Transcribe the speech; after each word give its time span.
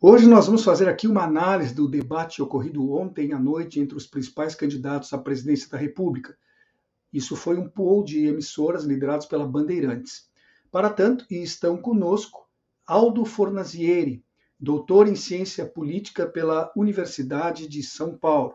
Hoje 0.00 0.28
nós 0.28 0.46
vamos 0.46 0.62
fazer 0.62 0.88
aqui 0.88 1.08
uma 1.08 1.24
análise 1.24 1.74
do 1.74 1.88
debate 1.88 2.40
ocorrido 2.40 2.92
ontem 2.92 3.32
à 3.32 3.38
noite 3.38 3.80
entre 3.80 3.96
os 3.96 4.06
principais 4.06 4.54
candidatos 4.54 5.12
à 5.12 5.18
presidência 5.18 5.68
da 5.68 5.76
República. 5.76 6.38
Isso 7.12 7.34
foi 7.34 7.58
um 7.58 7.68
pool 7.68 8.04
de 8.04 8.26
emissoras 8.26 8.84
liderados 8.84 9.26
pela 9.26 9.44
Bandeirantes. 9.44 10.30
Para 10.70 10.88
tanto, 10.88 11.26
estão 11.28 11.76
conosco 11.76 12.48
Aldo 12.86 13.24
Fornazieri, 13.24 14.24
doutor 14.60 15.08
em 15.08 15.16
ciência 15.16 15.66
política 15.66 16.28
pela 16.28 16.70
Universidade 16.76 17.66
de 17.66 17.82
São 17.82 18.16
Paulo. 18.16 18.54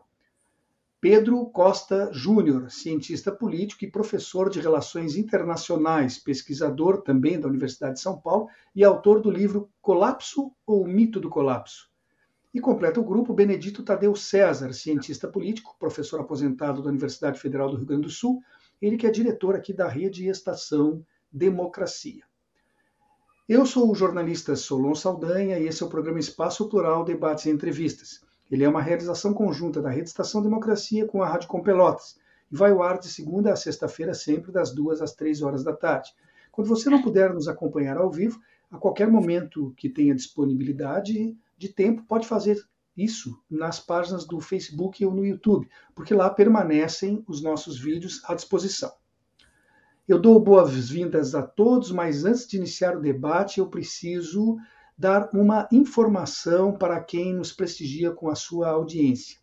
Pedro 1.04 1.48
Costa 1.48 2.10
Júnior, 2.14 2.72
cientista 2.72 3.30
político 3.30 3.84
e 3.84 3.92
professor 3.92 4.50
de 4.50 4.62
Relações 4.62 5.18
Internacionais, 5.18 6.18
pesquisador 6.18 7.02
também 7.02 7.38
da 7.38 7.50
Universidade 7.50 7.96
de 7.96 8.00
São 8.00 8.18
Paulo 8.18 8.48
e 8.74 8.86
autor 8.86 9.20
do 9.20 9.30
livro 9.30 9.70
Colapso 9.82 10.54
ou 10.66 10.88
Mito 10.88 11.20
do 11.20 11.30
Colapso. 11.30 11.90
E 12.54 12.62
completa 12.62 13.02
o 13.02 13.04
grupo 13.04 13.34
Benedito 13.34 13.84
Tadeu 13.84 14.16
César, 14.16 14.72
cientista 14.72 15.28
político, 15.28 15.76
professor 15.78 16.22
aposentado 16.22 16.82
da 16.82 16.88
Universidade 16.88 17.38
Federal 17.38 17.70
do 17.70 17.76
Rio 17.76 17.86
Grande 17.86 18.04
do 18.04 18.10
Sul, 18.10 18.42
ele 18.82 18.96
que 18.96 19.06
é 19.06 19.12
diretor 19.12 19.56
aqui 19.56 19.74
da 19.74 19.90
Rede 19.90 20.30
Estação 20.30 21.06
Democracia. 21.30 22.24
Eu 23.50 23.66
sou 23.66 23.92
o 23.92 23.96
jornalista 23.96 24.56
Solon 24.56 24.96
Saldanha 24.96 25.60
e 25.60 25.68
esse 25.68 25.84
é 25.84 25.86
o 25.86 25.90
programa 25.90 26.20
Espaço 26.20 26.70
Plural 26.70 27.04
Debates 27.04 27.46
e 27.46 27.50
Entrevistas. 27.50 28.23
Ele 28.52 28.64
é 28.64 28.70
uma 28.70 28.82
realização 28.82 29.34
conjunta 29.34 29.82
da 29.82 29.90
Rede 29.90 30.10
Estação 30.10 30.42
Democracia 30.42 31.06
com 31.08 31.22
a 31.22 31.28
Rádio 31.28 31.48
Com 31.48 31.62
Pelotas 31.62 32.18
e 32.52 32.56
vai 32.56 32.72
ao 32.72 32.84
ar 32.84 33.00
de 33.00 33.08
segunda 33.08 33.52
a 33.52 33.56
sexta-feira, 33.56 34.14
sempre 34.14 34.52
das 34.52 34.74
duas 34.74 35.02
às 35.02 35.14
três 35.14 35.42
horas 35.42 35.64
da 35.64 35.74
tarde. 35.74 36.12
Quando 36.52 36.68
você 36.68 36.90
não 36.90 37.02
puder 37.02 37.34
nos 37.34 37.48
acompanhar 37.48 37.98
ao 37.98 38.12
vivo, 38.12 38.40
a 38.70 38.78
qualquer 38.78 39.08
momento 39.08 39.74
que 39.76 39.90
tenha 39.90 40.14
disponibilidade 40.14 41.36
de 41.58 41.70
tempo, 41.70 42.04
pode 42.04 42.28
fazer 42.28 42.64
isso 42.96 43.40
nas 43.50 43.80
páginas 43.80 44.26
do 44.26 44.40
Facebook 44.40 45.04
ou 45.04 45.14
no 45.14 45.26
YouTube, 45.26 45.68
porque 45.96 46.14
lá 46.14 46.30
permanecem 46.30 47.24
os 47.28 47.42
nossos 47.42 47.80
vídeos 47.80 48.22
à 48.26 48.36
disposição. 48.36 48.92
Eu 50.08 50.20
dou 50.20 50.40
boas-vindas 50.40 51.34
a 51.34 51.42
todos, 51.42 51.92
mas 51.92 52.26
antes 52.26 52.46
de 52.46 52.58
iniciar 52.58 52.96
o 52.96 53.02
debate, 53.02 53.60
eu 53.60 53.68
preciso 53.68 54.58
dar 54.98 55.30
uma 55.34 55.68
informação 55.72 56.74
para 56.78 57.02
quem 57.04 57.34
nos 57.34 57.52
prestigia 57.52 58.12
com 58.12 58.30
a 58.30 58.36
sua 58.36 58.70
audiência. 58.70 59.38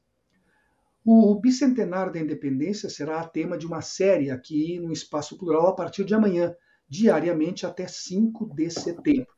O 1.05 1.34
bicentenário 1.34 2.12
da 2.12 2.20
independência 2.20 2.89
será 2.89 3.25
tema 3.25 3.56
de 3.56 3.67
uma 3.67 3.81
série 3.81 4.31
aqui 4.31 4.78
no 4.78 4.93
Espaço 4.93 5.37
Plural 5.38 5.69
a 5.69 5.75
partir 5.75 6.05
de 6.05 6.15
amanhã, 6.15 6.55
diariamente 6.88 7.65
até 7.65 7.87
5 7.87 8.55
de 8.55 8.71
setembro. 8.71 9.33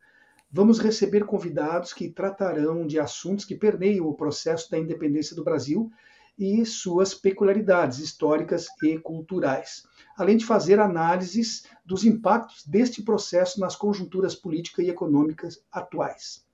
Vamos 0.51 0.79
receber 0.79 1.25
convidados 1.25 1.95
que 1.95 2.11
tratarão 2.11 2.87
de 2.87 2.99
assuntos 2.99 3.45
que 3.45 3.55
permeiam 3.55 4.07
o 4.07 4.15
processo 4.15 4.71
da 4.71 4.79
independência 4.79 5.35
do 5.35 5.45
Brasil 5.45 5.91
e 6.39 6.65
suas 6.65 7.15
peculiaridades 7.15 7.99
históricas 7.99 8.67
e 8.83 8.99
culturais 8.99 9.83
além 10.17 10.37
de 10.37 10.45
fazer 10.45 10.79
análises 10.79 11.67
dos 11.85 12.05
impactos 12.05 12.67
deste 12.67 13.03
processo 13.03 13.61
nas 13.61 13.77
conjunturas 13.77 14.35
políticas 14.35 14.85
e 14.85 14.91
econômicas 14.91 15.65
atuais. 15.71 16.45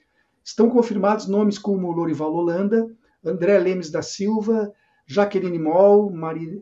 Estão 0.45 0.71
confirmados 0.71 1.27
nomes 1.27 1.59
como 1.59 1.91
Lorival 1.91 2.33
Holanda, 2.33 2.89
André 3.25 3.59
Lemes 3.59 3.91
da 3.91 4.01
Silva, 4.01 4.73
Jaqueline 5.07 5.59
Moll, 5.59 6.13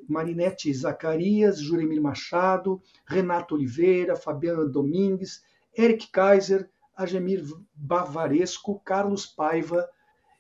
Marinete 0.09 0.73
Zacarias, 0.73 1.61
Juremir 1.61 2.01
Machado, 2.01 2.81
Renato 3.07 3.55
Oliveira, 3.55 4.17
Fabiana 4.17 4.65
Domingues, 4.65 5.43
Eric 5.77 6.11
Kaiser, 6.11 6.69
Agemir 6.97 7.45
Bavaresco, 7.75 8.81
Carlos 8.85 9.27
Paiva, 9.27 9.87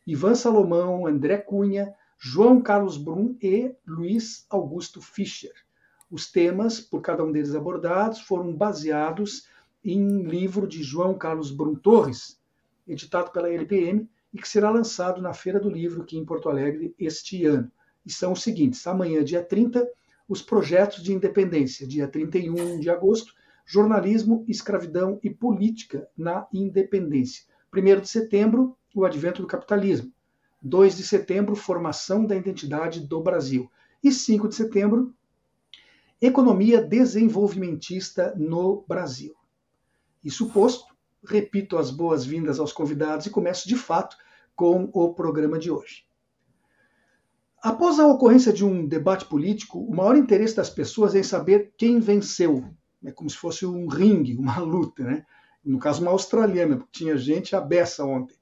Ivan 0.06 0.34
Salomão, 0.34 1.06
André 1.06 1.37
Cunha, 1.38 1.93
João 2.19 2.60
Carlos 2.62 2.97
Brum 2.97 3.37
e 3.43 3.75
Luiz 3.87 4.47
Augusto 4.49 5.03
Fischer. 5.03 5.53
Os 6.10 6.31
temas, 6.31 6.81
por 6.81 7.03
cada 7.03 7.22
um 7.22 7.31
deles 7.31 7.54
abordados, 7.54 8.21
foram 8.21 8.54
baseados 8.54 9.47
em 9.84 10.22
livro 10.22 10.66
de 10.66 10.82
João 10.82 11.16
Carlos 11.16 11.50
Brum 11.50 11.75
Torres, 11.75 12.41
editado 12.88 13.31
pela 13.31 13.50
LPM, 13.50 14.09
e 14.32 14.38
que 14.38 14.49
será 14.49 14.71
lançado 14.71 15.21
na 15.21 15.32
Feira 15.32 15.60
do 15.60 15.71
Livro 15.71 16.03
aqui 16.03 16.16
em 16.16 16.25
Porto 16.25 16.49
Alegre 16.49 16.94
este 16.99 17.44
ano. 17.44 17.71
E 18.05 18.12
são 18.12 18.32
os 18.32 18.43
seguintes: 18.43 18.87
amanhã, 18.87 19.22
dia 19.22 19.43
30, 19.43 19.87
os 20.28 20.43
projetos 20.43 21.03
de 21.03 21.12
independência, 21.12 21.87
dia 21.87 22.09
31 22.09 22.81
de 22.81 22.91
agosto, 22.91 23.34
jornalismo, 23.65 24.44
escravidão 24.49 25.19
e 25.22 25.31
política 25.31 26.09
na 26.16 26.47
independência. 26.53 27.44
1 27.75 28.00
de 28.00 28.09
setembro, 28.09 28.76
o 28.94 29.05
advento 29.05 29.43
do 29.43 29.49
capitalismo. 29.49 30.12
2 30.66 30.97
de 30.97 31.04
setembro, 31.04 31.54
formação 31.54 32.27
da 32.27 32.34
identidade 32.34 33.00
do 33.00 33.21
Brasil. 33.21 33.71
E 34.03 34.10
5 34.10 34.49
de 34.49 34.54
setembro, 34.56 35.15
economia 36.21 36.82
desenvolvimentista 36.82 38.34
no 38.37 38.84
Brasil. 38.88 39.34
Isso 40.25 40.50
posto, 40.50 40.84
repito 41.25 41.78
as 41.78 41.91
boas-vindas 41.91 42.59
aos 42.59 42.72
convidados 42.72 43.26
e 43.26 43.31
começo 43.31 43.69
de 43.69 43.76
fato 43.76 44.16
com 44.55 44.91
o 44.93 45.15
programa 45.15 45.59
de 45.59 45.71
hoje. 45.71 46.05
Após 47.62 47.99
a 47.99 48.06
ocorrência 48.06 48.53
de 48.53 48.65
um 48.65 48.87
debate 48.87 49.25
político, 49.25 49.78
o 49.78 49.94
maior 49.94 50.16
interesse 50.16 50.56
das 50.56 50.71
pessoas 50.71 51.15
é 51.15 51.21
em 51.21 51.22
saber 51.22 51.72
quem 51.76 52.00
venceu. 52.00 52.65
É 53.05 53.12
como 53.12 53.31
se 53.31 53.37
fosse 53.37 53.65
um 53.65 53.87
ringue, 53.87 54.37
uma 54.37 54.59
luta, 54.59 55.05
né? 55.05 55.26
No 55.65 55.78
caso, 55.78 56.03
uma 56.03 56.10
australiana, 56.10 56.76
porque 56.76 56.99
tinha 56.99 57.16
gente 57.16 57.55
à 57.55 57.60
beça 57.60 58.05
ontem. 58.05 58.37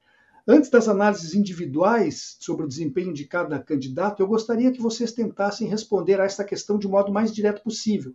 Antes 0.47 0.69
das 0.69 0.89
análises 0.89 1.35
individuais 1.35 2.37
sobre 2.39 2.67
o 2.67 2.69
desempenho 2.69 3.15
de 3.15 3.25
cada 3.25 3.59
candidato, 3.59 4.23
eu 4.23 4.27
gostaria 4.27 4.71
que 4.71 4.81
vocês 4.81 5.11
tentassem 5.11 5.67
responder 5.67 6.21
a 6.21 6.25
esta 6.25 6.45
questão 6.45 6.79
de 6.79 6.87
modo 6.87 7.11
mais 7.11 7.33
direto 7.33 7.63
possível. 7.63 8.15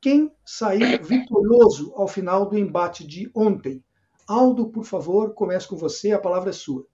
Quem 0.00 0.30
saiu 0.44 1.02
vitorioso 1.02 1.92
ao 1.94 2.06
final 2.06 2.48
do 2.48 2.58
embate 2.58 3.06
de 3.06 3.30
ontem? 3.34 3.82
Aldo, 4.26 4.68
por 4.68 4.84
favor, 4.84 5.32
comece 5.32 5.66
com 5.66 5.76
você, 5.76 6.12
a 6.12 6.18
palavra 6.18 6.50
é 6.50 6.52
sua. 6.52 6.86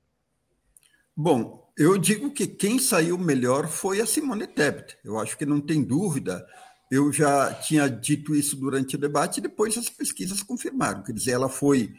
Bom, 1.17 1.69
eu 1.77 1.99
digo 1.99 2.31
que 2.31 2.47
quem 2.47 2.79
saiu 2.79 3.19
melhor 3.19 3.67
foi 3.67 4.01
a 4.01 4.07
Simone 4.07 4.47
Tebet. 4.47 4.97
Eu 5.05 5.19
acho 5.19 5.37
que 5.37 5.45
não 5.45 5.61
tem 5.61 5.83
dúvida. 5.83 6.47
Eu 6.89 7.13
já 7.13 7.53
tinha 7.55 7.89
dito 7.89 8.37
isso 8.37 8.57
durante 8.57 8.95
o 8.95 8.99
debate 8.99 9.39
e 9.39 9.43
depois 9.43 9.77
as 9.77 9.91
pesquisas 9.91 10.45
confirmaram. 10.45 11.03
Quer 11.03 11.13
dizer, 11.13 11.33
ela 11.33 11.49
foi 11.49 11.93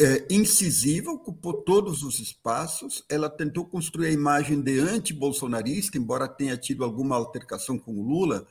é, 0.00 0.26
incisiva, 0.28 1.10
ocupou 1.10 1.54
todos 1.62 2.02
os 2.02 2.18
espaços. 2.18 3.04
Ela 3.08 3.30
tentou 3.30 3.64
construir 3.64 4.08
a 4.08 4.12
imagem 4.12 4.60
de 4.60 4.78
anti-bolsonarista, 4.80 5.98
embora 5.98 6.28
tenha 6.28 6.56
tido 6.56 6.84
alguma 6.84 7.16
altercação 7.16 7.78
com 7.78 7.92
o 7.92 8.02
Lula, 8.02 8.46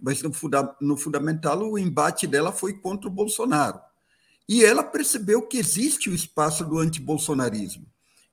mas 0.00 0.22
no, 0.22 0.32
funda 0.32 0.76
no 0.80 0.96
fundamental 0.96 1.62
o 1.62 1.78
embate 1.78 2.26
dela 2.26 2.52
foi 2.52 2.74
contra 2.74 3.08
o 3.08 3.12
Bolsonaro. 3.12 3.80
E 4.48 4.64
ela 4.64 4.82
percebeu 4.82 5.42
que 5.42 5.58
existe 5.58 6.08
o 6.08 6.14
espaço 6.14 6.64
do 6.64 6.78
anti-bolsonarismo, 6.78 7.84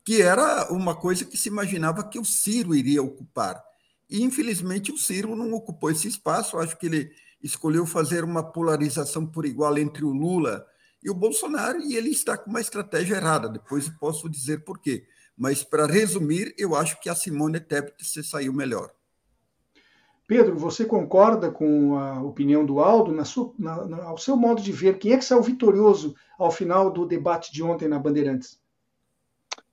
que 0.05 0.21
era 0.21 0.71
uma 0.71 0.95
coisa 0.95 1.25
que 1.25 1.37
se 1.37 1.49
imaginava 1.49 2.07
que 2.07 2.19
o 2.19 2.25
Ciro 2.25 2.75
iria 2.75 3.01
ocupar. 3.01 3.63
E, 4.09 4.21
infelizmente, 4.21 4.91
o 4.91 4.97
Ciro 4.97 5.35
não 5.35 5.53
ocupou 5.53 5.89
esse 5.89 6.07
espaço. 6.07 6.57
Acho 6.57 6.77
que 6.77 6.85
ele 6.85 7.11
escolheu 7.41 7.85
fazer 7.85 8.23
uma 8.23 8.43
polarização 8.43 9.25
por 9.25 9.45
igual 9.45 9.77
entre 9.77 10.05
o 10.05 10.11
Lula 10.11 10.65
e 11.03 11.09
o 11.09 11.13
Bolsonaro, 11.13 11.79
e 11.81 11.95
ele 11.95 12.09
está 12.09 12.37
com 12.37 12.49
uma 12.49 12.61
estratégia 12.61 13.15
errada. 13.15 13.49
Depois 13.49 13.87
eu 13.87 13.93
posso 13.99 14.29
dizer 14.29 14.63
por 14.63 14.79
quê. 14.79 15.05
Mas, 15.37 15.63
para 15.63 15.85
resumir, 15.85 16.53
eu 16.57 16.75
acho 16.75 16.99
que 16.99 17.09
a 17.09 17.15
Simone 17.15 17.59
Tebet 17.59 18.05
se 18.05 18.23
saiu 18.23 18.53
melhor. 18.53 18.91
Pedro, 20.27 20.57
você 20.57 20.85
concorda 20.85 21.51
com 21.51 21.97
a 21.97 22.21
opinião 22.21 22.65
do 22.65 22.79
Aldo, 22.79 23.11
na 23.11 23.25
sua, 23.25 23.53
na, 23.59 23.85
na, 23.85 24.03
ao 24.05 24.17
seu 24.17 24.37
modo 24.37 24.61
de 24.61 24.71
ver, 24.71 24.97
quem 24.97 25.11
é 25.11 25.17
que 25.17 25.25
saiu 25.25 25.41
vitorioso 25.41 26.15
ao 26.39 26.49
final 26.49 26.89
do 26.89 27.05
debate 27.05 27.51
de 27.51 27.61
ontem 27.61 27.87
na 27.87 27.99
Bandeirantes? 27.99 28.59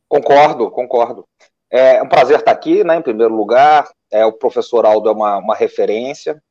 Concordo, 0.08 0.70
concordo. 0.70 1.24
É 1.70 2.02
um 2.02 2.08
prazer 2.08 2.40
estar 2.40 2.50
aqui, 2.50 2.82
né, 2.82 2.96
em 2.96 3.02
primeiro 3.02 3.34
lugar. 3.34 3.88
É, 4.10 4.26
o 4.26 4.32
professor 4.32 4.84
Aldo 4.84 5.08
é 5.08 5.12
uma, 5.12 5.38
uma 5.38 5.54
referência, 5.54 6.42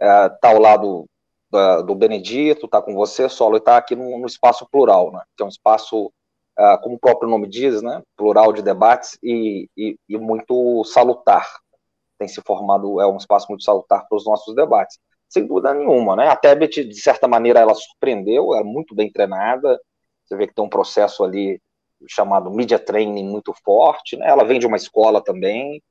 está 0.00 0.38
é, 0.44 0.54
ao 0.54 0.60
lado 0.60 1.06
da, 1.50 1.82
do 1.82 1.94
Benedito, 1.94 2.66
está 2.66 2.80
com 2.80 2.94
você, 2.94 3.28
Solo, 3.28 3.56
e 3.56 3.58
está 3.58 3.76
aqui 3.76 3.96
no, 3.96 4.18
no, 4.18 4.26
espaço 4.26 4.66
plural, 4.70 5.12
né? 5.12 5.22
que 5.36 5.42
é 5.42 5.46
um 5.46 5.50
espaço, 5.50 6.06
uh, 6.58 6.78
como 6.82 6.96
o 6.96 6.98
próprio 6.98 7.28
nome 7.28 7.48
diz, 7.48 7.82
né? 7.82 8.02
plural 8.16 8.52
de 8.52 8.62
debates 8.62 9.18
e, 9.22 9.68
e, 9.76 9.96
e 10.08 10.18
muito 10.18 10.84
salutar. 10.84 11.46
tem 12.18 12.28
se 12.28 12.42
formado, 12.42 13.00
é 13.00 13.06
um 13.06 13.16
espaço 13.16 13.46
muito 13.48 13.64
salutar 13.64 14.06
para 14.08 14.16
os 14.16 14.24
nossos 14.24 14.54
debates. 14.54 14.98
Sem 15.28 15.46
dúvida 15.46 15.74
nenhuma, 15.74 16.16
né? 16.16 16.28
A 16.28 16.36
Tebet, 16.36 16.84
de 16.84 17.00
certa 17.00 17.28
maneira, 17.28 17.60
ela 17.60 17.74
surpreendeu, 17.74 18.54
é 18.54 18.64
muito 18.64 18.94
bem 18.94 19.12
treinada, 19.12 19.78
você 20.24 20.36
vê 20.36 20.46
que 20.46 20.54
tem 20.54 20.64
um 20.64 20.68
processo 20.70 21.22
ali 21.22 21.60
chamado 22.06 22.50
media 22.50 22.78
training 22.78 23.28
muito 23.28 23.52
forte, 23.64 24.16
né? 24.16 24.28
Ela 24.28 24.44
vem 24.44 24.58
de 24.58 24.66
uma 24.66 24.76
escola 24.76 25.22
também, 25.22 25.82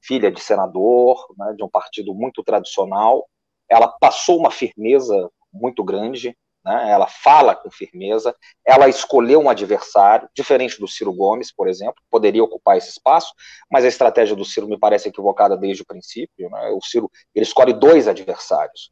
filha 0.00 0.30
de 0.30 0.40
senador, 0.40 1.26
né, 1.36 1.54
de 1.56 1.64
um 1.64 1.68
partido 1.68 2.14
muito 2.14 2.42
tradicional. 2.42 3.26
Ela 3.68 3.88
passou 3.88 4.38
uma 4.38 4.50
firmeza 4.50 5.30
muito 5.52 5.82
grande, 5.84 6.36
né? 6.64 6.90
ela 6.90 7.06
fala 7.06 7.54
com 7.54 7.70
firmeza, 7.70 8.34
ela 8.64 8.88
escolheu 8.88 9.40
um 9.40 9.48
adversário, 9.48 10.28
diferente 10.34 10.78
do 10.78 10.88
Ciro 10.88 11.12
Gomes, 11.12 11.52
por 11.52 11.68
exemplo, 11.68 11.96
poderia 12.10 12.44
ocupar 12.44 12.76
esse 12.76 12.90
espaço, 12.90 13.32
mas 13.70 13.84
a 13.84 13.88
estratégia 13.88 14.36
do 14.36 14.44
Ciro 14.44 14.68
me 14.68 14.78
parece 14.78 15.08
equivocada 15.08 15.56
desde 15.56 15.82
o 15.82 15.86
princípio. 15.86 16.50
Né? 16.50 16.68
O 16.70 16.80
Ciro 16.84 17.10
ele 17.34 17.44
escolhe 17.44 17.72
dois 17.72 18.08
adversários. 18.08 18.90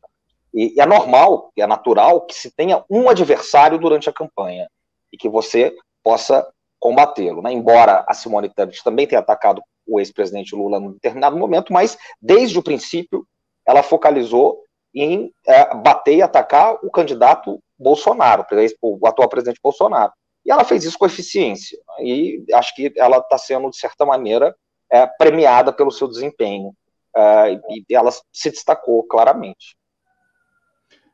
E, 0.55 0.75
e 0.77 0.81
é 0.81 0.87
normal, 0.87 1.53
é 1.57 1.67
natural 1.67 2.23
que 2.23 2.35
se 2.35 2.51
tenha 2.51 2.85
um 2.89 3.09
adversário 3.09 3.79
durante 3.79 4.09
a 4.09 4.13
campanha 4.13 4.69
e 5.13 5.17
que 5.17 5.29
você 5.29 5.77
possa 6.03 6.49
combatê-lo. 6.79 7.43
Né? 7.43 7.53
Embora 7.53 8.05
a 8.09 8.15
Simone 8.15 8.49
Tebet 8.49 8.83
também 8.83 9.07
tenha 9.07 9.21
atacado 9.21 9.63
o 9.87 10.01
ex-presidente 10.01 10.55
Lula 10.55 10.81
num 10.81 10.93
determinado 10.93 11.37
momento, 11.37 11.73
mas 11.73 11.97
desde 12.21 12.59
o 12.59 12.63
princípio 12.63 13.27
ela 13.67 13.83
focalizou 13.83 14.63
em 14.95 15.33
é, 15.47 15.75
bater 15.75 16.17
e 16.17 16.23
atacar 16.23 16.75
o 16.83 16.91
candidato 16.91 17.63
Bolsonaro, 17.79 18.47
o 18.81 19.07
atual 19.07 19.29
presidente 19.29 19.61
Bolsonaro. 19.63 20.13
E 20.45 20.51
ela 20.51 20.65
fez 20.65 20.85
isso 20.85 20.99
com 20.99 21.07
eficiência. 21.07 21.79
E 22.01 22.45
acho 22.55 22.75
que 22.75 22.93
ela 22.97 23.19
está 23.19 23.37
sendo, 23.37 23.69
de 23.69 23.77
certa 23.77 24.07
maneira, 24.07 24.57
é, 24.91 25.07
premiada 25.07 25.73
pelo 25.73 25.91
seu 25.91 26.09
desempenho. 26.09 26.75
É, 27.15 27.53
e 27.71 27.85
ela 27.91 28.11
se 28.11 28.51
destacou 28.51 29.03
claramente. 29.05 29.77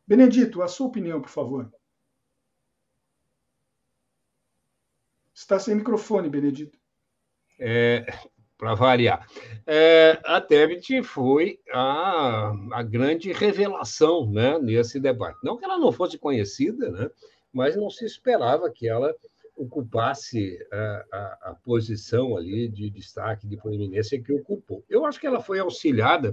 Benedito, 0.06 0.62
a 0.62 0.68
sua 0.68 0.88
opinião, 0.88 1.20
por 1.20 1.30
favor. 1.30 1.72
Está 5.34 5.58
sem 5.58 5.74
microfone, 5.74 6.28
Benedito. 6.28 6.78
É, 7.58 8.04
Para 8.62 8.74
variar. 8.74 9.26
É, 9.66 10.20
a 10.24 10.40
Tebet 10.40 11.02
foi 11.02 11.58
a, 11.72 12.52
a 12.74 12.82
grande 12.84 13.32
revelação 13.32 14.30
né, 14.30 14.56
nesse 14.60 15.00
debate. 15.00 15.36
Não 15.42 15.56
que 15.56 15.64
ela 15.64 15.76
não 15.78 15.90
fosse 15.90 16.16
conhecida, 16.16 16.88
né, 16.88 17.10
mas 17.52 17.74
não 17.74 17.90
se 17.90 18.04
esperava 18.04 18.70
que 18.70 18.88
ela 18.88 19.12
ocupasse 19.56 20.64
a, 20.70 21.04
a, 21.12 21.38
a, 21.50 21.54
posição 21.64 22.36
ali 22.36 22.68
de 22.68 22.88
destaque, 22.88 23.48
de 23.48 23.56
proeminência 23.56 24.22
que 24.22 24.32
ocupou. 24.32 24.84
Eu 24.88 25.04
acho 25.06 25.18
que 25.18 25.26
ela 25.26 25.40
foi 25.40 25.58
auxiliada 25.58 26.32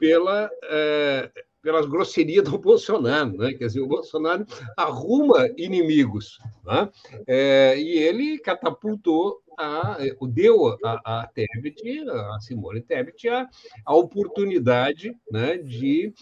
pela, 0.00 0.50
é, 0.64 1.30
pelas 1.66 1.84
grosserias 1.84 2.44
do 2.44 2.56
Bolsonaro, 2.62 3.36
né? 3.36 3.52
Quer 3.52 3.66
dizer, 3.66 3.80
o 3.80 3.88
Bolsonaro 3.88 4.46
arruma 4.76 5.48
inimigos, 5.56 6.38
né? 6.64 6.88
É, 7.26 7.76
e 7.76 7.98
ele 7.98 8.38
catapultou 8.38 9.42
a, 9.58 9.98
deu 10.28 10.78
a, 10.84 11.22
a 11.22 11.26
Tebet, 11.26 12.04
a 12.08 12.38
Simone 12.38 12.80
Tebet, 12.82 13.28
a, 13.28 13.48
a 13.84 13.96
oportunidade 13.96 15.12
né, 15.28 15.58
de 15.58 16.14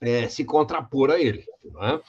é, 0.00 0.28
se 0.28 0.44
contrapor 0.44 1.10
a 1.10 1.18
ele. 1.18 1.44
Né? 1.64 2.00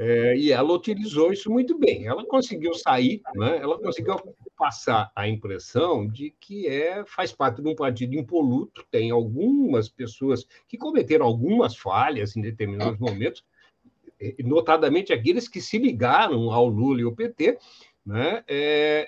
É, 0.00 0.36
e 0.36 0.52
ela 0.52 0.72
utilizou 0.72 1.32
isso 1.32 1.50
muito 1.50 1.76
bem. 1.76 2.06
Ela 2.06 2.24
conseguiu 2.24 2.72
sair, 2.72 3.20
né? 3.34 3.58
ela 3.58 3.76
conseguiu 3.80 4.14
passar 4.56 5.10
a 5.14 5.26
impressão 5.26 6.06
de 6.06 6.32
que 6.38 6.68
é, 6.68 7.04
faz 7.04 7.32
parte 7.32 7.60
de 7.60 7.68
um 7.68 7.74
partido 7.74 8.14
impoluto, 8.14 8.86
tem 8.92 9.10
algumas 9.10 9.88
pessoas 9.88 10.46
que 10.68 10.78
cometeram 10.78 11.26
algumas 11.26 11.76
falhas 11.76 12.36
em 12.36 12.40
determinados 12.40 12.96
momentos, 13.00 13.44
notadamente 14.38 15.12
aqueles 15.12 15.48
que 15.48 15.60
se 15.60 15.78
ligaram 15.78 16.52
ao 16.52 16.68
Lula 16.68 17.00
e 17.00 17.04
ao 17.04 17.12
PT, 17.12 17.58
né? 18.06 18.44
É, 18.46 19.04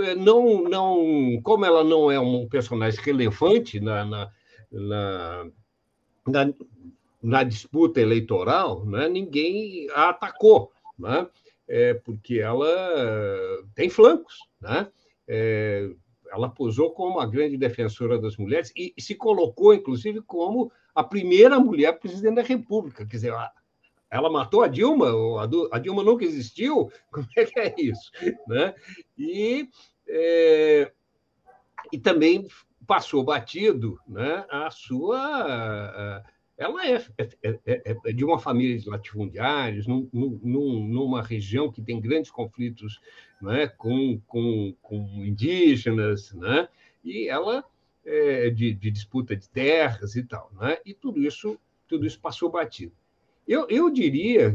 é 0.00 0.14
não, 0.16 0.64
não, 0.64 1.40
como 1.44 1.64
ela 1.64 1.84
não 1.84 2.10
é 2.10 2.18
um 2.18 2.48
personagem 2.48 3.00
relevante 3.00 3.78
na, 3.78 4.04
na, 4.04 4.32
na, 4.72 5.46
na 6.26 6.54
na 7.22 7.42
disputa 7.42 8.00
eleitoral, 8.00 8.84
né, 8.86 9.08
ninguém 9.08 9.88
a 9.90 10.10
atacou, 10.10 10.72
né, 10.98 11.26
é, 11.68 11.94
porque 11.94 12.38
ela 12.38 12.68
tem 13.74 13.90
flancos. 13.90 14.38
Né, 14.60 14.88
é, 15.28 15.90
ela 16.32 16.48
posou 16.48 16.92
como 16.92 17.18
a 17.18 17.26
grande 17.26 17.56
defensora 17.56 18.18
das 18.18 18.36
mulheres 18.36 18.72
e, 18.76 18.92
e, 18.96 19.02
se 19.02 19.14
colocou, 19.14 19.74
inclusive, 19.74 20.22
como 20.22 20.70
a 20.94 21.02
primeira 21.02 21.58
mulher 21.58 21.98
presidente 21.98 22.36
da 22.36 22.42
República. 22.42 23.04
Quer 23.04 23.16
dizer, 23.16 23.34
ela 24.10 24.30
matou 24.30 24.62
a 24.62 24.68
Dilma, 24.68 25.08
a 25.72 25.78
Dilma 25.78 26.02
nunca 26.02 26.24
existiu? 26.24 26.90
Como 27.10 27.26
é 27.36 27.44
que 27.44 27.60
é 27.60 27.74
isso? 27.78 28.10
Né? 28.46 28.74
E, 29.16 29.68
é, 30.08 30.92
e 31.92 31.98
também 31.98 32.46
passou 32.86 33.22
batido 33.22 33.98
né, 34.08 34.44
a 34.50 34.70
sua 34.70 36.24
ela 36.60 36.86
é, 36.86 37.02
é, 37.16 37.58
é, 37.64 37.96
é, 38.04 38.12
de 38.12 38.22
uma 38.22 38.38
família 38.38 38.78
de 38.78 38.86
latifundiários, 38.86 39.86
num, 39.86 40.06
num, 40.12 40.86
numa 40.86 41.22
região 41.22 41.72
que 41.72 41.80
tem 41.80 41.98
grandes 41.98 42.30
conflitos 42.30 43.00
né, 43.40 43.66
com, 43.66 44.20
com, 44.26 44.74
com 44.82 44.98
indígenas, 45.24 46.34
né, 46.34 46.68
e 47.02 47.28
ela 47.28 47.64
é 48.04 48.50
de, 48.50 48.74
de, 48.74 48.90
disputa 48.90 49.34
de 49.34 49.48
terras 49.48 50.14
e 50.16 50.22
tal. 50.22 50.50
Né, 50.60 50.76
e 50.84 50.92
tudo 50.92 51.22
isso, 51.22 51.58
tudo 51.88 52.06
isso 52.06 52.20
passou 52.20 52.50
batido. 52.50 52.92
Eu, 53.48 53.66
eu 53.70 53.88
diria, 53.88 54.54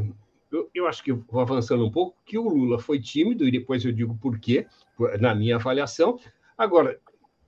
eu, 0.52 0.70
eu 0.72 0.86
acho 0.86 1.02
que 1.02 1.12
vou 1.12 1.40
avançando 1.40 1.84
um 1.84 1.90
pouco, 1.90 2.16
que 2.24 2.38
o 2.38 2.48
Lula 2.48 2.78
foi 2.78 3.00
tímido, 3.00 3.48
e 3.48 3.50
depois 3.50 3.84
eu 3.84 3.90
digo 3.90 4.16
por 4.16 4.38
quê, 4.38 4.64
na 5.20 5.34
minha 5.34 5.56
avaliação. 5.56 6.20
Agora, 6.56 7.00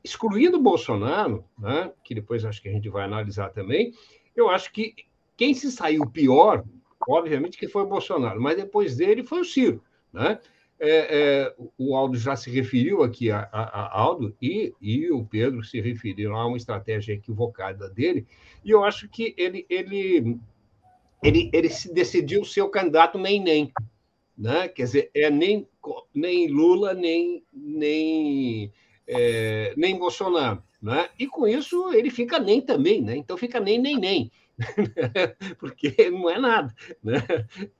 excluindo 0.02 0.56
o 0.56 0.62
Bolsonaro, 0.62 1.44
né, 1.56 1.92
que 2.02 2.12
depois 2.12 2.44
acho 2.44 2.60
que 2.60 2.68
a 2.68 2.72
gente 2.72 2.88
vai 2.88 3.04
analisar 3.04 3.50
também, 3.50 3.92
eu 4.40 4.48
acho 4.48 4.72
que 4.72 4.94
quem 5.36 5.54
se 5.54 5.70
saiu 5.70 6.06
pior, 6.06 6.64
obviamente, 7.08 7.58
que 7.58 7.68
foi 7.68 7.82
o 7.82 7.88
Bolsonaro, 7.88 8.40
mas 8.40 8.56
depois 8.56 8.96
dele 8.96 9.22
foi 9.24 9.40
o 9.40 9.44
Ciro. 9.44 9.82
Né? 10.12 10.38
É, 10.80 10.90
é, 10.90 11.54
o 11.76 11.96
Aldo 11.96 12.16
já 12.16 12.36
se 12.36 12.50
referiu 12.50 13.02
aqui 13.02 13.30
a, 13.30 13.48
a, 13.52 13.62
a, 13.62 14.00
Aldo 14.00 14.36
e, 14.40 14.72
e 14.80 15.10
o 15.10 15.24
Pedro 15.24 15.64
se 15.64 15.80
referiram 15.80 16.36
a 16.36 16.46
uma 16.46 16.56
estratégia 16.56 17.14
equivocada 17.14 17.88
dele, 17.88 18.26
e 18.64 18.70
eu 18.70 18.84
acho 18.84 19.08
que 19.08 19.34
ele, 19.36 19.66
ele, 19.68 20.38
ele, 21.22 21.50
ele 21.52 21.68
se 21.68 21.92
decidiu 21.92 22.44
ser 22.44 22.62
o 22.62 22.68
candidato 22.68 23.18
nem 23.18 23.42
nem. 23.42 23.72
Né? 24.36 24.68
Quer 24.68 24.84
dizer, 24.84 25.10
é 25.14 25.28
nem, 25.30 25.66
nem 26.14 26.46
Lula, 26.46 26.94
nem, 26.94 27.42
nem, 27.52 28.72
é, 29.04 29.74
nem 29.76 29.98
Bolsonaro. 29.98 30.62
Né? 30.80 31.08
E 31.18 31.26
com 31.26 31.46
isso 31.46 31.92
ele 31.92 32.10
fica 32.10 32.38
nem 32.38 32.60
também, 32.60 33.02
né? 33.02 33.16
então 33.16 33.36
fica 33.36 33.58
nem, 33.58 33.80
nem, 33.80 33.98
nem. 33.98 34.30
porque 35.58 36.10
não 36.10 36.30
é 36.30 36.38
nada. 36.38 36.74
Né? 37.02 37.20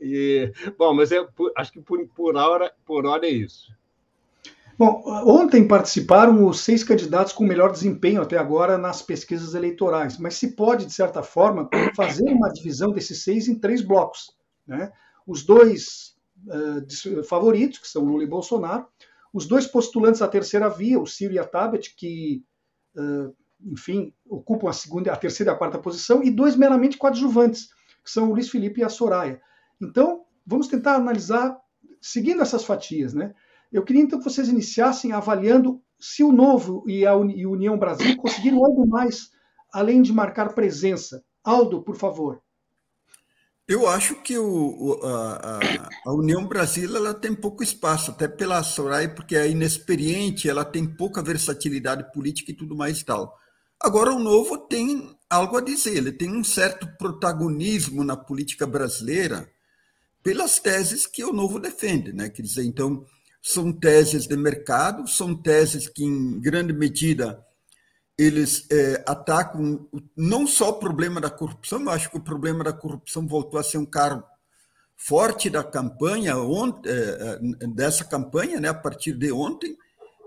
E, 0.01 0.53
bom, 0.77 0.95
mas 0.95 1.13
é, 1.13 1.25
acho 1.57 1.73
que 1.73 1.81
por, 1.81 2.05
por, 2.09 2.37
hora, 2.37 2.73
por 2.85 3.07
hora 3.07 3.27
é 3.27 3.31
isso. 3.31 3.73
Bom, 4.77 5.03
ontem 5.27 5.67
participaram 5.67 6.47
os 6.47 6.61
seis 6.61 6.85
candidatos 6.85 7.33
com 7.33 7.43
melhor 7.43 7.73
desempenho 7.73 8.23
até 8.23 8.39
agora 8.39 8.79
nas 8.79 9.03
pesquisas 9.03 9.55
eleitorais, 9.55 10.19
mas 10.19 10.35
se 10.35 10.55
pode, 10.55 10.87
de 10.87 10.93
certa 10.93 11.21
forma, 11.21 11.69
fazer 11.97 12.31
uma 12.31 12.49
divisão 12.49 12.93
desses 12.93 13.25
seis 13.25 13.49
em 13.49 13.59
três 13.59 13.83
blocos. 13.83 14.37
Né? 14.65 14.93
Os 15.27 15.45
dois 15.45 16.17
uh, 16.47 17.25
favoritos, 17.25 17.81
que 17.81 17.89
são 17.89 18.05
Lula 18.05 18.23
e 18.23 18.29
Bolsonaro, 18.29 18.87
os 19.33 19.47
dois 19.47 19.67
postulantes 19.67 20.23
à 20.23 20.29
terceira 20.29 20.69
via, 20.69 21.01
o 21.01 21.07
Ciro 21.07 21.35
e 21.35 21.41
a 21.41 21.45
Tabet, 21.45 21.95
que 21.97 22.45
enfim, 23.61 24.13
ocupam 24.29 24.69
a 24.69 24.73
segunda, 24.73 25.13
a 25.13 25.17
terceira 25.17 25.53
e 25.53 25.55
a 25.55 25.59
quarta 25.59 25.79
posição, 25.79 26.23
e 26.23 26.31
dois 26.31 26.57
meramente 26.57 26.97
coadjuvantes, 26.97 27.69
que 28.05 28.11
são 28.11 28.31
o 28.31 28.33
Luiz 28.35 28.49
Felipe 28.49 28.81
e 28.81 28.85
a 28.85 28.89
Soraya. 28.89 29.41
Então, 29.81 30.25
vamos 30.47 30.69
tentar 30.69 30.95
analisar, 30.95 31.59
seguindo 32.01 32.41
essas 32.41 32.65
fatias, 32.65 33.15
né? 33.15 33.35
Eu 33.71 33.85
queria 33.85 34.03
então 34.03 34.19
que 34.19 34.25
vocês 34.25 34.49
iniciassem 34.49 35.13
avaliando 35.13 35.83
se 35.99 36.23
o 36.23 36.33
Novo 36.33 36.85
e 36.87 37.05
a 37.05 37.15
União 37.15 37.77
Brasil 37.77 38.17
conseguiram 38.17 38.65
algo 38.65 38.87
mais, 38.87 39.31
além 39.73 40.01
de 40.01 40.13
marcar 40.13 40.55
presença. 40.55 41.23
Aldo, 41.45 41.83
por 41.83 41.97
favor. 41.97 42.41
Eu 43.69 43.87
acho 43.87 44.15
que 44.23 44.39
o, 44.39 44.99
a, 45.05 45.61
a, 46.07 46.13
União 46.15 46.49
Brasil 46.49 46.97
ela 46.97 47.13
tem 47.13 47.35
pouco 47.35 47.63
espaço, 47.63 48.11
até 48.11 48.27
pela 48.27 48.63
Soraya, 48.63 49.11
porque 49.11 49.37
é 49.37 49.47
inexperiente, 49.51 50.49
ela 50.49 50.65
tem 50.65 50.87
pouca 50.87 51.23
versatilidade 51.23 52.11
política 52.11 52.51
e 52.51 52.55
tudo 52.55 52.75
mais 52.75 53.01
e 53.01 53.05
tal. 53.05 53.37
Agora, 53.79 54.11
o 54.11 54.19
Novo 54.19 54.57
tem 54.57 55.15
algo 55.29 55.59
a 55.59 55.61
dizer, 55.61 55.99
ele 55.99 56.13
tem 56.13 56.33
um 56.33 56.43
certo 56.43 56.89
protagonismo 56.97 58.03
na 58.03 58.17
política 58.17 58.67
brasileira 58.67 59.47
pelas 60.23 60.59
teses 60.59 61.07
que 61.07 61.23
o 61.23 61.33
Novo 61.35 61.61
defende. 61.61 62.11
Né? 62.11 62.31
Quer 62.31 62.43
dizer, 62.43 62.65
então, 62.65 63.05
são 63.43 63.71
teses 63.71 64.27
de 64.27 64.37
mercado, 64.37 65.07
são 65.07 65.35
teses 65.35 65.87
que, 65.89 66.03
em 66.03 66.41
grande 66.41 66.73
medida, 66.73 67.39
eles 68.19 68.67
é, 68.71 69.05
atacam 69.07 69.89
não 70.17 70.45
só 70.45 70.71
o 70.71 70.79
problema 70.79 71.21
da 71.21 71.31
corrupção, 71.31 71.81
eu 71.81 71.91
acho 71.91 72.11
que 72.11 72.17
o 72.17 72.23
problema 72.23 72.65
da 72.65 72.73
corrupção 72.73 73.29
voltou 73.29 73.61
a 73.61 73.63
ser 73.63 73.79
um 73.79 73.87
cargo 73.87 74.25
forte 74.97 75.49
da 75.49 75.63
campanha, 75.63 76.37
ontem, 76.37 76.91
é, 76.91 77.39
é, 77.63 77.67
dessa 77.69 78.05
campanha, 78.05 78.61
né, 78.61 78.69
a 78.69 78.75
partir 78.75 79.13
de 79.13 79.31
ontem. 79.31 79.79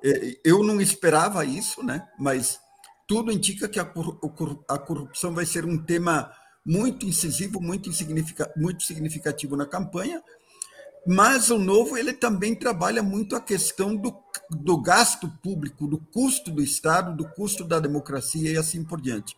É, 0.02 0.38
eu 0.46 0.64
não 0.64 0.80
esperava 0.80 1.44
isso, 1.44 1.84
né, 1.84 2.08
mas 2.18 2.58
tudo 3.06 3.30
indica 3.30 3.68
que 3.68 3.80
a, 3.80 3.86
corrupção 4.78 5.34
vai 5.34 5.46
ser 5.46 5.66
um 5.66 5.78
tema 5.78 6.32
muito 6.66 7.06
incisivo, 7.06 7.60
muito, 7.60 7.90
muito 8.56 8.84
significativo 8.84 9.58
na 9.58 9.66
campanha, 9.66 10.24
mas 11.06 11.50
o 11.50 11.58
novo 11.58 11.98
ele 11.98 12.14
também 12.14 12.54
trabalha 12.54 13.02
muito 13.02 13.36
a 13.36 13.42
questão 13.42 13.96
do, 13.96 14.16
do 14.50 14.78
gasto 14.80 15.28
público, 15.42 15.88
do 15.88 15.98
custo 15.98 16.52
do 16.52 16.62
Estado, 16.62 17.16
do 17.16 17.28
custo 17.30 17.64
da 17.64 17.80
democracia 17.80 18.52
e 18.52 18.58
assim 18.58 18.84
por 18.84 19.02
diante. 19.02 19.36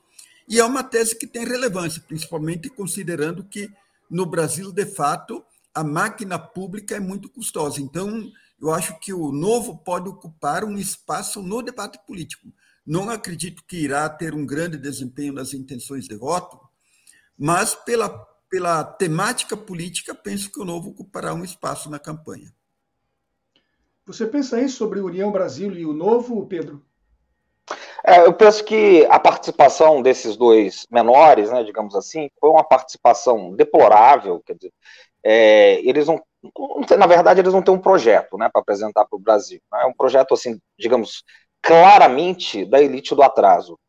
E 0.48 0.60
é 0.60 0.66
uma 0.66 0.84
tese 0.84 1.18
que 1.18 1.26
tem 1.26 1.46
relevância, 1.46 2.04
principalmente 2.06 2.70
considerando 2.70 3.44
que 3.44 3.72
no 4.10 4.26
Brasil, 4.26 4.72
de 4.72 4.86
fato, 4.86 5.44
a 5.74 5.84
máquina 5.84 6.38
pública 6.38 6.96
é 6.96 7.00
muito 7.00 7.30
custosa. 7.30 7.82
Então, 7.82 8.30
eu 8.62 8.72
acho 8.72 9.00
que 9.00 9.14
o 9.14 9.32
novo 9.32 9.78
pode 9.78 10.10
ocupar 10.10 10.64
um 10.64 10.78
espaço 10.78 11.42
no 11.42 11.62
debate 11.62 11.98
político. 12.06 12.48
Não 12.86 13.10
acredito 13.10 13.64
que 13.66 13.78
irá 13.78 14.08
ter 14.10 14.34
um 14.34 14.46
grande 14.46 14.78
desempenho 14.78 15.34
nas 15.34 15.54
intenções 15.54 16.06
de 16.08 16.16
voto, 16.16 16.60
mas 17.38 17.74
pela 17.74 18.10
pela 18.54 18.84
temática 18.84 19.58
política, 19.58 20.14
penso 20.14 20.52
que 20.52 20.62
o 20.62 20.64
Novo 20.64 20.92
ocupará 20.92 21.34
um 21.34 21.44
espaço 21.44 21.90
na 21.90 21.98
campanha. 21.98 22.54
Você 24.06 24.28
pensa 24.28 24.62
isso 24.62 24.78
sobre 24.78 25.00
União 25.00 25.32
Brasil 25.32 25.72
e 25.72 25.84
o 25.88 25.92
Novo, 25.92 26.46
Pedro? 26.46 26.86
É, 28.04 28.20
eu 28.20 28.32
penso 28.32 28.64
que 28.64 29.08
a 29.10 29.20
participação 29.20 30.04
desses 30.04 30.38
dois 30.38 30.86
menores, 30.92 31.50
né, 31.50 31.64
digamos 31.64 31.96
assim, 31.96 32.30
foi 32.40 32.52
uma 32.52 32.64
participação 32.64 33.56
deplorável. 33.56 34.40
Quer 34.46 34.54
dizer, 34.54 34.74
é, 35.24 35.82
eles 35.82 36.06
não, 36.06 36.22
na 36.96 37.08
verdade, 37.08 37.40
eles 37.40 37.54
não 37.54 37.64
têm 37.64 37.74
um 37.74 37.82
projeto, 37.82 38.38
né, 38.38 38.52
para 38.54 38.62
apresentar 38.62 39.06
para 39.06 39.18
o 39.18 39.20
Brasil. 39.20 39.60
Né, 39.72 39.82
é 39.82 39.88
um 39.88 39.94
projeto 39.96 40.36
assim, 40.36 40.62
digamos, 40.78 41.24
claramente 41.60 42.66
da 42.66 42.80
elite 42.80 43.16
do 43.16 43.24
atraso. 43.24 43.80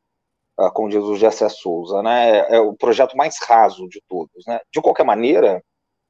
Ah, 0.56 0.70
como 0.70 0.88
diz 0.88 1.02
o 1.02 1.16
Gessé 1.16 1.48
Souza, 1.48 2.02
né, 2.02 2.46
é 2.48 2.60
o 2.60 2.74
projeto 2.74 3.16
mais 3.16 3.38
raso 3.42 3.88
de 3.88 4.00
todos. 4.08 4.44
Né? 4.46 4.60
De 4.72 4.80
qualquer 4.80 5.04
maneira, 5.04 5.62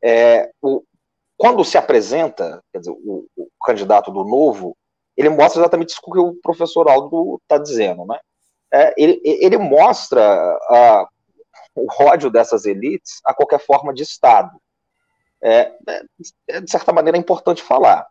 é, 0.03 0.51
o, 0.61 0.83
quando 1.37 1.65
se 1.65 1.79
apresenta, 1.79 2.63
quer 2.73 2.79
dizer, 2.81 2.93
o, 2.93 3.27
o, 3.37 3.49
candidato 3.65 4.11
do 4.13 4.23
novo, 4.25 4.77
ele 5.17 5.31
mostra 5.31 5.63
exatamente 5.63 5.91
isso 5.91 6.01
que 6.03 6.19
o 6.19 6.35
professor 6.43 6.89
Aldo 6.89 7.41
está 7.43 7.57
dizendo. 7.57 8.05
Né? 8.05 8.19
É, 8.73 8.95
ele, 8.99 9.21
ele 9.25 9.57
mostra 9.57 10.59
o 11.75 11.87
ódio 12.03 12.31
dessas 12.31 12.67
elites 12.67 13.21
a 13.25 13.33
qualquer 13.33 13.61
forma 13.61 13.95
de 13.95 14.03
Estado. 14.03 14.51
É, 15.43 15.73
é, 16.49 16.61
de 16.61 16.71
certa 16.71 16.93
maneira, 16.93 17.17
é 17.17 17.21
importante 17.21 17.63
falar. 17.63 18.07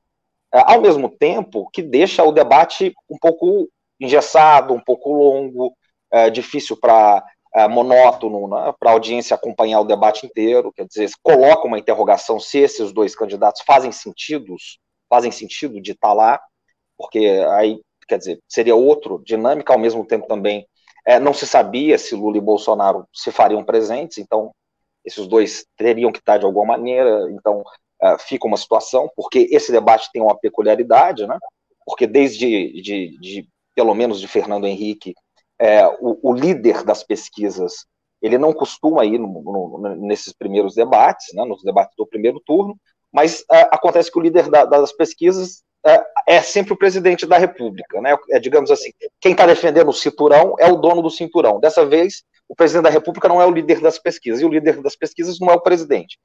É, 0.53 0.59
ao 0.71 0.81
mesmo 0.81 1.09
tempo 1.09 1.69
que 1.71 1.81
deixa 1.81 2.23
o 2.23 2.31
debate 2.31 2.93
um 3.09 3.17
pouco 3.17 3.69
engessado, 3.99 4.73
um 4.73 4.79
pouco 4.79 5.11
longo, 5.11 5.75
é, 6.13 6.29
difícil 6.29 6.77
para 6.77 7.25
é, 7.55 7.67
monótono, 7.67 8.47
né, 8.47 8.73
para 8.79 8.91
a 8.91 8.93
audiência 8.93 9.33
acompanhar 9.35 9.81
o 9.81 9.85
debate 9.85 10.25
inteiro, 10.25 10.71
quer 10.71 10.85
dizer, 10.85 11.09
coloca 11.23 11.67
uma 11.67 11.79
interrogação 11.79 12.39
se 12.39 12.59
esses 12.59 12.91
dois 12.93 13.15
candidatos 13.15 13.63
fazem 13.65 13.91
sentidos, 13.91 14.79
fazem 15.09 15.31
sentido 15.31 15.81
de 15.81 15.91
estar 15.91 16.09
tá 16.09 16.13
lá, 16.13 16.41
porque 16.97 17.43
aí, 17.51 17.81
quer 18.07 18.19
dizer, 18.19 18.39
seria 18.47 18.75
outro 18.75 19.21
dinâmica, 19.25 19.73
ao 19.73 19.79
mesmo 19.79 20.05
tempo 20.05 20.27
também 20.27 20.67
é, 21.05 21.19
não 21.19 21.33
se 21.33 21.45
sabia 21.45 21.97
se 21.97 22.15
Lula 22.15 22.37
e 22.37 22.41
Bolsonaro 22.41 23.07
se 23.11 23.31
fariam 23.31 23.63
presentes, 23.63 24.19
então 24.19 24.51
esses 25.03 25.27
dois 25.27 25.65
teriam 25.75 26.11
que 26.11 26.19
estar 26.19 26.37
de 26.37 26.45
alguma 26.45 26.77
maneira, 26.77 27.29
então 27.31 27.63
é, 28.01 28.17
fica 28.19 28.47
uma 28.47 28.57
situação, 28.57 29.09
porque 29.15 29.47
esse 29.51 29.71
debate 29.71 30.09
tem 30.13 30.21
uma 30.21 30.37
peculiaridade, 30.37 31.27
né, 31.27 31.37
porque 31.85 32.07
desde, 32.07 32.81
de, 32.81 33.17
de, 33.19 33.47
pelo 33.75 33.93
menos 33.93 34.19
de 34.19 34.27
Fernando 34.27 34.65
Henrique, 34.65 35.13
é, 35.63 35.87
o, 36.01 36.31
o, 36.31 36.33
líder 36.33 36.83
das 36.83 37.03
pesquisas 37.03 37.85
ele 38.21 38.37
não 38.37 38.51
costuma 38.51 39.05
ir 39.05 39.17
no, 39.17 39.27
no, 39.27 39.95
nesses 39.95 40.33
primeiros 40.33 40.75
debates, 40.75 41.33
né, 41.33 41.45
nos 41.45 41.63
debates 41.63 41.95
do 41.97 42.05
primeiro 42.05 42.41
turno, 42.45 42.75
mas 43.11 43.45
é, 43.49 43.61
acontece 43.71 44.11
que 44.11 44.19
o 44.19 44.21
líder 44.21 44.49
da, 44.49 44.65
das 44.65 44.91
pesquisas 44.91 45.63
é, 45.85 46.03
é, 46.27 46.41
sempre 46.41 46.73
o 46.73 46.77
presidente 46.77 47.25
da 47.25 47.37
República, 47.37 48.01
né? 48.01 48.15
É, 48.31 48.39
digamos 48.39 48.71
assim, 48.71 48.91
quem 49.19 49.33
está 49.33 49.45
defendendo 49.45 49.89
o 49.89 49.93
cinturão 49.93 50.55
é 50.57 50.71
o 50.71 50.77
dono 50.77 51.01
do 51.01 51.09
cinturão. 51.09 51.59
Dessa 51.59 51.85
vez, 51.85 52.23
o 52.47 52.55
presidente 52.55 52.85
da 52.85 52.89
República 52.89 53.27
não 53.27 53.41
é 53.41 53.45
o 53.45 53.51
líder 53.51 53.81
das 53.81 53.99
pesquisas, 53.99 54.41
e 54.41 54.45
o 54.45 54.49
líder 54.49 54.81
das 54.81 54.95
pesquisas 54.95 55.39
não 55.39 55.49
é 55.49 55.53
o 55.53 55.61
presidente. 55.61 56.17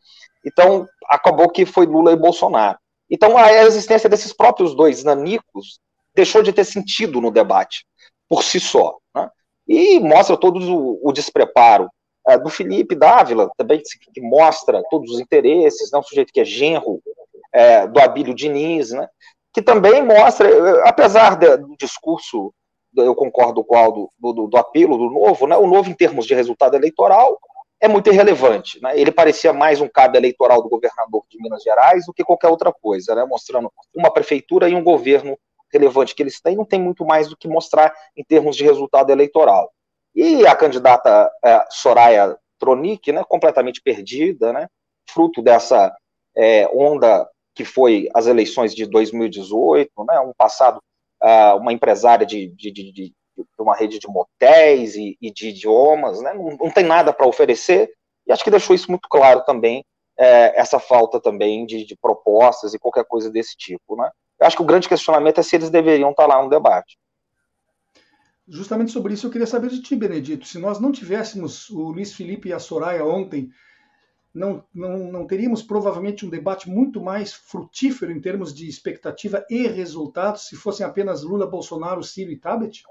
Então, 0.45 0.87
acabou 1.09 1.49
que 1.49 1.67
foi 1.67 1.87
Lula 1.87 2.13
e 2.13 2.17
Bolsonaro. 2.17 2.79
Então, 3.11 3.37
a 3.37 3.53
existência 3.65 4.09
desses 4.09 4.33
próprios 4.33 4.75
dois 4.75 5.03
nanicos 5.03 5.81
deixou 6.15 6.43
de 6.43 6.53
ter 6.53 6.65
sentido 6.65 7.21
no 7.21 7.31
debate 7.31 7.85
por 8.29 8.45
si 8.45 8.61
só. 8.61 8.97
E 9.69 10.01
mostra 10.01 10.37
todo 10.37 10.59
o, 10.59 10.99
o 11.03 11.13
despreparo 11.13 11.91
é, 12.27 12.39
do 12.39 12.49
Felipe 12.49 12.95
Dávila, 12.95 13.51
também 13.57 13.81
que 14.13 14.21
mostra 14.21 14.83
todos 14.91 15.13
os 15.13 15.21
interesses, 15.21 15.91
né? 15.91 15.99
um 15.99 16.03
sujeito 16.03 16.33
que 16.33 16.41
é 16.41 16.45
genro 16.45 17.01
é, 17.53 17.87
do 17.87 18.01
Abílio 18.01 18.35
Diniz, 18.35 18.91
né? 18.91 19.09
que 19.53 19.63
também 19.63 20.03
mostra, 20.03 20.49
apesar 20.85 21.37
de, 21.37 21.57
do 21.57 21.77
discurso, 21.79 22.53
eu 22.97 23.15
concordo 23.15 23.65
com 23.65 23.75
o 23.75 23.79
Aldo, 23.79 24.11
do, 24.19 24.47
do, 24.47 24.57
apelo 24.57 24.97
do 24.97 25.11
novo, 25.11 25.47
né? 25.47 25.57
o 25.57 25.67
novo 25.67 25.91
em 25.91 25.95
termos 25.95 26.27
de 26.27 26.35
resultado 26.35 26.75
eleitoral 26.75 27.39
é 27.81 27.89
muito 27.89 28.11
irrelevante. 28.11 28.81
Né? 28.83 28.99
Ele 28.99 29.13
parecia 29.13 29.53
mais 29.53 29.81
um 29.81 29.89
cabo 29.89 30.17
eleitoral 30.17 30.63
do 30.63 30.69
governador 30.69 31.23
de 31.31 31.41
Minas 31.41 31.63
Gerais 31.63 32.05
do 32.07 32.13
que 32.13 32.25
qualquer 32.25 32.49
outra 32.49 32.73
coisa, 32.73 33.15
né? 33.15 33.25
mostrando 33.25 33.71
uma 33.95 34.11
prefeitura 34.11 34.69
e 34.69 34.75
um 34.75 34.83
governo 34.83 35.39
relevante 35.73 36.15
que 36.15 36.23
eles 36.23 36.41
têm, 36.41 36.57
não 36.57 36.65
tem 36.65 36.81
muito 36.81 37.05
mais 37.05 37.29
do 37.29 37.37
que 37.37 37.49
mostrar 37.49 37.93
em 38.17 38.25
termos 38.25 38.57
de 38.57 38.65
resultado 38.65 39.11
eleitoral. 39.11 39.73
E 40.15 40.47
a 40.47 40.57
candidata 40.57 41.31
é, 41.45 41.65
Soraya 41.71 42.37
Tronic, 42.59 43.13
né, 43.13 43.25
completamente 43.29 43.81
perdida, 43.81 44.53
né, 44.53 44.67
fruto 45.09 45.41
dessa 45.43 45.95
é, 46.37 46.69
onda 46.73 47.29
que 47.55 47.65
foi 47.65 48.09
as 48.15 48.27
eleições 48.27 48.75
de 48.75 48.87
2018, 48.87 49.91
né, 50.07 50.21
um 50.21 50.33
passado, 50.33 50.81
uh, 51.21 51.57
uma 51.57 51.73
empresária 51.73 52.25
de, 52.25 52.49
de, 52.55 52.71
de, 52.71 52.93
de, 52.93 53.13
uma 53.59 53.75
rede 53.77 53.99
de 53.99 54.07
motéis 54.07 54.95
e, 54.95 55.19
e 55.21 55.33
de 55.33 55.49
idiomas, 55.49 56.23
né, 56.23 56.33
não, 56.35 56.57
não 56.57 56.71
tem 56.71 56.85
nada 56.85 57.13
para 57.13 57.27
oferecer, 57.27 57.91
e 58.25 58.33
acho 58.33 58.45
que 58.45 58.51
deixou 58.51 58.77
isso 58.77 58.89
muito 58.89 59.09
claro 59.09 59.43
também, 59.45 59.85
é, 60.17 60.61
essa 60.61 60.79
falta 60.79 61.21
também 61.21 61.67
de, 61.67 61.85
de, 61.85 61.97
propostas 61.97 62.75
e 62.75 62.79
qualquer 62.79 63.05
coisa 63.05 63.29
desse 63.29 63.57
tipo, 63.57 63.97
né. 63.97 64.09
Eu 64.41 64.47
acho 64.47 64.57
que 64.57 64.63
o 64.63 64.67
grande 64.67 64.89
questionamento 64.89 65.39
é 65.39 65.43
se 65.43 65.57
eles 65.57 65.71
deveriam 65.71 66.11
estar 66.11 66.27
lá 66.27 66.43
no 66.43 66.49
debate. 66.49 66.99
Justamente 68.47 68.93
sobre 68.93 69.13
isso 69.13 69.27
eu 69.27 69.31
queria 69.31 69.47
saber 69.47 69.69
de 69.69 69.83
ti, 69.83 69.95
Benedito. 69.95 70.47
Se 70.47 70.59
nós 70.59 70.81
não 70.81 70.91
tivéssemos 70.91 71.69
o 71.71 71.91
Luiz 71.91 72.15
Felipe 72.15 72.49
e 72.49 72.53
a 72.53 72.59
Soraya 72.59 73.05
ontem, 73.05 73.51
não, 74.35 74.65
não, 74.73 74.99
não 75.11 75.27
teríamos 75.27 75.63
provavelmente 75.63 76.25
um 76.25 76.31
debate 76.31 76.71
muito 76.71 77.01
mais 77.01 77.35
frutífero 77.35 78.13
em 78.13 78.21
termos 78.21 78.55
de 78.55 78.69
expectativa 78.69 79.45
e 79.51 79.67
resultados 79.67 80.49
se 80.49 80.57
fossem 80.57 80.87
apenas 80.87 81.23
Lula, 81.23 81.47
Bolsonaro, 81.47 82.03
Ciro 82.03 82.31
e 82.31 82.37
Tabet? 82.37 82.83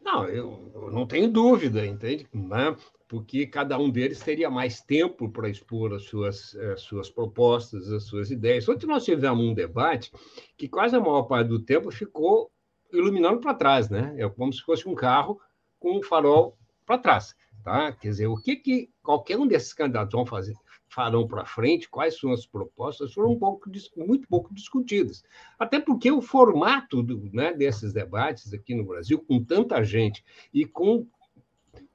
Não, 0.00 0.24
eu, 0.26 0.72
eu 0.74 0.90
não 0.90 1.06
tenho 1.06 1.28
dúvida, 1.28 1.84
entende? 1.84 2.26
Né? 2.32 2.76
Porque 3.14 3.46
cada 3.46 3.78
um 3.78 3.88
deles 3.88 4.18
teria 4.18 4.50
mais 4.50 4.80
tempo 4.80 5.28
para 5.28 5.48
expor 5.48 5.94
as 5.94 6.02
suas, 6.02 6.52
as 6.56 6.80
suas 6.80 7.08
propostas, 7.08 7.88
as 7.92 8.02
suas 8.02 8.28
ideias. 8.28 8.68
Ontem 8.68 8.88
nós 8.88 9.04
tivemos 9.04 9.40
um 9.40 9.54
debate 9.54 10.10
que 10.56 10.68
quase 10.68 10.96
a 10.96 11.00
maior 11.00 11.22
parte 11.22 11.46
do 11.46 11.60
tempo 11.60 11.92
ficou 11.92 12.50
iluminando 12.92 13.38
para 13.38 13.54
trás, 13.54 13.88
né? 13.88 14.12
É 14.18 14.28
como 14.28 14.52
se 14.52 14.60
fosse 14.62 14.88
um 14.88 14.96
carro 14.96 15.40
com 15.78 15.96
um 15.96 16.02
farol 16.02 16.58
para 16.84 16.98
trás, 16.98 17.36
tá? 17.62 17.92
Quer 17.92 18.08
dizer, 18.08 18.26
o 18.26 18.36
que, 18.36 18.56
que 18.56 18.90
qualquer 19.00 19.38
um 19.38 19.46
desses 19.46 19.72
candidatos 19.72 20.12
vão 20.12 20.26
fazer, 20.26 20.56
farão 20.88 21.24
para 21.24 21.46
frente, 21.46 21.88
quais 21.88 22.18
são 22.18 22.32
as 22.32 22.44
propostas, 22.44 23.12
foram 23.12 23.30
um 23.30 23.38
pouco, 23.38 23.70
muito 23.96 24.26
pouco 24.26 24.52
discutidas. 24.52 25.22
Até 25.56 25.78
porque 25.78 26.10
o 26.10 26.20
formato 26.20 27.00
do, 27.00 27.30
né, 27.32 27.52
desses 27.52 27.92
debates 27.92 28.52
aqui 28.52 28.74
no 28.74 28.84
Brasil, 28.84 29.20
com 29.20 29.40
tanta 29.40 29.84
gente 29.84 30.24
e 30.52 30.66
com 30.66 31.06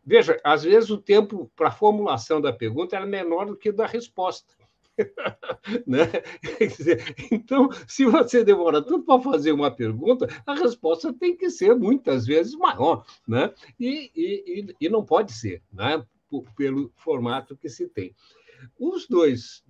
Veja, 0.10 0.42
às 0.44 0.64
vezes 0.64 0.90
o 0.90 0.98
tempo 0.98 1.52
para 1.56 1.68
a 1.68 1.72
formulação 1.72 2.42
da 2.42 2.52
pergunta 2.52 2.96
era 2.96 3.06
menor 3.06 3.46
do 3.46 3.56
que 3.56 3.72
da 3.72 3.86
resposta. 3.86 4.56
né? 5.86 6.06
então, 7.32 7.70
se 7.88 8.06
você 8.06 8.44
demora 8.44 8.82
tanto 8.82 9.04
para 9.04 9.22
fazer 9.22 9.52
uma 9.52 9.70
pergunta, 9.70 10.28
a 10.48 10.56
resposta 10.56 11.14
tem 11.14 11.38
que 11.38 11.52
ser 11.52 11.76
muitas 11.76 12.26
vezes 12.26 12.56
maior, 12.56 13.06
né? 13.28 13.54
E, 13.80 14.12
e, 14.16 14.76
e 14.82 14.90
não 14.90 15.06
pode 15.06 15.32
ser, 15.32 15.62
né? 15.72 16.04
pelo 16.58 16.92
formato 16.96 17.56
que 17.56 17.70
se 17.70 17.88
tem. 17.88 18.16
Os 18.80 19.08
dois 19.08 19.64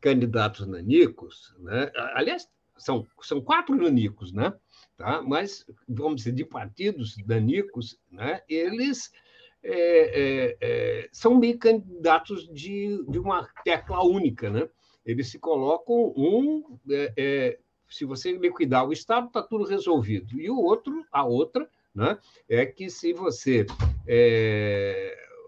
candidatos 0.00 0.66
nanicos, 0.66 1.54
né? 1.58 1.92
aliás, 2.14 2.48
são, 2.78 3.06
são 3.20 3.38
quatro 3.38 3.76
nanicos, 3.76 4.32
né? 4.32 4.50
Tá? 4.96 5.20
Mas, 5.20 5.66
vamos 5.86 6.16
dizer, 6.16 6.32
de 6.32 6.44
partidos 6.46 7.18
danicos, 7.18 8.00
né? 8.10 8.40
eles 8.48 9.12
é, 9.62 9.72
é, 9.72 10.56
é, 10.60 11.08
são 11.12 11.36
meio 11.36 11.58
candidatos 11.58 12.48
de, 12.48 13.04
de 13.08 13.18
uma 13.18 13.48
tecla 13.64 14.04
única, 14.04 14.50
né? 14.50 14.68
Eles 15.04 15.28
se 15.30 15.38
colocam 15.38 16.12
um, 16.16 16.78
é, 16.90 17.12
é, 17.16 17.58
se 17.88 18.04
você 18.04 18.32
liquidar 18.32 18.86
o 18.86 18.92
Estado, 18.92 19.28
está 19.28 19.42
tudo 19.42 19.64
resolvido. 19.64 20.38
E 20.38 20.50
o 20.50 20.58
outro, 20.58 21.04
a 21.10 21.24
outra, 21.24 21.68
né, 21.94 22.18
é 22.48 22.66
que 22.66 22.90
se 22.90 23.12
você 23.14 23.66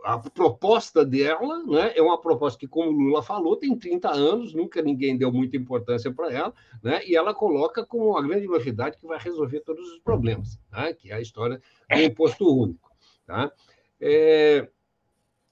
a 0.04 0.18
proposta 0.18 1.04
dela 1.04 1.62
né, 1.64 1.92
é 1.94 2.02
uma 2.02 2.20
proposta 2.20 2.58
que, 2.58 2.66
como 2.66 2.90
Lula 2.90 3.22
falou, 3.22 3.56
tem 3.56 3.76
30 3.76 4.10
anos, 4.10 4.54
nunca 4.54 4.82
ninguém 4.82 5.16
deu 5.16 5.32
muita 5.32 5.56
importância 5.56 6.12
para 6.12 6.32
ela, 6.32 6.54
né, 6.82 7.04
e 7.06 7.14
ela 7.14 7.34
coloca 7.34 7.84
como 7.84 8.10
uma 8.10 8.22
grande 8.22 8.46
novidade 8.46 8.96
que 8.96 9.06
vai 9.06 9.18
resolver 9.18 9.60
todos 9.60 9.90
os 9.92 9.98
problemas, 9.98 10.58
né, 10.70 10.94
que 10.94 11.10
é 11.10 11.14
a 11.14 11.20
história 11.20 11.60
do 11.90 12.00
imposto 12.00 12.46
único. 12.46 12.90
Tá? 13.26 13.52
É, 14.00 14.68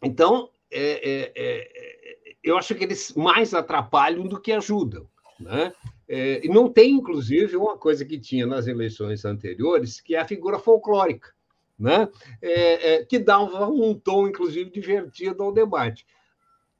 então, 0.03 0.51
é, 0.71 1.11
é, 1.11 1.33
é, 1.37 2.37
eu 2.43 2.57
acho 2.57 2.75
que 2.75 2.85
eles 2.85 3.13
mais 3.15 3.53
atrapalham 3.53 4.27
do 4.27 4.41
que 4.41 4.53
ajudam. 4.53 5.09
Né? 5.39 5.73
É, 6.09 6.45
e 6.45 6.49
não 6.49 6.69
tem, 6.69 6.93
inclusive, 6.93 7.57
uma 7.57 7.77
coisa 7.77 8.05
que 8.05 8.19
tinha 8.19 8.47
nas 8.47 8.67
eleições 8.67 9.25
anteriores, 9.25 10.01
que 10.01 10.15
é 10.15 10.21
a 10.21 10.25
figura 10.25 10.59
folclórica, 10.59 11.33
né? 11.79 12.09
É, 12.43 13.05
que 13.05 13.19
dava 13.19 13.69
um 13.69 13.95
tom, 13.95 14.27
inclusive, 14.27 14.71
divertido 14.71 15.43
ao 15.43 15.53
debate. 15.53 16.07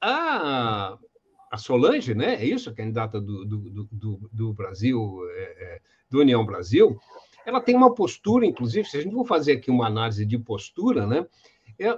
A, 0.01 0.97
a 1.51 1.57
Solange, 1.57 2.13
né? 2.13 2.35
é 2.35 2.45
isso, 2.45 2.69
a 2.69 2.73
candidata 2.73 3.21
do, 3.21 3.45
do, 3.45 3.87
do, 3.91 4.29
do 4.31 4.53
Brasil, 4.53 5.19
do 6.09 6.19
União 6.19 6.45
Brasil, 6.45 6.99
ela 7.45 7.61
tem 7.61 7.75
uma 7.75 7.93
postura, 7.93 8.45
inclusive, 8.45 8.87
se 8.87 8.97
a 8.97 9.01
gente 9.01 9.13
for 9.13 9.25
fazer 9.25 9.53
aqui 9.53 9.71
uma 9.71 9.87
análise 9.87 10.25
de 10.25 10.37
postura, 10.37 11.05
né? 11.05 11.25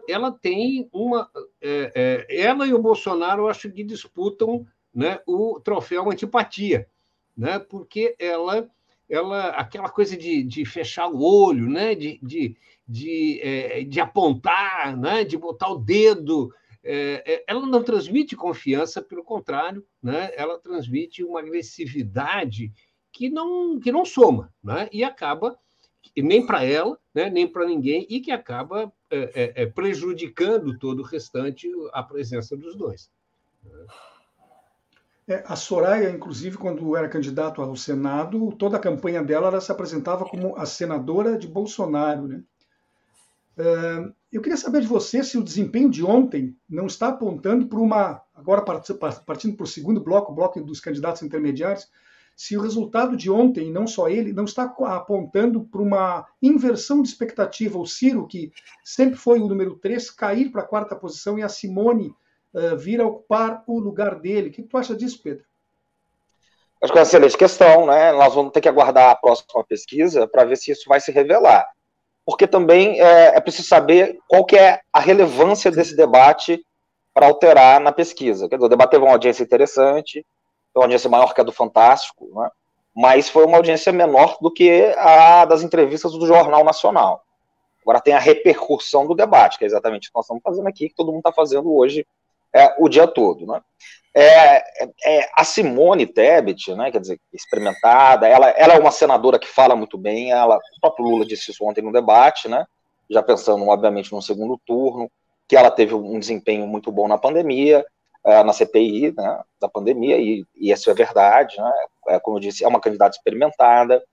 Ela 0.08 0.32
tem 0.32 0.88
uma. 0.94 1.30
É, 1.60 1.92
é, 2.30 2.42
ela 2.42 2.68
e 2.68 2.74
o 2.74 2.82
Bolsonaro, 2.82 3.44
eu 3.44 3.48
acho 3.50 3.72
que 3.72 3.84
disputam 3.84 4.66
né, 4.94 5.20
o 5.26 5.60
troféu 5.60 6.10
antipatia, 6.12 6.88
né, 7.36 7.58
porque 7.58 8.16
ela, 8.20 8.70
ela 9.10 9.50
aquela 9.50 9.90
coisa 9.90 10.16
de, 10.16 10.44
de 10.44 10.66
fechar 10.66 11.08
o 11.08 11.24
olho, 11.24 11.70
né, 11.70 11.96
de, 11.96 12.20
de, 12.22 12.56
de, 12.88 13.40
é, 13.42 13.84
de 13.84 14.00
apontar, 14.00 14.96
né, 14.98 15.24
de 15.24 15.38
botar 15.38 15.70
o 15.70 15.78
dedo. 15.78 16.54
É, 16.84 17.24
é, 17.26 17.44
ela 17.48 17.66
não 17.66 17.84
transmite 17.84 18.36
confiança, 18.36 19.02
pelo 19.02 19.24
contrário, 19.24 19.86
né, 20.02 20.32
ela 20.36 20.60
transmite 20.60 21.24
uma 21.24 21.40
agressividade 21.40 22.72
que 23.12 23.30
não, 23.30 23.80
que 23.80 23.92
não 23.92 24.06
soma, 24.06 24.54
né, 24.64 24.90
e 24.92 25.04
acaba 25.04 25.58
nem 26.18 26.46
para 26.46 26.64
ela, 26.64 26.98
né, 27.14 27.30
nem 27.30 27.48
para 27.48 27.66
ninguém, 27.66 28.06
e 28.10 28.20
que 28.20 28.32
acaba 28.32 28.92
é, 29.12 29.32
é, 29.36 29.64
é, 29.64 29.66
prejudicando 29.66 30.78
todo 30.80 31.00
o 31.00 31.06
restante 31.06 31.70
a 31.92 32.02
presença 32.02 32.56
dos 32.56 32.76
dois. 32.76 33.10
É, 35.28 35.44
a 35.46 35.56
Soraya, 35.56 36.10
inclusive, 36.10 36.58
quando 36.58 36.96
era 36.96 37.10
candidato 37.10 37.62
ao 37.62 37.76
Senado, 37.76 38.52
toda 38.58 38.78
a 38.78 38.80
campanha 38.80 39.22
dela 39.22 39.48
ela 39.48 39.62
se 39.62 39.72
apresentava 39.72 40.26
como 40.26 40.56
a 40.58 40.66
senadora 40.66 41.38
de 41.38 41.48
Bolsonaro. 41.48 42.28
Né? 42.28 42.44
É, 43.58 44.12
eu 44.32 44.42
queria 44.42 44.58
saber 44.58 44.82
de 44.82 44.88
você 44.88 45.24
se 45.24 45.38
o 45.38 45.44
desempenho 45.44 45.90
de 45.90 46.04
ontem 46.04 46.56
não 46.70 46.86
está 46.86 47.10
apontando 47.10 47.68
para 47.68 47.80
uma. 47.80 48.22
Agora, 48.34 48.62
partindo 48.62 49.58
para 49.58 49.64
o 49.64 49.68
segundo 49.68 50.02
bloco, 50.02 50.32
o 50.32 50.36
bloco 50.36 50.62
dos 50.64 50.80
candidatos 50.80 51.22
intermediários, 51.22 51.88
se 52.36 52.58
o 52.58 52.62
resultado 52.62 53.16
de 53.16 53.30
ontem, 53.30 53.72
não 53.72 53.86
só 53.86 54.10
ele, 54.10 54.34
não 54.34 54.46
está 54.46 54.64
apontando 54.64 55.64
para 55.64 55.82
uma 55.82 56.26
inversão 56.42 57.02
de 57.02 57.10
expectativa. 57.10 57.78
O 57.78 57.86
Ciro, 57.86 58.28
que 58.28 58.52
sempre 58.84 59.16
foi 59.16 59.40
o 59.40 59.48
número 59.48 59.76
3, 59.76 60.10
cair 60.12 60.52
para 60.52 60.62
a 60.62 60.68
quarta 60.68 60.96
posição 60.96 61.38
e 61.38 61.44
a 61.44 61.50
Simone 61.50 62.14
uh, 62.54 62.76
vir 62.78 63.00
a 63.00 63.06
ocupar 63.06 63.64
o 63.68 63.80
lugar 63.80 64.20
dele. 64.20 64.50
O 64.50 64.52
que 64.52 64.64
tu 64.64 64.78
acha 64.78 64.96
disso, 64.96 65.22
Pedro? 65.22 65.46
Acho 66.82 66.92
que 66.92 66.98
é 66.98 67.02
uma 67.02 67.08
excelente 67.08 67.38
questão, 67.38 67.86
né? 67.86 68.12
Nós 68.12 68.34
vamos 68.34 68.52
ter 68.52 68.62
que 68.62 68.70
aguardar 68.70 69.12
a 69.12 69.16
próxima 69.16 69.64
pesquisa 69.64 70.28
para 70.28 70.44
ver 70.44 70.58
se 70.58 70.72
isso 70.72 70.90
vai 70.90 71.00
se 71.00 71.12
revelar. 71.12 71.64
Porque 72.26 72.48
também 72.48 73.00
é, 73.00 73.36
é 73.36 73.40
preciso 73.40 73.68
saber 73.68 74.18
qual 74.28 74.44
que 74.46 74.58
é 74.58 74.80
a 74.92 75.00
relevância 75.00 75.70
desse 75.70 75.96
debate 75.96 76.60
para 77.14 77.28
alterar 77.28 77.80
na 77.80 77.92
pesquisa. 77.92 78.50
Quer 78.50 78.56
dizer, 78.56 78.66
o 78.66 78.70
debate 78.70 78.92
teve 78.92 79.04
uma 79.04 79.12
audiência 79.12 79.44
interessante, 79.44 80.26
uma 80.80 80.86
audiência 80.86 81.10
maior 81.10 81.34
que 81.34 81.42
a 81.42 81.44
do 81.44 81.52
Fantástico, 81.52 82.30
né? 82.34 82.50
mas 82.96 83.30
foi 83.30 83.46
uma 83.46 83.58
audiência 83.58 83.92
menor 83.92 84.38
do 84.42 84.52
que 84.52 84.94
a 84.98 85.46
das 85.46 85.64
entrevistas 85.64 86.12
do 86.14 86.26
Jornal 86.26 86.64
Nacional. 86.64 87.24
Agora 87.82 88.00
tem 88.00 88.14
a 88.14 88.20
repercussão 88.20 89.08
do 89.08 89.16
debate, 89.16 89.58
que 89.58 89.64
é 89.64 89.68
exatamente 89.68 90.08
o 90.08 90.12
que 90.12 90.16
nós 90.16 90.26
estamos 90.26 90.44
fazendo 90.44 90.68
aqui, 90.68 90.90
que 90.90 90.96
todo 90.96 91.08
mundo 91.08 91.20
está 91.20 91.32
fazendo 91.32 91.74
hoje 91.74 92.06
é, 92.54 92.76
o 92.78 92.88
dia 92.88 93.08
todo. 93.08 93.46
Né? 93.46 93.62
É, 94.14 94.64
é, 95.06 95.30
a 95.36 95.44
Simone 95.44 96.06
Tebet, 96.06 96.76
né, 96.76 96.92
quer 96.92 97.00
dizer, 97.00 97.20
experimentada, 97.34 98.28
ela, 98.28 98.50
ela 98.50 98.74
é 98.74 98.80
uma 98.80 98.92
senadora 98.92 99.40
que 99.40 99.48
fala 99.48 99.76
muito 99.76 99.98
bem, 99.98 100.32
ela, 100.32 100.58
o 100.58 100.82
próprio 100.82 101.06
Lula 101.06 101.26
disse 101.26 101.52
isso 101.52 101.64
ontem 101.66 101.82
no 101.82 101.94
debate, 101.94 102.50
né, 102.50 102.66
já 103.10 103.24
pensando, 103.24 103.66
obviamente, 103.68 104.12
no 104.12 104.22
segundo 104.22 104.60
turno, 104.66 105.10
que 105.48 105.56
ela 105.56 105.72
teve 105.72 105.94
um 105.96 106.20
desempenho 106.20 106.68
muito 106.68 106.92
bom 106.92 107.08
na 107.08 107.18
pandemia, 107.18 107.86
uh, 108.26 108.44
na 108.44 108.54
CPI 108.54 109.14
né, 109.16 109.42
da 109.60 109.68
pandemia, 109.68 110.18
e, 110.18 110.46
e, 110.56 110.72
isso 110.72 110.90
é 110.90 110.94
verdade, 110.94 111.58
né, 111.58 111.72
é, 112.10 112.20
como 112.20 112.38
eu 112.38 112.42
disse, 112.42 112.64
é 112.64 112.68
uma 112.68 112.82
candidata 112.82 113.16
experimentada, 113.16 114.04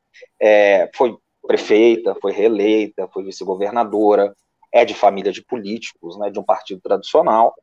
é, 0.41 0.91
foi 0.95 1.17
prefeita, 1.47 2.15
foi 2.21 2.33
reeleita, 2.33 3.09
foi 3.09 3.25
vice-governadora, 3.25 4.35
é 4.73 4.85
de 4.85 4.95
família 4.95 5.33
de 5.33 5.43
políticos, 5.43 6.19
né, 6.19 6.31
de 6.31 6.39
um 6.39 6.45
partido 6.45 6.81
tradicional. 6.81 7.55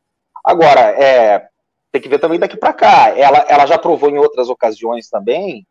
Agora, 0.43 0.81
é, 0.81 1.47
tem 1.91 2.01
que 2.01 2.09
ver 2.09 2.19
também 2.19 2.39
daqui 2.39 2.57
para 2.57 2.73
cá. 2.73 3.09
Ela, 3.17 3.45
ela 3.47 3.65
já 3.65 3.77
provou 3.77 4.09
em 4.09 4.17
outras 4.17 4.49
ocasiões 4.49 5.09
também 5.09 5.65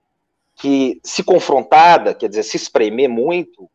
que, 0.57 1.01
se 1.03 1.25
confrontada, 1.25 2.15
quer 2.15 2.29
dizer, 2.29 2.45
se 2.45 2.57
espremer 2.57 3.09
muito, 3.09 3.69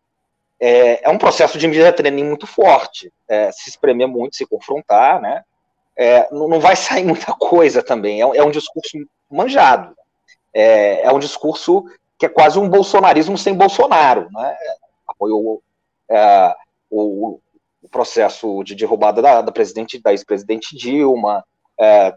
é, 0.60 1.08
é 1.08 1.10
um 1.10 1.18
processo 1.18 1.58
de 1.58 1.68
media 1.68 1.94
training 1.94 2.24
muito 2.24 2.46
forte. 2.46 3.12
É, 3.28 3.52
se 3.52 3.70
espremer 3.70 4.08
muito, 4.08 4.36
se 4.36 4.46
confrontar, 4.46 5.22
né? 5.22 5.44
É, 6.00 6.30
não 6.32 6.62
vai 6.62 6.78
sair 6.78 7.04
muita 7.04 7.34
coisa 7.34 7.84
também. 7.84 8.22
É, 8.22 8.38
é 8.38 8.44
um 8.44 8.52
discurso 8.52 8.98
manjado. 9.30 9.94
É, 10.54 11.06
é, 11.06 11.12
um 11.12 11.20
discurso 11.20 11.84
que 12.18 12.26
é 12.26 12.30
quase 12.30 12.58
um 12.58 12.70
bolsonarismo 12.70 13.38
sem 13.38 13.54
Bolsonaro. 13.54 14.30
Né? 14.32 14.58
Apoiou 15.06 15.62
é, 16.10 16.56
o, 16.90 17.40
o, 17.84 17.90
processo 17.90 18.64
de 18.64 18.76
derrubada 18.76 19.22
da, 19.22 19.42
da 19.42 19.52
presidente, 19.52 20.02
da 20.02 20.12
ex-presidente 20.12 20.76
Dilma, 20.76 21.44
é, 21.78 22.14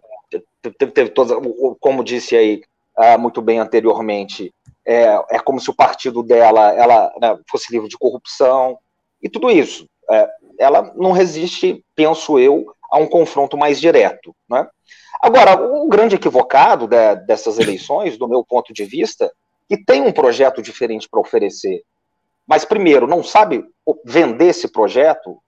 teve, 0.79 0.92
teve 0.92 1.11
todas, 1.11 1.37
como 1.81 2.05
disse 2.05 2.37
aí 2.37 2.62
é, 2.99 3.16
muito 3.16 3.42
bem 3.42 3.59
anteriormente, 3.59 4.55
é, 4.85 5.16
como 5.45 5.61
se 5.61 5.71
o 5.71 5.75
partido 5.75 6.23
dela 6.23 6.73
ela, 6.73 7.12
né, 7.21 7.38
fosse 7.51 7.73
livre 7.73 7.88
de 7.88 7.99
corrupção, 7.99 8.79
e 9.21 9.29
tudo 9.29 9.51
isso. 9.51 9.88
Ela 10.59 10.92
não 10.95 11.12
resiste, 11.12 11.83
penso 11.95 12.38
eu, 12.38 12.66
a 12.92 12.98
um 12.98 13.07
confronto 13.07 13.57
mais 13.57 13.81
direto. 13.81 14.37
Né? 14.46 14.68
Agora, 15.22 15.59
o 15.59 15.88
grande 15.88 16.16
equivocado 16.16 16.87
de, 16.87 17.16
dessas 17.26 17.59
eleições, 17.59 18.18
do 18.18 18.28
meu 18.28 18.44
ponto 18.44 18.74
de 18.74 18.85
vista, 18.85 19.33
que 19.66 19.83
tem 19.83 20.02
um 20.02 20.12
projeto 20.12 20.61
diferente 20.61 21.09
para 21.09 21.18
oferecer, 21.18 21.83
mas 22.46 22.66
primeiro 22.66 23.07
não 23.07 23.22
sabe 23.22 23.64
vender 24.05 24.48
esse 24.48 24.68
projeto, 24.68 25.42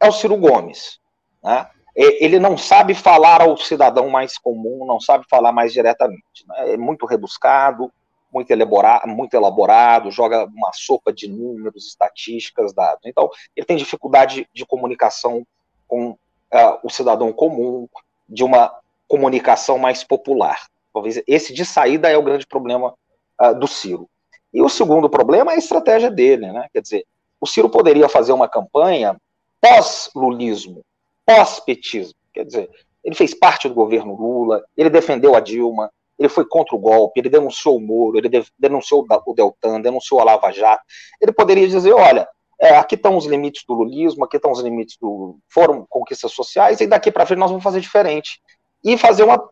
é 0.00 0.08
o 0.08 0.12
Ciro 0.12 0.36
Gomes. 0.36 1.00
Né? 1.42 1.68
Ele 1.96 2.38
não 2.38 2.56
sabe 2.56 2.94
falar 2.94 3.42
ao 3.42 3.56
cidadão 3.56 4.08
mais 4.08 4.38
comum, 4.38 4.86
não 4.86 5.00
sabe 5.00 5.24
falar 5.28 5.50
mais 5.50 5.72
diretamente. 5.72 6.46
Né? 6.46 6.74
É 6.74 6.76
muito 6.76 7.06
rebuscado, 7.06 7.90
muito 8.32 8.52
elaborado, 8.52 9.08
muito 9.08 9.34
elaborado, 9.34 10.12
joga 10.12 10.46
uma 10.46 10.70
sopa 10.72 11.12
de 11.12 11.28
números, 11.28 11.88
estatísticas, 11.88 12.72
dados. 12.72 13.02
Então, 13.04 13.28
ele 13.56 13.66
tem 13.66 13.76
dificuldade 13.76 14.48
de 14.54 14.64
comunicação 14.64 15.44
com 15.88 16.16
uh, 16.52 16.78
o 16.82 16.90
cidadão 16.90 17.32
comum, 17.32 17.88
de 18.28 18.44
uma 18.44 18.72
comunicação 19.08 19.78
mais 19.78 20.04
popular. 20.04 20.66
Talvez 20.92 21.22
esse 21.26 21.52
de 21.52 21.64
saída 21.64 22.08
é 22.08 22.16
o 22.16 22.22
grande 22.22 22.46
problema 22.46 22.94
uh, 23.40 23.54
do 23.58 23.66
Ciro. 23.66 24.08
E 24.52 24.60
o 24.60 24.68
segundo 24.68 25.08
problema 25.08 25.52
é 25.52 25.54
a 25.54 25.58
estratégia 25.58 26.10
dele, 26.10 26.52
né? 26.52 26.68
Quer 26.72 26.82
dizer, 26.82 27.06
o 27.40 27.46
Ciro 27.46 27.68
poderia 27.68 28.08
fazer 28.08 28.32
uma 28.32 28.48
campanha 28.48 29.16
pós-lulismo, 29.60 30.82
pós-petismo. 31.24 32.14
Quer 32.32 32.44
dizer, 32.44 32.70
ele 33.02 33.14
fez 33.14 33.34
parte 33.34 33.68
do 33.68 33.74
governo 33.74 34.14
Lula, 34.14 34.64
ele 34.76 34.90
defendeu 34.90 35.34
a 35.34 35.40
Dilma, 35.40 35.90
ele 36.18 36.28
foi 36.28 36.44
contra 36.44 36.76
o 36.76 36.78
golpe, 36.78 37.20
ele 37.20 37.28
denunciou 37.28 37.76
o 37.76 37.80
Moro, 37.80 38.18
ele 38.18 38.44
denunciou 38.58 39.06
o 39.26 39.34
Deltan, 39.34 39.80
denunciou 39.80 40.20
a 40.20 40.24
Lava 40.24 40.52
Jato. 40.52 40.82
Ele 41.20 41.32
poderia 41.32 41.66
dizer: 41.66 41.92
olha, 41.92 42.28
é, 42.62 42.76
aqui 42.76 42.94
estão 42.94 43.16
os 43.16 43.26
limites 43.26 43.64
do 43.66 43.74
lulismo, 43.74 44.24
aqui 44.24 44.36
estão 44.36 44.52
os 44.52 44.60
limites 44.60 44.96
do 44.96 45.36
Fórum 45.48 45.84
Conquistas 45.88 46.30
Sociais, 46.30 46.80
e 46.80 46.86
daqui 46.86 47.10
para 47.10 47.26
frente 47.26 47.40
nós 47.40 47.50
vamos 47.50 47.64
fazer 47.64 47.80
diferente. 47.80 48.40
E 48.84 48.96
fazer 48.96 49.24
uma 49.24 49.42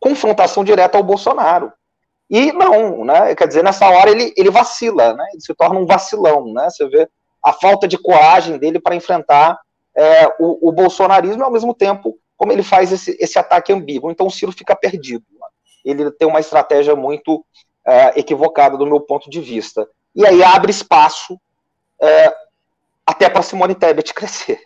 confrontação 0.00 0.64
direta 0.64 0.96
ao 0.96 1.04
Bolsonaro. 1.04 1.70
E 2.30 2.50
não, 2.52 3.04
né? 3.04 3.34
Quer 3.34 3.48
dizer, 3.48 3.62
nessa 3.62 3.86
hora 3.86 4.10
ele, 4.10 4.32
ele 4.34 4.50
vacila, 4.50 5.12
né? 5.12 5.26
Ele 5.32 5.42
se 5.42 5.54
torna 5.54 5.78
um 5.78 5.84
vacilão, 5.84 6.50
né? 6.50 6.70
Você 6.70 6.88
vê 6.88 7.06
a 7.44 7.52
falta 7.52 7.86
de 7.86 7.98
coragem 7.98 8.56
dele 8.56 8.80
para 8.80 8.96
enfrentar 8.96 9.60
é, 9.94 10.26
o, 10.38 10.70
o, 10.70 10.72
bolsonarismo 10.72 11.42
e, 11.42 11.44
ao 11.44 11.50
mesmo 11.50 11.74
tempo, 11.74 12.18
como 12.34 12.50
ele 12.50 12.62
faz 12.62 12.90
esse, 12.92 13.14
esse 13.20 13.38
ataque 13.38 13.74
ambíguo. 13.74 14.10
Então, 14.10 14.26
o 14.26 14.30
Ciro 14.30 14.52
fica 14.52 14.74
perdido. 14.74 15.24
Né? 15.38 15.46
Ele 15.84 16.10
tem 16.12 16.26
uma 16.26 16.40
estratégia 16.40 16.96
muito 16.96 17.44
é, 17.86 18.18
equivocada, 18.18 18.78
do 18.78 18.86
meu 18.86 19.00
ponto 19.00 19.28
de 19.28 19.40
vista. 19.40 19.86
E 20.14 20.26
aí 20.26 20.42
abre 20.42 20.70
espaço 20.70 21.38
é, 22.00 22.34
até 23.06 23.28
para 23.28 23.42
Simone 23.42 23.74
Tebet 23.74 24.12
crescer. 24.14 24.60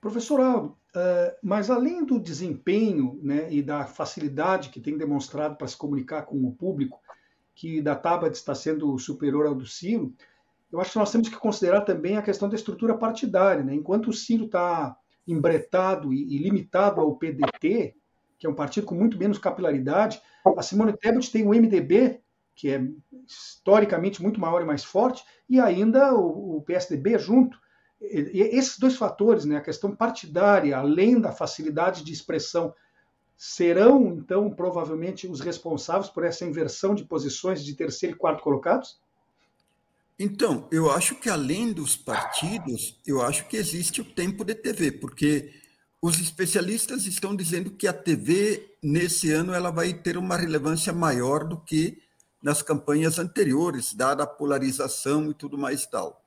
Professor 0.00 0.40
Aldo, 0.40 0.76
é, 0.94 1.36
mas 1.42 1.70
além 1.70 2.04
do 2.04 2.18
desempenho 2.18 3.18
né, 3.22 3.52
e 3.52 3.62
da 3.62 3.86
facilidade 3.86 4.70
que 4.70 4.80
tem 4.80 4.96
demonstrado 4.96 5.56
para 5.56 5.66
se 5.66 5.76
comunicar 5.76 6.22
com 6.22 6.36
o 6.44 6.52
público, 6.52 7.00
que 7.54 7.80
da 7.80 7.94
Tabet 7.94 8.34
está 8.34 8.54
sendo 8.54 8.98
superior 8.98 9.46
ao 9.46 9.54
do 9.54 9.66
Ciro, 9.66 10.14
eu 10.70 10.80
acho 10.80 10.92
que 10.92 10.98
nós 10.98 11.10
temos 11.10 11.28
que 11.28 11.36
considerar 11.36 11.82
também 11.82 12.16
a 12.16 12.22
questão 12.22 12.48
da 12.48 12.54
estrutura 12.54 12.96
partidária. 12.96 13.62
Né? 13.62 13.74
Enquanto 13.74 14.08
o 14.08 14.12
Ciro 14.12 14.44
está 14.44 14.96
embretado 15.26 16.12
e, 16.12 16.38
limitado 16.38 17.00
ao 17.00 17.16
PDT, 17.16 17.94
que 18.38 18.46
é 18.46 18.50
um 18.50 18.54
partido 18.54 18.86
com 18.86 18.94
muito 18.94 19.18
menos 19.18 19.38
capilaridade, 19.38 20.20
a 20.56 20.62
Simone 20.62 20.96
Tebet 20.96 21.32
tem 21.32 21.46
o 21.46 21.50
MDB, 21.50 22.20
que 22.56 22.70
é 22.70 22.82
historicamente 23.26 24.22
muito 24.22 24.40
maior 24.40 24.62
e 24.62 24.64
mais 24.64 24.82
forte, 24.82 25.22
e 25.48 25.60
ainda 25.60 26.14
o, 26.14 26.56
o 26.56 26.62
PSDB 26.62 27.18
junto. 27.18 27.58
E, 28.00 28.40
esses 28.52 28.78
dois 28.78 28.96
fatores, 28.96 29.44
né, 29.44 29.58
a 29.58 29.62
questão 29.62 29.94
partidária, 29.94 30.76
além 30.76 31.20
da 31.20 31.30
facilidade 31.30 32.02
de 32.02 32.12
expressão, 32.12 32.74
serão, 33.36 34.06
então, 34.06 34.50
provavelmente 34.50 35.26
os 35.26 35.40
responsáveis 35.40 36.08
por 36.08 36.24
essa 36.24 36.46
inversão 36.46 36.94
de 36.94 37.04
posições 37.04 37.62
de 37.62 37.74
terceiro 37.74 38.16
e 38.16 38.18
quarto 38.18 38.42
colocados? 38.42 38.98
Então, 40.18 40.66
eu 40.72 40.90
acho 40.90 41.16
que 41.16 41.28
além 41.28 41.74
dos 41.74 41.94
partidos, 41.94 42.98
eu 43.06 43.20
acho 43.20 43.46
que 43.48 43.56
existe 43.58 44.00
o 44.00 44.04
tempo 44.04 44.42
de 44.42 44.54
TV, 44.54 44.92
porque 44.92 45.52
os 46.00 46.18
especialistas 46.18 47.04
estão 47.04 47.36
dizendo 47.36 47.70
que 47.70 47.86
a 47.86 47.92
TV 47.92 48.76
nesse 48.82 49.30
ano 49.30 49.52
ela 49.52 49.70
vai 49.70 49.92
ter 49.92 50.16
uma 50.16 50.36
relevância 50.36 50.92
maior 50.92 51.44
do 51.44 51.60
que 51.60 51.98
nas 52.46 52.62
campanhas 52.62 53.18
anteriores, 53.18 53.92
dada 53.92 54.22
a 54.22 54.26
polarização 54.26 55.28
e 55.28 55.34
tudo 55.34 55.58
mais 55.58 55.82
e 55.82 55.90
tal. 55.90 56.24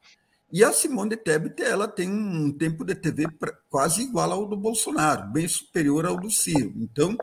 E 0.51 0.65
a 0.65 0.73
Simone 0.73 1.15
Tebet 1.15 1.63
ela 1.63 1.87
tem 1.87 2.09
um 2.09 2.51
tempo 2.51 2.83
de 2.83 2.93
TV 2.93 3.25
quase 3.69 4.01
igual 4.01 4.33
ao 4.33 4.45
do 4.45 4.57
Bolsonaro, 4.57 5.31
bem 5.31 5.47
superior 5.47 6.05
ao 6.05 6.17
do 6.17 6.29
Ciro. 6.29 6.73
Então, 6.75 7.17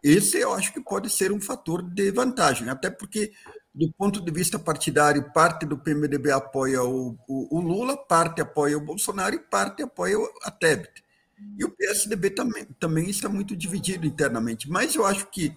esse 0.00 0.38
eu 0.38 0.54
acho 0.54 0.72
que 0.72 0.80
pode 0.80 1.10
ser 1.10 1.32
um 1.32 1.40
fator 1.40 1.82
de 1.82 2.12
vantagem, 2.12 2.68
até 2.68 2.88
porque 2.88 3.32
do 3.74 3.92
ponto 3.94 4.20
de 4.20 4.30
vista 4.30 4.60
partidário, 4.60 5.32
parte 5.32 5.66
do 5.66 5.76
PMDB 5.76 6.30
apoia 6.30 6.84
o, 6.84 7.18
o, 7.26 7.58
o, 7.58 7.60
Lula, 7.60 7.96
parte 7.96 8.40
apoia 8.40 8.78
o 8.78 8.80
Bolsonaro 8.80 9.34
e 9.34 9.40
parte 9.40 9.82
apoia 9.82 10.16
a 10.44 10.52
Tebet. 10.52 11.02
E 11.58 11.64
o 11.64 11.70
PSDB 11.70 12.30
também, 12.30 12.64
também 12.78 13.10
está 13.10 13.28
muito 13.28 13.56
dividido 13.56 14.06
internamente. 14.06 14.70
Mas 14.70 14.94
eu 14.94 15.04
acho 15.04 15.26
que, 15.26 15.52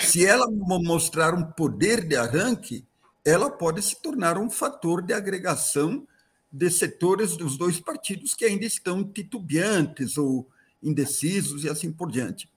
se 0.00 0.24
ela 0.24 0.46
mostrar 0.50 1.34
um 1.34 1.44
poder 1.44 2.06
de 2.06 2.16
arranque, 2.16 2.86
ela 3.24 3.50
pode 3.50 3.82
se 3.82 4.00
tornar 4.00 4.38
um 4.38 4.50
fator 4.50 5.02
de 5.02 5.12
agregação 5.12 6.06
de 6.52 6.70
setores 6.70 7.36
dos 7.36 7.56
dois 7.56 7.80
partidos 7.80 8.34
que 8.34 8.44
ainda 8.44 8.64
estão 8.64 9.02
titubeantes 9.02 10.16
ou 10.16 10.48
indecisos 10.82 11.64
e 11.64 11.68
assim 11.68 11.90
por 11.90 12.10
diante. 12.10 12.48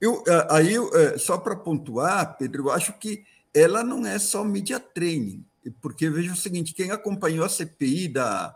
Eu, 0.00 0.22
eh, 0.26 0.46
aí, 0.50 0.74
eh, 0.76 1.18
só 1.18 1.38
para 1.38 1.56
pontuar, 1.56 2.36
Pedro, 2.36 2.64
eu 2.64 2.72
acho 2.72 2.92
que 2.98 3.24
ela 3.54 3.82
não 3.82 4.06
é 4.06 4.18
só 4.18 4.44
media 4.44 4.78
training, 4.78 5.44
porque 5.80 6.08
veja 6.10 6.32
o 6.32 6.36
seguinte, 6.36 6.74
quem 6.74 6.90
acompanhou 6.90 7.44
a 7.44 7.48
CPI 7.48 8.08
da, 8.08 8.54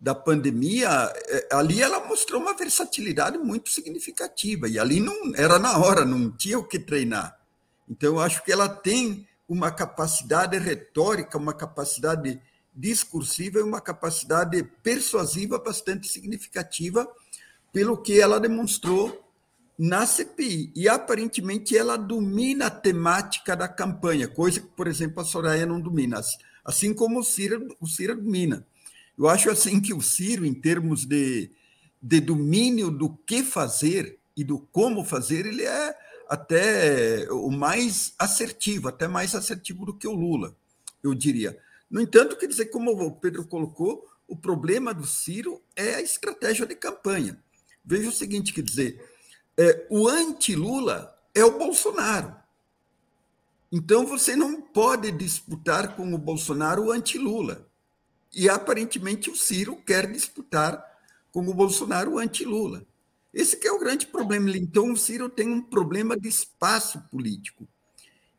da 0.00 0.14
pandemia, 0.14 0.88
é, 1.26 1.48
ali 1.52 1.82
ela 1.82 2.06
mostrou 2.06 2.40
uma 2.40 2.54
versatilidade 2.54 3.36
muito 3.38 3.70
significativa, 3.70 4.68
e 4.68 4.78
ali 4.78 5.00
não 5.00 5.34
era 5.34 5.58
na 5.58 5.76
hora, 5.78 6.04
não 6.04 6.30
tinha 6.30 6.58
o 6.58 6.64
que 6.64 6.78
treinar. 6.78 7.38
Então, 7.88 8.14
eu 8.14 8.20
acho 8.20 8.44
que 8.44 8.52
ela 8.52 8.68
tem 8.68 9.26
uma 9.48 9.70
capacidade 9.70 10.56
retórica, 10.58 11.38
uma 11.38 11.54
capacidade 11.54 12.40
discursiva 12.74 13.58
e 13.58 13.62
uma 13.62 13.80
capacidade 13.80 14.62
persuasiva 14.82 15.58
bastante 15.58 16.06
significativa 16.06 17.08
pelo 17.72 17.96
que 17.96 18.20
ela 18.20 18.38
demonstrou 18.38 19.24
na 19.78 20.06
CPI. 20.06 20.72
E 20.76 20.88
aparentemente 20.88 21.76
ela 21.76 21.96
domina 21.96 22.66
a 22.66 22.70
temática 22.70 23.56
da 23.56 23.66
campanha, 23.66 24.28
coisa 24.28 24.60
que, 24.60 24.66
por 24.66 24.86
exemplo, 24.86 25.20
a 25.20 25.24
Soraya 25.24 25.66
não 25.66 25.80
domina, 25.80 26.20
assim 26.64 26.92
como 26.92 27.20
o 27.20 27.24
Ciro, 27.24 27.76
o 27.80 27.86
domina. 28.16 28.66
Eu 29.18 29.28
acho 29.28 29.50
assim 29.50 29.80
que 29.80 29.92
o 29.92 30.00
Ciro, 30.00 30.46
em 30.46 30.54
termos 30.54 31.04
de, 31.04 31.50
de 32.00 32.20
domínio 32.20 32.90
do 32.90 33.10
que 33.26 33.42
fazer 33.42 34.18
e 34.36 34.44
do 34.44 34.60
como 34.60 35.04
fazer, 35.04 35.44
ele 35.44 35.64
é 35.64 35.94
até 36.28 37.26
o 37.32 37.50
mais 37.50 38.14
assertivo, 38.18 38.86
até 38.86 39.08
mais 39.08 39.34
assertivo 39.34 39.84
do 39.84 39.94
que 39.94 40.06
o 40.06 40.14
Lula, 40.14 40.54
eu 41.02 41.14
diria. 41.14 41.58
No 41.90 42.00
entanto, 42.00 42.36
quer 42.36 42.46
dizer, 42.46 42.66
como 42.66 42.92
o 42.92 43.10
Pedro 43.10 43.44
colocou, 43.46 44.06
o 44.28 44.36
problema 44.36 44.94
do 44.94 45.06
Ciro 45.06 45.60
é 45.74 45.94
a 45.94 46.02
estratégia 46.02 46.66
de 46.66 46.76
campanha. 46.76 47.42
Veja 47.84 48.10
o 48.10 48.12
seguinte, 48.12 48.52
quer 48.52 48.62
dizer, 48.62 49.02
é, 49.56 49.86
o 49.90 50.06
anti-Lula 50.06 51.12
é 51.34 51.44
o 51.44 51.58
Bolsonaro. 51.58 52.36
Então 53.72 54.06
você 54.06 54.36
não 54.36 54.60
pode 54.60 55.10
disputar 55.10 55.96
com 55.96 56.14
o 56.14 56.18
Bolsonaro 56.18 56.84
o 56.84 56.92
anti-Lula. 56.92 57.67
E 58.34 58.48
aparentemente 58.48 59.30
o 59.30 59.36
Ciro 59.36 59.76
quer 59.76 60.10
disputar 60.10 60.84
com 61.32 61.40
o 61.40 61.54
Bolsonaro 61.54 62.18
anti-Lula. 62.18 62.84
Esse 63.32 63.56
que 63.56 63.68
é 63.68 63.72
o 63.72 63.78
grande 63.78 64.06
problema. 64.06 64.50
Então 64.56 64.92
o 64.92 64.96
Ciro 64.96 65.28
tem 65.28 65.48
um 65.48 65.62
problema 65.62 66.18
de 66.18 66.28
espaço 66.28 67.00
político. 67.10 67.66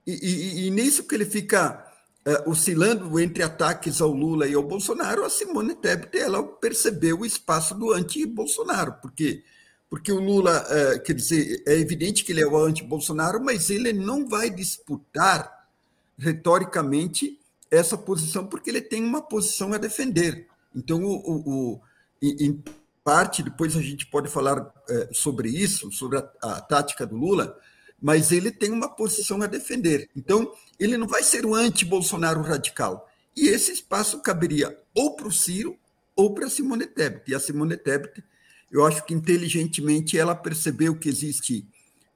E, 0.06 0.14
e, 0.14 0.68
e 0.68 0.70
nisso 0.72 1.04
que 1.04 1.16
ele 1.16 1.26
fica 1.26 1.86
uh, 2.26 2.50
oscilando 2.50 3.20
entre 3.20 3.44
ataques 3.44 4.02
ao 4.02 4.12
Lula 4.12 4.48
e 4.48 4.54
ao 4.54 4.64
Bolsonaro, 4.64 5.24
a 5.24 5.30
Simone 5.30 5.76
Tebet 5.76 6.18
ela 6.18 6.44
percebeu 6.44 7.20
o 7.20 7.26
espaço 7.26 7.76
do 7.76 7.94
anti-Bolsonaro, 7.94 8.96
porque 9.02 9.44
porque 9.90 10.12
o 10.12 10.20
Lula, 10.20 10.64
é, 10.70 11.00
quer 11.00 11.14
dizer, 11.14 11.64
é 11.66 11.74
evidente 11.74 12.24
que 12.24 12.32
ele 12.32 12.42
é 12.42 12.48
o 12.48 12.56
anti-Bolsonaro, 12.56 13.44
mas 13.44 13.72
ele 13.72 13.92
não 13.92 14.28
vai 14.28 14.48
disputar 14.48 15.68
retoricamente 16.16 17.39
essa 17.72 17.98
posição, 17.98 18.46
porque 18.46 18.70
ele 18.70 18.82
tem 18.82 19.04
uma 19.04 19.22
posição 19.22 19.74
a 19.74 19.78
defender. 19.78 20.48
Então, 20.76 21.04
o, 21.04 21.16
o, 21.16 21.74
o 21.74 21.82
em 22.22 22.64
parte, 23.04 23.42
depois 23.42 23.76
a 23.76 23.82
gente 23.82 24.06
pode 24.06 24.30
falar 24.30 24.74
é, 24.90 25.10
sobre 25.12 25.50
isso, 25.50 25.92
sobre 25.92 26.18
a, 26.18 26.30
a 26.42 26.62
tática 26.62 27.06
do 27.06 27.16
Lula, 27.16 27.58
mas 28.02 28.32
ele 28.32 28.52
tem 28.52 28.72
uma 28.72 28.90
posição 28.90 29.42
a 29.42 29.48
defender. 29.48 30.10
Então, 30.16 30.54
ele 30.80 30.98
não 30.98 31.08
vai 31.08 31.24
ser 31.24 31.46
o 31.46 31.56
anti-Bolsonaro 31.56 32.42
radical. 32.42 33.10
E 33.36 33.48
esse 33.48 33.72
espaço 33.72 34.22
caberia 34.22 34.78
ou 34.94 35.16
para 35.16 35.28
o 35.28 35.32
Ciro 35.32 35.78
ou 36.16 36.34
para 36.34 36.48
a 36.48 36.50
Simone 36.50 36.86
Tebet. 36.86 37.32
E 37.32 37.36
a 37.36 37.40
Simone 37.40 37.78
Tebet 37.78 38.24
eu 38.72 38.86
acho 38.86 39.04
que 39.06 39.14
inteligentemente 39.14 40.18
ela 40.18 40.36
percebeu 40.36 40.96
que 40.96 41.10
existe 41.10 41.68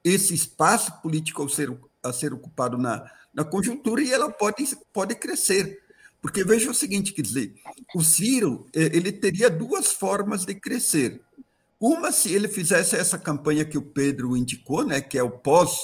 esse 0.02 0.34
espaço 0.34 1.00
político 1.00 1.42
a 1.42 1.48
ser, 1.48 1.76
a 2.04 2.12
ser 2.12 2.32
ocupado 2.32 2.76
na, 2.76 3.10
na 3.32 3.44
conjuntura 3.44 4.02
e 4.02 4.12
ela 4.12 4.30
pode, 4.30 4.64
pode 4.92 5.14
crescer. 5.14 5.82
Porque 6.20 6.44
veja 6.44 6.70
o 6.70 6.74
seguinte, 6.74 7.12
quer 7.12 7.22
dizer, 7.22 7.54
o 7.94 8.02
Ciro 8.02 8.66
eh, 8.74 8.90
ele 8.94 9.12
teria 9.12 9.50
duas 9.50 9.92
formas 9.92 10.44
de 10.44 10.54
crescer. 10.54 11.20
Uma, 11.78 12.12
se 12.12 12.32
ele 12.32 12.48
fizesse 12.48 12.96
essa 12.96 13.18
campanha 13.18 13.64
que 13.64 13.76
o 13.76 13.82
Pedro 13.82 14.36
indicou, 14.36 14.84
né, 14.84 15.00
que 15.00 15.18
é 15.18 15.22
o 15.22 15.30
pós, 15.30 15.80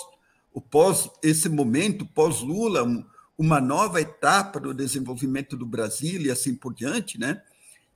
o 0.53 0.61
pós 0.61 1.11
esse 1.23 1.49
momento, 1.49 2.07
pós 2.07 2.41
Lula, 2.41 2.83
um, 2.85 3.05
uma 3.37 3.61
nova 3.61 4.01
etapa 4.01 4.59
do 4.59 4.73
desenvolvimento 4.73 5.57
do 5.57 5.67
Brasil 5.67 6.23
e 6.23 6.31
assim 6.31 6.55
por 6.55 6.73
diante, 6.75 7.19
né? 7.19 7.43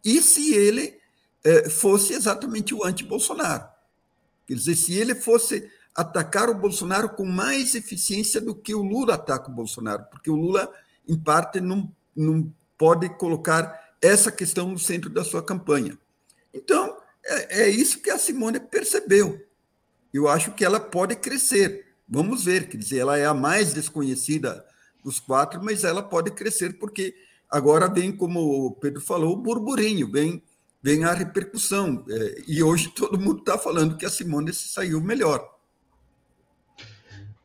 E 0.05 0.21
se 0.21 0.53
ele 0.53 0.99
é, 1.43 1.69
fosse 1.69 2.13
exatamente 2.13 2.75
o 2.75 2.85
anti-Bolsonaro. 2.85 3.65
Quer 4.47 4.55
dizer, 4.55 4.75
se 4.75 4.95
ele 4.95 5.15
fosse 5.15 5.71
atacar 5.95 6.49
o 6.49 6.55
Bolsonaro 6.55 7.11
com 7.11 7.25
mais 7.25 7.75
eficiência 7.75 8.41
do 8.41 8.55
que 8.55 8.75
o 8.75 8.83
Lula 8.83 9.15
ataca 9.15 9.51
o 9.51 9.55
Bolsonaro, 9.55 10.05
porque 10.11 10.31
o 10.31 10.35
Lula, 10.35 10.71
em 11.09 11.17
parte, 11.17 11.61
não, 11.61 11.93
não 12.15 12.53
pode 12.77 13.09
colocar 13.17 13.95
essa 14.03 14.31
questão 14.33 14.69
no 14.69 14.79
centro 14.79 15.09
da 15.09 15.25
sua 15.25 15.43
campanha. 15.43 15.97
Então, 16.53 16.97
é, 17.25 17.63
é 17.63 17.69
isso 17.69 18.01
que 18.01 18.11
a 18.11 18.19
Simone 18.19 18.59
percebeu. 18.59 19.41
Eu 20.13 20.29
acho 20.29 20.53
que 20.53 20.65
ela 20.65 20.81
pode 20.81 21.17
crescer. 21.17 21.87
Vamos 22.09 22.45
ver, 22.45 22.69
quer 22.69 22.77
dizer, 22.77 22.99
ela 22.99 23.17
é 23.17 23.25
a 23.25 23.35
mais 23.35 23.73
desconhecida 23.73 24.65
dos 25.03 25.21
quatro, 25.21 25.63
mas 25.63 25.85
ela 25.85 26.03
pode 26.03 26.31
crescer 26.33 26.79
porque 26.79 27.15
agora 27.51 27.89
vem, 27.89 28.15
como 28.15 28.67
o 28.67 28.73
Pedro 28.73 29.01
falou, 29.01 29.33
o 29.33 29.37
burburinho, 29.37 30.11
vem 30.11 30.43
vem 30.85 31.03
a 31.05 31.15
repercussão. 31.15 32.05
É, 32.11 32.43
e 32.47 32.63
hoje 32.63 32.91
todo 32.95 33.19
mundo 33.19 33.39
está 33.39 33.57
falando 33.57 33.97
que 33.97 34.05
a 34.05 34.11
Simone 34.11 34.53
se 34.53 34.69
saiu 34.69 35.01
melhor. 35.01 35.54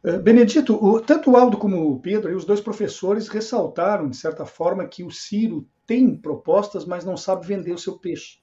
Uh, 0.10 0.19
Benedito, 0.22 0.74
o, 0.84 1.00
tanto 1.00 1.32
o 1.32 1.38
Aldo 1.38 1.58
como 1.58 1.91
o 1.91 2.00
Pedro, 2.00 2.36
os 2.36 2.45
dois 2.45 2.60
professores, 2.60 3.28
ressaltaram, 3.28 4.10
de 4.10 4.17
certa 4.17 4.45
forma, 4.45 4.88
que 4.88 5.04
o 5.04 5.12
Ciro 5.12 5.67
tem 5.86 6.15
propostas, 6.15 6.86
mas 6.86 7.06
não 7.06 7.15
sabe 7.15 7.45
vender 7.45 7.74
o 7.74 7.78
seu 7.78 7.98
peixe. 8.00 8.39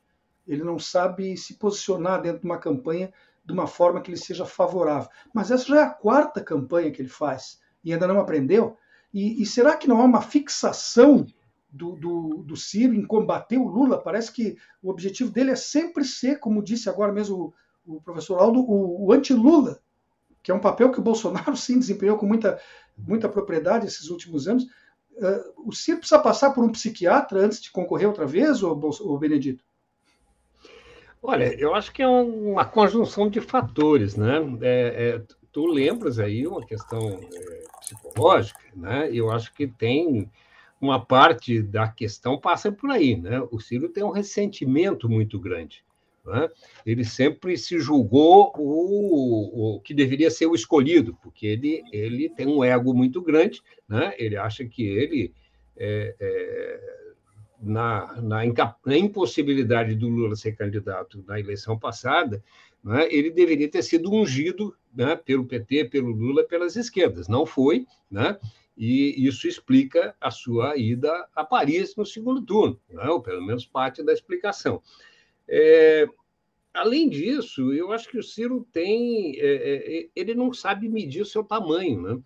Ele 0.46 0.62
não 0.62 0.78
sabe 0.78 1.36
se 1.36 1.54
posicionar 1.54 2.22
dentro 2.22 2.40
de 2.40 2.46
uma 2.46 2.58
campanha 2.58 3.12
de 3.44 3.52
uma 3.52 3.66
forma 3.66 4.00
que 4.00 4.10
lhe 4.10 4.16
seja 4.16 4.44
favorável. 4.44 5.08
Mas 5.32 5.50
essa 5.50 5.66
já 5.66 5.80
é 5.80 5.82
a 5.82 5.90
quarta 5.90 6.40
campanha 6.40 6.90
que 6.90 7.00
ele 7.00 7.08
faz 7.08 7.60
e 7.84 7.92
ainda 7.92 8.06
não 8.06 8.20
aprendeu. 8.20 8.76
E, 9.14 9.40
e 9.40 9.46
será 9.46 9.76
que 9.76 9.88
não 9.88 10.00
há 10.00 10.04
uma 10.04 10.20
fixação 10.20 11.24
do, 11.70 11.92
do, 11.92 12.42
do, 12.44 12.56
Ciro 12.56 12.94
em 12.94 13.06
combater 13.06 13.56
o 13.56 13.68
Lula? 13.68 14.02
Parece 14.02 14.32
que 14.32 14.56
o 14.82 14.90
objetivo 14.90 15.30
dele 15.30 15.52
é 15.52 15.56
sempre 15.56 16.04
ser, 16.04 16.38
como 16.40 16.62
disse 16.62 16.88
agora 16.88 17.12
mesmo 17.12 17.54
o, 17.86 17.96
o 17.96 18.00
professor 18.00 18.38
Aldo, 18.38 18.60
o, 18.60 19.06
o 19.06 19.12
anti-Lula, 19.12 19.80
que 20.46 20.52
é 20.52 20.54
um 20.54 20.60
papel 20.60 20.92
que 20.92 21.00
o 21.00 21.02
Bolsonaro 21.02 21.56
sim 21.58 21.76
desempenhou 21.76 22.16
com 22.16 22.24
muita, 22.24 22.60
muita 22.96 23.28
propriedade 23.28 23.84
esses 23.84 24.10
últimos 24.10 24.46
anos. 24.46 24.62
Uh, 25.16 25.68
o 25.68 25.72
Ciro 25.72 25.98
precisa 25.98 26.20
passar 26.20 26.52
por 26.52 26.62
um 26.62 26.70
psiquiatra 26.70 27.40
antes 27.40 27.60
de 27.60 27.68
concorrer 27.72 28.06
outra 28.06 28.24
vez, 28.24 28.62
ou, 28.62 28.80
ou 29.00 29.18
Benedito? 29.18 29.64
Olha, 31.20 31.52
eu 31.58 31.74
acho 31.74 31.92
que 31.92 32.00
é 32.00 32.06
uma 32.06 32.64
conjunção 32.64 33.28
de 33.28 33.40
fatores, 33.40 34.14
né? 34.14 34.36
É, 34.60 35.16
é, 35.16 35.22
tu 35.50 35.66
lembras 35.66 36.20
aí 36.20 36.46
uma 36.46 36.64
questão 36.64 37.18
é, 37.34 37.64
psicológica, 37.80 38.60
né? 38.76 39.10
Eu 39.12 39.32
acho 39.32 39.52
que 39.52 39.66
tem 39.66 40.30
uma 40.80 41.04
parte 41.04 41.60
da 41.60 41.88
questão 41.88 42.38
passa 42.38 42.70
por 42.70 42.92
aí, 42.92 43.16
né? 43.16 43.40
O 43.50 43.58
Ciro 43.58 43.88
tem 43.88 44.04
um 44.04 44.12
ressentimento 44.12 45.08
muito 45.08 45.40
grande. 45.40 45.84
Né? 46.26 46.50
Ele 46.84 47.04
sempre 47.04 47.56
se 47.56 47.78
julgou 47.78 48.52
o, 48.58 49.76
o, 49.76 49.80
que 49.80 49.94
deveria 49.94 50.28
ser 50.28 50.46
o 50.46 50.56
escolhido, 50.56 51.16
porque 51.22 51.46
ele, 51.46 51.84
ele 51.92 52.28
tem 52.28 52.48
um 52.48 52.64
ego 52.64 52.92
muito 52.92 53.22
grande, 53.22 53.62
né? 53.88 54.12
ele 54.18 54.36
acha 54.36 54.64
que 54.64 54.84
ele, 54.84 55.32
é, 55.76 56.16
é, 56.18 56.80
na, 57.62 58.20
na, 58.20 58.42
na, 58.84 58.96
impossibilidade 58.96 59.94
do 59.94 60.08
Lula 60.08 60.34
ser 60.34 60.56
candidato 60.56 61.24
na 61.28 61.38
eleição 61.38 61.78
passada, 61.78 62.42
né? 62.82 63.06
ele 63.08 63.30
deveria 63.30 63.70
ter 63.70 63.82
sido 63.82 64.12
ungido 64.12 64.74
né? 64.92 65.14
pelo 65.14 65.46
PT, 65.46 65.84
pelo 65.84 66.10
Lula, 66.10 66.42
pelas 66.42 66.74
esquerdas. 66.74 67.28
Não 67.28 67.46
foi, 67.46 67.86
né? 68.10 68.36
e 68.76 69.14
isso 69.24 69.46
explica 69.46 70.12
a 70.20 70.32
sua 70.32 70.76
ida 70.76 71.28
a 71.36 71.44
Paris 71.44 71.94
no 71.94 72.04
segundo 72.04 72.42
turno, 72.42 72.80
né? 72.90 73.04
ou 73.04 73.22
pelo 73.22 73.46
menos 73.46 73.64
parte 73.64 74.02
da 74.02 74.12
explicação. 74.12 74.82
É, 75.48 76.08
além 76.74 77.08
disso, 77.08 77.72
eu 77.72 77.92
acho 77.92 78.08
que 78.08 78.18
o 78.18 78.22
Ciro 78.22 78.66
tem. 78.72 79.38
É, 79.38 79.98
é, 80.00 80.08
ele 80.14 80.34
não 80.34 80.52
sabe 80.52 80.88
medir 80.88 81.22
o 81.22 81.26
seu 81.26 81.44
tamanho. 81.44 82.02
Né? 82.02 82.22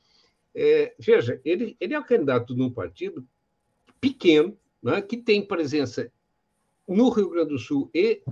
É, 0.54 0.94
veja, 0.98 1.40
ele, 1.44 1.76
ele 1.80 1.94
é 1.94 1.98
um 1.98 2.04
candidato 2.04 2.54
de 2.54 2.62
um 2.62 2.70
partido 2.70 3.26
pequeno, 4.00 4.56
né, 4.82 5.00
que 5.02 5.16
tem 5.16 5.46
presença 5.46 6.10
no 6.88 7.10
Rio 7.10 7.30
Grande 7.30 7.50
do 7.50 7.58
Sul 7.58 7.90
e 7.94 8.22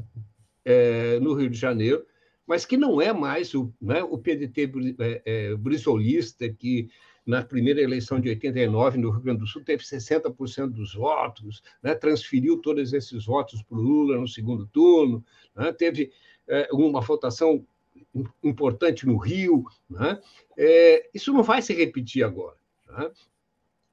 é, 0.64 1.20
no 1.20 1.34
Rio 1.34 1.50
de 1.50 1.58
Janeiro, 1.58 2.04
mas 2.46 2.64
que 2.64 2.76
não 2.76 3.00
é 3.00 3.12
mais 3.12 3.54
o, 3.54 3.72
né, 3.80 4.02
o 4.02 4.18
PDT 4.18 4.72
é, 4.98 5.22
é, 5.24 5.54
brisolista 5.54 6.48
que 6.48 6.88
na 7.28 7.42
primeira 7.42 7.82
eleição 7.82 8.18
de 8.18 8.30
89, 8.30 8.96
no 8.96 9.10
Rio 9.10 9.20
Grande 9.20 9.40
do 9.40 9.46
Sul, 9.46 9.62
teve 9.62 9.82
60% 9.82 10.68
dos 10.68 10.94
votos, 10.94 11.62
né, 11.82 11.94
transferiu 11.94 12.56
todos 12.56 12.94
esses 12.94 13.26
votos 13.26 13.62
para 13.62 13.76
o 13.76 13.82
Lula 13.82 14.16
no 14.16 14.26
segundo 14.26 14.66
turno, 14.66 15.22
né, 15.54 15.70
teve 15.70 16.10
é, 16.48 16.70
uma 16.72 17.02
votação 17.02 17.62
importante 18.42 19.06
no 19.06 19.18
Rio. 19.18 19.62
Né, 19.90 20.18
é, 20.56 21.10
isso 21.12 21.30
não 21.34 21.42
vai 21.42 21.60
se 21.60 21.74
repetir 21.74 22.24
agora. 22.24 22.56
Né, 22.88 23.10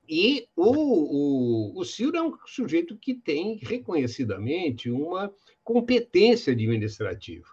e 0.07 0.47
o, 0.55 1.73
o, 1.75 1.79
o 1.81 1.83
Ciro 1.83 2.15
é 2.15 2.21
um 2.21 2.37
sujeito 2.45 2.95
que 2.95 3.15
tem 3.15 3.59
reconhecidamente 3.61 4.89
uma 4.89 5.29
competência 5.61 6.53
administrativa. 6.53 7.49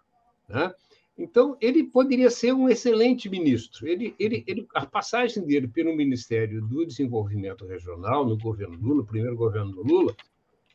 Né? 0.48 0.72
Então, 1.16 1.56
ele 1.60 1.84
poderia 1.84 2.30
ser 2.30 2.52
um 2.52 2.68
excelente 2.68 3.28
ministro. 3.28 3.86
Ele, 3.86 4.14
ele, 4.18 4.42
ele, 4.46 4.66
a 4.74 4.86
passagem 4.86 5.44
dele 5.44 5.68
pelo 5.68 5.94
Ministério 5.94 6.62
do 6.62 6.86
Desenvolvimento 6.86 7.66
Regional, 7.66 8.26
no 8.26 8.36
governo 8.38 8.78
Lula, 8.80 9.04
primeiro 9.04 9.36
governo 9.36 9.72
do 9.72 9.82
Lula, 9.82 10.16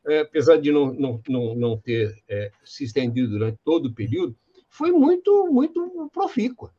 é, 0.06 0.20
apesar 0.20 0.58
de 0.58 0.72
não, 0.72 0.94
não, 0.94 1.22
não, 1.28 1.56
não 1.56 1.78
ter 1.78 2.16
é, 2.30 2.52
se 2.64 2.84
estendido 2.84 3.30
durante 3.30 3.58
todo 3.64 3.88
o 3.88 3.94
período, 3.94 4.36
foi 4.70 4.92
muito, 4.92 5.48
muito 5.52 6.10
profícua. 6.14 6.72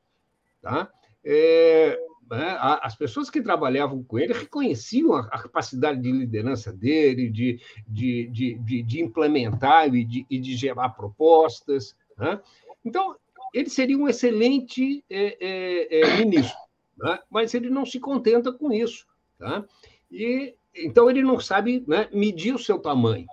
Tá? 0.62 0.90
É, 1.24 1.98
né, 2.30 2.56
as 2.60 2.94
pessoas 2.94 3.30
que 3.30 3.42
trabalhavam 3.42 4.02
com 4.04 4.18
ele 4.18 4.32
reconheciam 4.32 5.14
a, 5.14 5.20
a 5.20 5.42
capacidade 5.42 6.00
de 6.00 6.12
liderança 6.12 6.72
dele, 6.72 7.30
de, 7.30 7.60
de, 7.86 8.28
de, 8.28 8.82
de, 8.82 9.02
implementar 9.02 9.94
e 9.94 10.04
de, 10.04 10.26
e 10.30 10.38
de 10.38 10.56
gerar 10.56 10.90
propostas. 10.90 11.96
Né? 12.16 12.40
Então, 12.84 13.16
ele 13.52 13.70
seria 13.70 13.96
um 13.96 14.08
excelente 14.08 15.04
é, 15.08 15.36
é, 15.40 16.00
é, 16.00 16.16
ministro, 16.16 16.58
né? 16.96 17.18
mas 17.30 17.54
ele 17.54 17.70
não 17.70 17.86
se 17.86 17.98
contenta 17.98 18.52
com 18.52 18.72
isso. 18.72 19.06
Tá? 19.38 19.64
E, 20.10 20.54
então, 20.74 21.10
ele 21.10 21.22
não 21.22 21.40
sabe 21.40 21.84
né, 21.86 22.08
medir 22.12 22.54
o 22.54 22.58
seu 22.58 22.78
tamanho. 22.78 23.26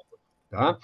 Tá? 0.49 0.77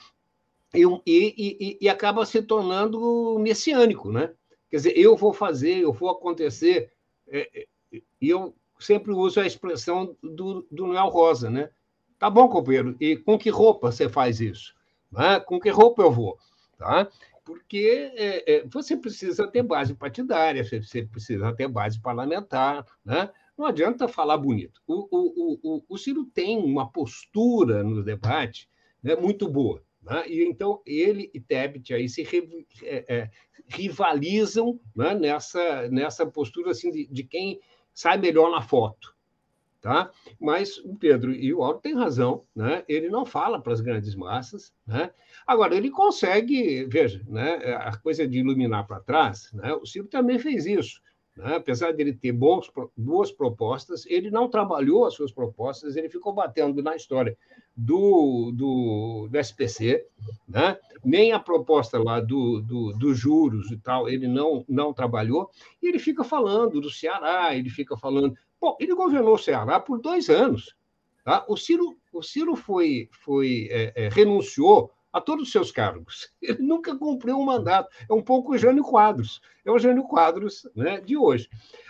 E, 0.73 0.85
e, 1.05 1.77
e, 1.81 1.89
acaba 1.89 2.25
se 2.25 2.41
tornando 2.41 3.37
messiânico. 3.39 4.11
Né? 4.11 4.33
Quer 4.69 4.77
dizer, 4.77 4.97
eu 4.97 5.15
vou 5.15 5.33
fazer, 5.33 5.79
eu 5.79 5.91
vou 5.91 6.09
acontecer. 6.09 6.91
É, 7.27 7.49
é, 7.53 8.01
e 8.21 8.29
eu 8.29 8.55
sempre 8.79 9.11
uso 9.11 9.39
a 9.39 9.45
expressão 9.45 10.15
do, 10.21 10.65
do 10.71 10.87
Noel 10.87 11.09
Rosa. 11.09 11.49
Né? 11.49 11.69
Tá 12.17 12.29
bom, 12.29 12.47
companheiro, 12.47 12.95
e 12.99 13.17
com 13.17 13.37
que 13.37 13.49
roupa 13.49 13.91
você 13.91 14.07
faz 14.07 14.39
isso? 14.39 14.73
Né? 15.11 15.39
Com 15.39 15.59
que 15.59 15.69
roupa 15.69 16.01
eu 16.01 16.11
vou? 16.11 16.37
Tá? 16.77 17.09
Porque 17.43 18.11
é, 18.15 18.55
é, 18.55 18.67
você 18.67 18.95
precisa 18.95 19.47
ter 19.47 19.63
base 19.63 19.93
partidária, 19.95 20.63
você 20.63 21.03
precisa 21.03 21.53
ter 21.53 21.67
base 21.67 21.99
parlamentar, 21.99 22.85
né? 23.03 23.29
Não 23.57 23.65
adianta 23.65 24.07
falar 24.07 24.37
bonito. 24.37 24.81
O, 24.87 25.07
o, 25.11 25.59
o, 25.63 25.83
o 25.87 25.97
Ciro 25.97 26.25
tem 26.25 26.57
uma 26.57 26.91
postura 26.91 27.83
no 27.83 28.03
debate 28.03 28.67
né, 29.03 29.15
muito 29.15 29.47
boa. 29.47 29.83
Né? 30.01 30.23
E 30.27 30.43
então 30.45 30.81
ele 30.85 31.29
e 31.33 31.39
Tebet 31.39 31.93
aí 31.93 32.09
se 32.09 32.25
é, 32.83 33.05
é, 33.07 33.29
rivalizam 33.67 34.79
né, 34.95 35.13
nessa, 35.13 35.87
nessa 35.89 36.25
postura 36.25 36.71
assim, 36.71 36.91
de, 36.91 37.07
de 37.07 37.23
quem 37.23 37.59
sai 37.93 38.17
melhor 38.17 38.49
na 38.49 38.61
foto. 38.61 39.15
Tá? 39.81 40.11
Mas 40.39 40.77
o 40.77 40.95
Pedro 40.95 41.31
e 41.33 41.51
o 41.51 41.63
Aldo 41.63 41.79
têm 41.79 41.95
razão, 41.95 42.43
né? 42.55 42.83
ele 42.87 43.09
não 43.09 43.25
fala 43.25 43.59
para 43.59 43.73
as 43.73 43.81
grandes 43.81 44.13
massas. 44.13 44.71
Né? 44.85 45.09
Agora, 45.45 45.75
ele 45.75 45.89
consegue, 45.89 46.85
veja, 46.85 47.23
né? 47.27 47.55
a 47.73 47.97
coisa 47.97 48.27
de 48.27 48.37
iluminar 48.37 48.85
para 48.85 48.99
trás, 48.99 49.51
né? 49.51 49.73
o 49.73 49.83
Ciro 49.83 50.07
também 50.07 50.37
fez 50.37 50.67
isso. 50.67 51.01
Né? 51.35 51.55
Apesar 51.55 51.93
de 51.93 52.01
ele 52.03 52.13
ter 52.13 52.31
bons, 52.31 52.71
boas 52.95 53.31
propostas, 53.31 54.05
ele 54.05 54.29
não 54.29 54.47
trabalhou 54.47 55.03
as 55.05 55.15
suas 55.15 55.31
propostas, 55.31 55.95
ele 55.95 56.09
ficou 56.09 56.31
batendo 56.31 56.83
na 56.83 56.95
história 56.95 57.35
do, 57.75 58.51
do, 58.53 59.29
do 59.31 59.39
SPC, 59.39 60.05
né? 60.47 60.77
nem 61.03 61.31
a 61.31 61.39
proposta 61.39 61.97
lá 61.97 62.19
do, 62.19 62.61
do, 62.61 62.93
dos 62.93 63.17
juros 63.17 63.71
e 63.71 63.77
tal, 63.77 64.07
ele 64.07 64.27
não, 64.27 64.63
não 64.69 64.93
trabalhou, 64.93 65.49
e 65.81 65.87
ele 65.87 65.97
fica 65.97 66.23
falando 66.23 66.79
do 66.79 66.91
Ceará, 66.91 67.55
ele 67.55 67.71
fica 67.71 67.97
falando 67.97 68.37
Bom, 68.61 68.77
ele 68.79 68.93
governou 68.93 69.33
o 69.33 69.39
Ceará 69.39 69.79
por 69.79 69.99
dois 69.99 70.29
anos. 70.29 70.75
Tá? 71.25 71.43
O 71.49 71.57
Ciro, 71.57 71.97
o 72.13 72.21
Ciro 72.21 72.55
foi, 72.55 73.09
foi 73.11 73.67
é, 73.71 73.93
é, 73.95 74.09
renunciou 74.09 74.91
a 75.11 75.19
todos 75.19 75.47
os 75.47 75.51
seus 75.51 75.71
cargos. 75.71 76.31
Ele 76.41 76.61
nunca 76.61 76.95
cumpriu 76.95 77.37
um 77.37 77.43
mandato. 77.43 77.89
É 78.09 78.13
um 78.13 78.21
pouco 78.21 78.53
o 78.53 78.57
Jânio 78.57 78.83
Quadros. 78.83 79.41
É 79.65 79.71
o 79.71 79.77
Jânio 79.77 80.03
Quadros 80.03 80.69
né, 80.75 81.01
de 81.01 81.17
hoje. 81.17 81.49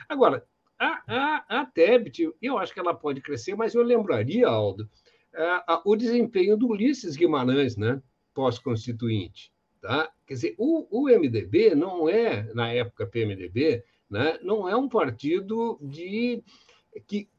Agora, 0.10 0.44
a, 0.80 1.04
a, 1.08 1.62
a 1.62 1.66
Tebet, 1.66 2.34
eu 2.42 2.58
acho 2.58 2.74
que 2.74 2.80
ela 2.80 2.94
pode 2.94 3.22
crescer, 3.22 3.56
mas 3.56 3.76
eu 3.76 3.84
lembraria, 3.84 4.48
Aldo, 4.48 4.90
a, 5.36 5.74
a, 5.76 5.82
o 5.86 5.96
desempenho 5.96 6.58
do 6.58 6.68
Ulisses 6.68 7.16
Guimarães, 7.16 7.78
né, 7.78 8.02
pós-constituinte. 8.34 9.54
Tá? 9.80 10.12
Quer 10.26 10.34
dizer, 10.34 10.56
o, 10.58 10.88
o 10.90 11.08
MDB 11.08 11.76
não 11.76 12.10
é, 12.10 12.52
na 12.54 12.72
época 12.74 13.06
PMDB, 13.06 13.84
né, 14.12 14.38
não 14.43 14.67
é 14.67 14.76
um 14.76 14.89
partido 14.89 15.80
de 15.82 16.43
que, 17.08 17.30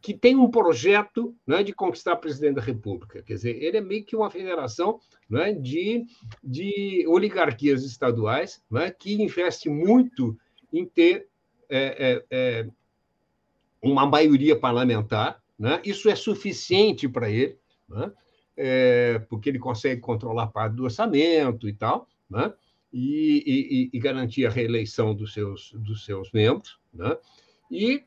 que 0.00 0.14
tem 0.14 0.34
um 0.34 0.50
projeto 0.50 1.36
né, 1.46 1.62
de 1.62 1.74
conquistar 1.74 2.16
presidente 2.16 2.54
da 2.54 2.62
República. 2.62 3.22
Quer 3.22 3.34
dizer, 3.34 3.62
ele 3.62 3.76
é 3.76 3.80
meio 3.82 4.02
que 4.02 4.16
uma 4.16 4.30
federação 4.30 4.98
né, 5.28 5.52
de, 5.52 6.06
de 6.42 7.04
oligarquias 7.06 7.84
estaduais 7.84 8.62
né, 8.70 8.90
que 8.90 9.22
investe 9.22 9.68
muito 9.68 10.34
em 10.72 10.86
ter 10.86 11.28
é, 11.68 12.24
é, 12.24 12.24
é, 12.30 12.68
uma 13.82 14.06
maioria 14.06 14.58
parlamentar. 14.58 15.42
Né? 15.58 15.82
Isso 15.84 16.08
é 16.08 16.16
suficiente 16.16 17.06
para 17.06 17.30
ele, 17.30 17.58
né? 17.88 18.10
É, 18.58 19.18
porque 19.28 19.50
ele 19.50 19.58
consegue 19.58 20.00
controlar 20.00 20.46
parte 20.46 20.76
do 20.76 20.84
orçamento 20.84 21.68
e 21.68 21.74
tal. 21.74 22.08
Né? 22.30 22.50
E, 22.98 23.42
e, 23.46 23.90
e 23.92 23.98
garantir 23.98 24.46
a 24.46 24.50
reeleição 24.50 25.14
dos 25.14 25.34
seus, 25.34 25.70
dos 25.74 26.06
seus 26.06 26.32
membros. 26.32 26.78
Né? 26.94 27.14
E, 27.70 28.02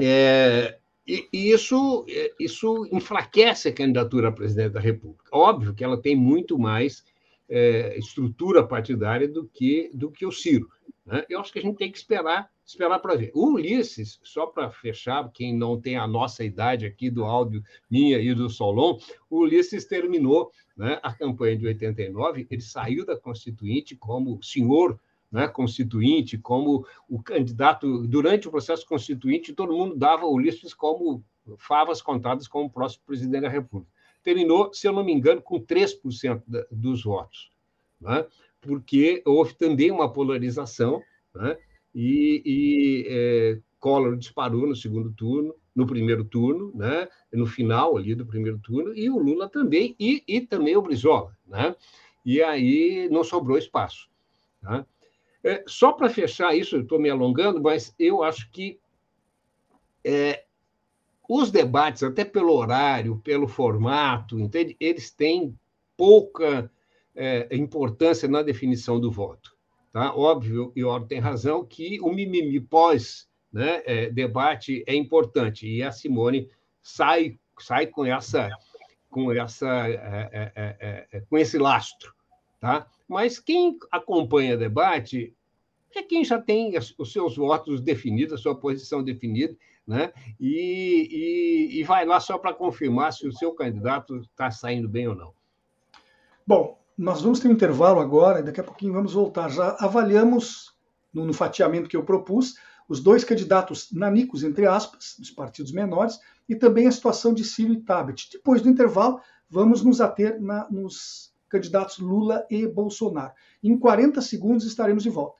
é, 0.00 0.78
e, 1.06 1.28
isso, 1.32 2.06
é, 2.08 2.32
isso 2.40 2.88
enfraquece 2.90 3.68
a 3.68 3.74
candidatura 3.74 4.28
a 4.28 4.32
presidente 4.32 4.72
da 4.72 4.80
República. 4.80 5.24
Óbvio 5.30 5.74
que 5.74 5.84
ela 5.84 6.00
tem 6.00 6.16
muito 6.16 6.58
mais 6.58 7.04
é, 7.50 7.98
estrutura 7.98 8.66
partidária 8.66 9.28
do 9.28 9.44
que, 9.46 9.90
do 9.92 10.10
que 10.10 10.24
o 10.24 10.32
Ciro. 10.32 10.70
Né? 11.04 11.24
Eu 11.28 11.40
acho 11.40 11.52
que 11.52 11.58
a 11.58 11.62
gente 11.62 11.76
tem 11.76 11.90
que 11.90 11.98
esperar 11.98 12.48
esperar 12.64 13.00
para 13.00 13.16
ver. 13.16 13.32
O 13.34 13.54
Ulisses, 13.54 14.20
só 14.22 14.46
para 14.46 14.70
fechar, 14.70 15.28
quem 15.32 15.56
não 15.56 15.80
tem 15.80 15.96
a 15.96 16.06
nossa 16.06 16.44
idade 16.44 16.86
aqui 16.86 17.10
do 17.10 17.24
áudio 17.24 17.64
minha 17.90 18.18
e 18.18 18.32
do 18.32 18.48
Solon, 18.48 18.96
o 19.28 19.40
Ulisses 19.40 19.84
terminou 19.86 20.52
né, 20.76 21.00
a 21.02 21.12
campanha 21.12 21.56
de 21.56 21.66
89, 21.66 22.46
ele 22.48 22.62
saiu 22.62 23.04
da 23.04 23.16
Constituinte 23.16 23.96
como 23.96 24.40
senhor 24.40 24.98
né, 25.30 25.46
constituinte, 25.46 26.38
como 26.38 26.84
o 27.08 27.22
candidato. 27.22 28.06
Durante 28.06 28.48
o 28.48 28.50
processo 28.50 28.86
constituinte, 28.86 29.52
todo 29.52 29.76
mundo 29.76 29.96
dava 29.96 30.26
o 30.26 30.34
Ulisses 30.34 30.74
como 30.74 31.24
favas 31.56 32.02
contadas 32.02 32.48
como 32.48 32.70
próximo 32.70 33.04
presidente 33.06 33.42
da 33.42 33.48
República. 33.48 33.92
Terminou, 34.22 34.72
se 34.72 34.86
eu 34.86 34.92
não 34.92 35.04
me 35.04 35.12
engano, 35.12 35.40
com 35.40 35.60
3% 35.60 36.42
dos 36.70 37.02
votos, 37.02 37.50
né, 38.00 38.26
porque 38.60 39.22
houve 39.24 39.54
também 39.54 39.90
uma 39.90 40.12
polarização. 40.12 41.02
Né, 41.34 41.56
e, 41.94 42.42
e 42.44 43.06
é, 43.08 43.58
Collor 43.80 44.16
disparou 44.16 44.66
no 44.66 44.76
segundo 44.76 45.10
turno, 45.12 45.54
no 45.74 45.86
primeiro 45.86 46.24
turno, 46.24 46.70
né? 46.74 47.08
no 47.32 47.46
final 47.46 47.96
ali 47.96 48.14
do 48.14 48.26
primeiro 48.26 48.58
turno, 48.58 48.94
e 48.94 49.08
o 49.08 49.18
Lula 49.18 49.48
também, 49.48 49.96
e, 49.98 50.22
e 50.28 50.40
também 50.40 50.76
o 50.76 50.82
Brizola. 50.82 51.36
Né? 51.46 51.74
E 52.24 52.42
aí 52.42 53.08
não 53.10 53.24
sobrou 53.24 53.56
espaço. 53.56 54.08
Né? 54.62 54.84
É, 55.42 55.64
só 55.66 55.92
para 55.92 56.10
fechar 56.10 56.54
isso, 56.54 56.76
estou 56.76 57.00
me 57.00 57.08
alongando, 57.08 57.60
mas 57.62 57.94
eu 57.98 58.22
acho 58.22 58.50
que 58.50 58.78
é, 60.04 60.44
os 61.32 61.52
debates, 61.52 62.02
até 62.02 62.24
pelo 62.24 62.52
horário, 62.52 63.20
pelo 63.22 63.46
formato, 63.46 64.36
entende? 64.36 64.76
eles 64.80 65.12
têm 65.12 65.56
pouca 65.96 66.68
é, 67.14 67.46
importância 67.52 68.28
na 68.28 68.42
definição 68.42 68.98
do 68.98 69.12
voto. 69.12 69.56
Tá? 69.92 70.12
Óbvio, 70.12 70.72
e 70.74 70.82
Oro 70.82 71.06
tem 71.06 71.20
razão, 71.20 71.64
que 71.64 72.00
o 72.00 72.12
mimimi 72.12 72.58
pós 72.58 73.28
né, 73.52 73.80
é, 73.86 74.10
debate 74.10 74.82
é 74.88 74.94
importante, 74.96 75.68
e 75.68 75.84
a 75.84 75.92
Simone 75.92 76.48
sai, 76.82 77.38
sai 77.60 77.86
com 77.86 78.04
essa 78.04 78.50
com 79.08 79.32
essa 79.32 79.88
é 79.88 79.92
é, 79.92 80.30
é, 80.32 80.76
é, 80.80 81.06
é, 81.12 81.20
com 81.20 81.38
esse 81.38 81.58
lastro, 81.58 82.12
tá? 82.60 82.88
Mas 83.08 83.38
quem 83.38 83.76
acompanha 83.90 84.56
debate 84.56 85.32
é 85.98 86.02
quem 86.02 86.24
já 86.24 86.40
tem 86.40 86.72
os 86.98 87.12
seus 87.12 87.36
votos 87.36 87.80
definidos, 87.80 88.34
a 88.34 88.38
sua 88.38 88.54
posição 88.54 89.02
definida, 89.02 89.56
né? 89.86 90.12
E, 90.38 91.08
e, 91.72 91.80
e 91.80 91.84
vai 91.84 92.06
lá 92.06 92.20
só 92.20 92.38
para 92.38 92.54
confirmar 92.54 93.12
se 93.12 93.26
o 93.26 93.32
seu 93.32 93.52
candidato 93.52 94.18
está 94.18 94.50
saindo 94.50 94.88
bem 94.88 95.08
ou 95.08 95.16
não. 95.16 95.32
Bom, 96.46 96.78
nós 96.96 97.22
vamos 97.22 97.40
ter 97.40 97.48
um 97.48 97.52
intervalo 97.52 98.00
agora 98.00 98.40
e 98.40 98.42
daqui 98.42 98.60
a 98.60 98.64
pouquinho 98.64 98.92
vamos 98.92 99.14
voltar. 99.14 99.48
Já 99.48 99.76
avaliamos, 99.80 100.72
no, 101.12 101.24
no 101.24 101.32
fatiamento 101.32 101.88
que 101.88 101.96
eu 101.96 102.04
propus, 102.04 102.54
os 102.88 103.00
dois 103.00 103.24
candidatos 103.24 103.90
nanicos, 103.92 104.42
entre 104.42 104.66
aspas, 104.66 105.16
dos 105.18 105.30
partidos 105.30 105.72
menores, 105.72 106.18
e 106.48 106.54
também 106.54 106.86
a 106.86 106.92
situação 106.92 107.32
de 107.32 107.44
Ciro 107.44 107.72
e 107.72 107.80
Tabet. 107.80 108.28
Depois 108.32 108.60
do 108.60 108.68
intervalo, 108.68 109.20
vamos 109.48 109.82
nos 109.82 110.00
ater 110.00 110.40
na, 110.40 110.68
nos 110.70 111.32
candidatos 111.48 111.98
Lula 111.98 112.46
e 112.50 112.66
Bolsonaro. 112.66 113.32
Em 113.62 113.78
40 113.78 114.20
segundos 114.20 114.64
estaremos 114.64 115.02
de 115.02 115.10
volta. 115.10 115.39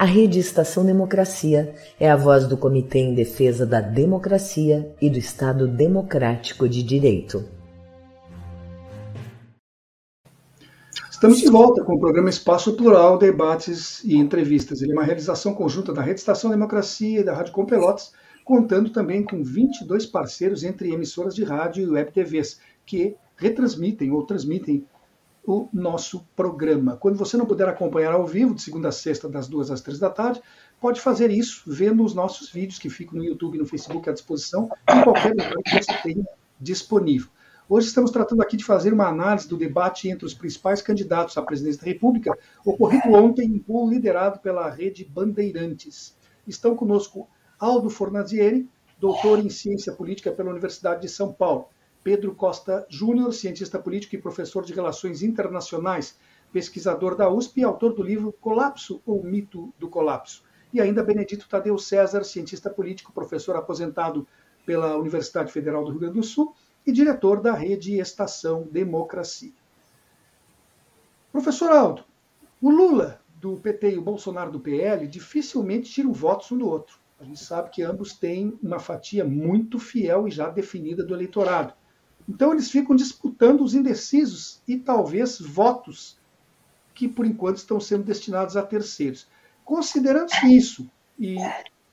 A 0.00 0.06
Rede 0.06 0.38
Estação 0.38 0.82
Democracia 0.82 1.74
é 2.00 2.10
a 2.10 2.16
voz 2.16 2.46
do 2.46 2.56
Comitê 2.56 3.00
em 3.00 3.14
Defesa 3.14 3.66
da 3.66 3.82
Democracia 3.82 4.96
e 4.98 5.10
do 5.10 5.18
Estado 5.18 5.68
Democrático 5.68 6.66
de 6.66 6.82
Direito. 6.82 7.44
Estamos 11.10 11.38
de 11.38 11.50
volta 11.50 11.84
com 11.84 11.96
o 11.96 12.00
programa 12.00 12.30
Espaço 12.30 12.74
Plural, 12.78 13.18
debates 13.18 14.02
e 14.02 14.16
entrevistas. 14.16 14.80
Ele 14.80 14.92
é 14.92 14.94
uma 14.94 15.04
realização 15.04 15.52
conjunta 15.52 15.92
da 15.92 16.00
Rede 16.00 16.20
Estação 16.20 16.50
Democracia 16.50 17.20
e 17.20 17.22
da 17.22 17.34
Rádio 17.34 17.52
Com 17.52 17.66
Pelotas, 17.66 18.14
contando 18.42 18.88
também 18.88 19.22
com 19.22 19.44
22 19.44 20.06
parceiros 20.06 20.64
entre 20.64 20.94
emissoras 20.94 21.34
de 21.34 21.44
rádio 21.44 21.84
e 21.84 21.90
web 21.90 22.10
TVs, 22.10 22.58
que 22.86 23.16
retransmitem 23.36 24.10
ou 24.12 24.24
transmitem 24.24 24.86
o 25.46 25.68
nosso 25.72 26.26
programa. 26.36 26.96
Quando 26.96 27.16
você 27.16 27.36
não 27.36 27.46
puder 27.46 27.68
acompanhar 27.68 28.12
ao 28.12 28.26
vivo, 28.26 28.54
de 28.54 28.62
segunda 28.62 28.88
a 28.88 28.92
sexta, 28.92 29.28
das 29.28 29.48
duas 29.48 29.70
às 29.70 29.80
três 29.80 29.98
da 29.98 30.10
tarde, 30.10 30.40
pode 30.80 31.00
fazer 31.00 31.30
isso 31.30 31.62
vendo 31.66 32.04
os 32.04 32.14
nossos 32.14 32.50
vídeos 32.50 32.78
que 32.78 32.90
ficam 32.90 33.18
no 33.18 33.24
YouTube 33.24 33.56
e 33.56 33.58
no 33.58 33.66
Facebook 33.66 34.08
à 34.08 34.12
disposição, 34.12 34.68
em 34.88 35.02
qualquer 35.02 35.30
lugar 35.30 35.54
que 35.64 35.82
você 35.82 35.92
tenha 36.02 36.24
disponível. 36.60 37.28
Hoje 37.68 37.86
estamos 37.86 38.10
tratando 38.10 38.42
aqui 38.42 38.56
de 38.56 38.64
fazer 38.64 38.92
uma 38.92 39.06
análise 39.06 39.48
do 39.48 39.56
debate 39.56 40.08
entre 40.08 40.26
os 40.26 40.34
principais 40.34 40.82
candidatos 40.82 41.38
à 41.38 41.42
presidência 41.42 41.80
da 41.80 41.86
República, 41.86 42.36
ocorrido 42.64 43.12
ontem 43.12 43.46
em 43.46 43.58
voo 43.60 43.88
liderado 43.88 44.40
pela 44.40 44.68
rede 44.68 45.04
Bandeirantes. 45.04 46.16
Estão 46.46 46.74
conosco 46.74 47.28
Aldo 47.58 47.88
Fornazieri, 47.88 48.68
doutor 48.98 49.38
em 49.38 49.48
ciência 49.48 49.92
política 49.92 50.32
pela 50.32 50.50
Universidade 50.50 51.02
de 51.02 51.08
São 51.08 51.32
Paulo. 51.32 51.68
Pedro 52.02 52.34
Costa 52.34 52.86
Júnior, 52.88 53.32
cientista 53.34 53.78
político 53.78 54.14
e 54.14 54.20
professor 54.20 54.64
de 54.64 54.72
Relações 54.72 55.22
Internacionais, 55.22 56.18
pesquisador 56.52 57.14
da 57.14 57.28
USP 57.28 57.60
e 57.60 57.64
autor 57.64 57.92
do 57.92 58.02
livro 58.02 58.32
Colapso 58.32 59.02
ou 59.04 59.22
Mito 59.22 59.72
do 59.78 59.88
Colapso. 59.88 60.42
E 60.72 60.80
ainda 60.80 61.02
Benedito 61.02 61.48
Tadeu 61.48 61.76
César, 61.78 62.24
cientista 62.24 62.70
político, 62.70 63.12
professor 63.12 63.56
aposentado 63.56 64.26
pela 64.64 64.96
Universidade 64.96 65.52
Federal 65.52 65.84
do 65.84 65.90
Rio 65.90 66.00
Grande 66.00 66.18
do 66.18 66.22
Sul 66.22 66.54
e 66.86 66.92
diretor 66.92 67.40
da 67.40 67.52
rede 67.52 67.98
Estação 67.98 68.62
Democracia. 68.70 69.52
Professor 71.32 71.70
Aldo, 71.70 72.04
o 72.60 72.70
Lula 72.70 73.20
do 73.40 73.56
PT 73.56 73.92
e 73.92 73.98
o 73.98 74.02
Bolsonaro 74.02 74.50
do 74.50 74.60
PL 74.60 75.06
dificilmente 75.06 75.90
tiram 75.90 76.12
votos 76.12 76.50
um 76.52 76.58
do 76.58 76.68
outro. 76.68 76.98
A 77.18 77.24
gente 77.24 77.44
sabe 77.44 77.70
que 77.70 77.82
ambos 77.82 78.14
têm 78.14 78.58
uma 78.62 78.78
fatia 78.78 79.24
muito 79.24 79.78
fiel 79.78 80.26
e 80.26 80.30
já 80.30 80.48
definida 80.48 81.04
do 81.04 81.14
eleitorado. 81.14 81.74
Então 82.30 82.52
eles 82.52 82.70
ficam 82.70 82.94
disputando 82.94 83.60
os 83.60 83.74
indecisos 83.74 84.62
e 84.66 84.76
talvez 84.76 85.40
votos 85.40 86.16
que 86.94 87.08
por 87.08 87.26
enquanto 87.26 87.56
estão 87.56 87.80
sendo 87.80 88.04
destinados 88.04 88.56
a 88.56 88.62
terceiros. 88.62 89.26
Considerando 89.64 90.30
isso 90.44 90.88
e 91.18 91.36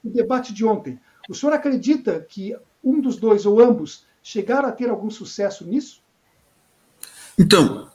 o 0.04 0.10
debate 0.10 0.54
de 0.54 0.64
ontem, 0.64 1.00
o 1.28 1.34
senhor 1.34 1.54
acredita 1.54 2.20
que 2.20 2.56
um 2.84 3.02
dos 3.02 3.18
dois 3.18 3.48
ou 3.48 3.60
ambos 3.60 4.06
chegaram 4.22 4.70
a 4.70 4.72
ter 4.72 4.92
algum 4.92 5.10
sucesso 5.10 5.66
nisso? 5.66 6.04
Então, 7.36 7.90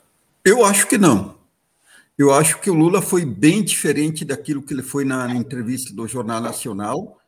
eu 0.45 0.65
acho 0.65 0.89
que 0.89 0.99
não. 0.99 1.39
Eu 2.19 2.35
acho 2.35 2.61
que 2.61 2.71
o 2.71 2.75
Lula 2.75 3.01
foi 3.01 3.25
bem 3.25 3.63
diferente 3.63 4.25
daquilo 4.25 4.63
que 4.63 4.75
ele 4.75 4.83
foi 4.83 5.05
na 5.05 5.33
entrevista 5.33 5.95
do 5.95 6.09
Jornal 6.09 6.41
Nacional. 6.41 7.22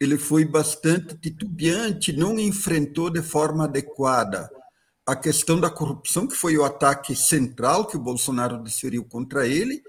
Ele 0.00 0.16
foi 0.16 0.44
bastante 0.44 1.16
titubeante, 1.16 2.12
não 2.12 2.38
enfrentou 2.38 3.10
de 3.10 3.22
forma 3.22 3.64
adequada 3.64 4.48
a 5.06 5.16
questão 5.16 5.58
da 5.58 5.70
corrupção, 5.70 6.26
que 6.26 6.36
foi 6.36 6.56
o 6.58 6.64
ataque 6.64 7.16
central 7.16 7.86
que 7.86 7.96
o 7.96 8.00
Bolsonaro 8.00 8.62
desferiu 8.62 9.04
contra 9.04 9.46
ele, 9.46 9.82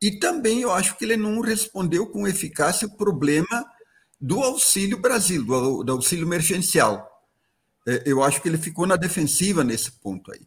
e 0.00 0.18
também 0.18 0.62
eu 0.62 0.72
acho 0.72 0.96
que 0.96 1.04
ele 1.04 1.16
não 1.16 1.40
respondeu 1.40 2.06
com 2.06 2.26
eficácia 2.26 2.86
o 2.86 2.96
problema 2.96 3.66
do 4.20 4.40
Auxílio 4.40 4.98
Brasil, 4.98 5.44
do, 5.44 5.82
do 5.82 5.92
auxílio 5.92 6.26
emergencial. 6.26 7.06
É, 7.86 8.04
eu 8.06 8.22
acho 8.22 8.40
que 8.40 8.48
ele 8.48 8.58
ficou 8.58 8.86
na 8.86 8.96
defensiva 8.96 9.64
nesse 9.64 9.92
ponto 9.92 10.30
aí. 10.32 10.46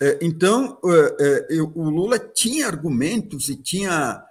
É, 0.00 0.18
então, 0.20 0.78
é, 1.20 1.62
o 1.62 1.88
Lula 1.88 2.18
tinha 2.18 2.66
argumentos 2.66 3.48
e 3.48 3.56
tinha 3.56 4.22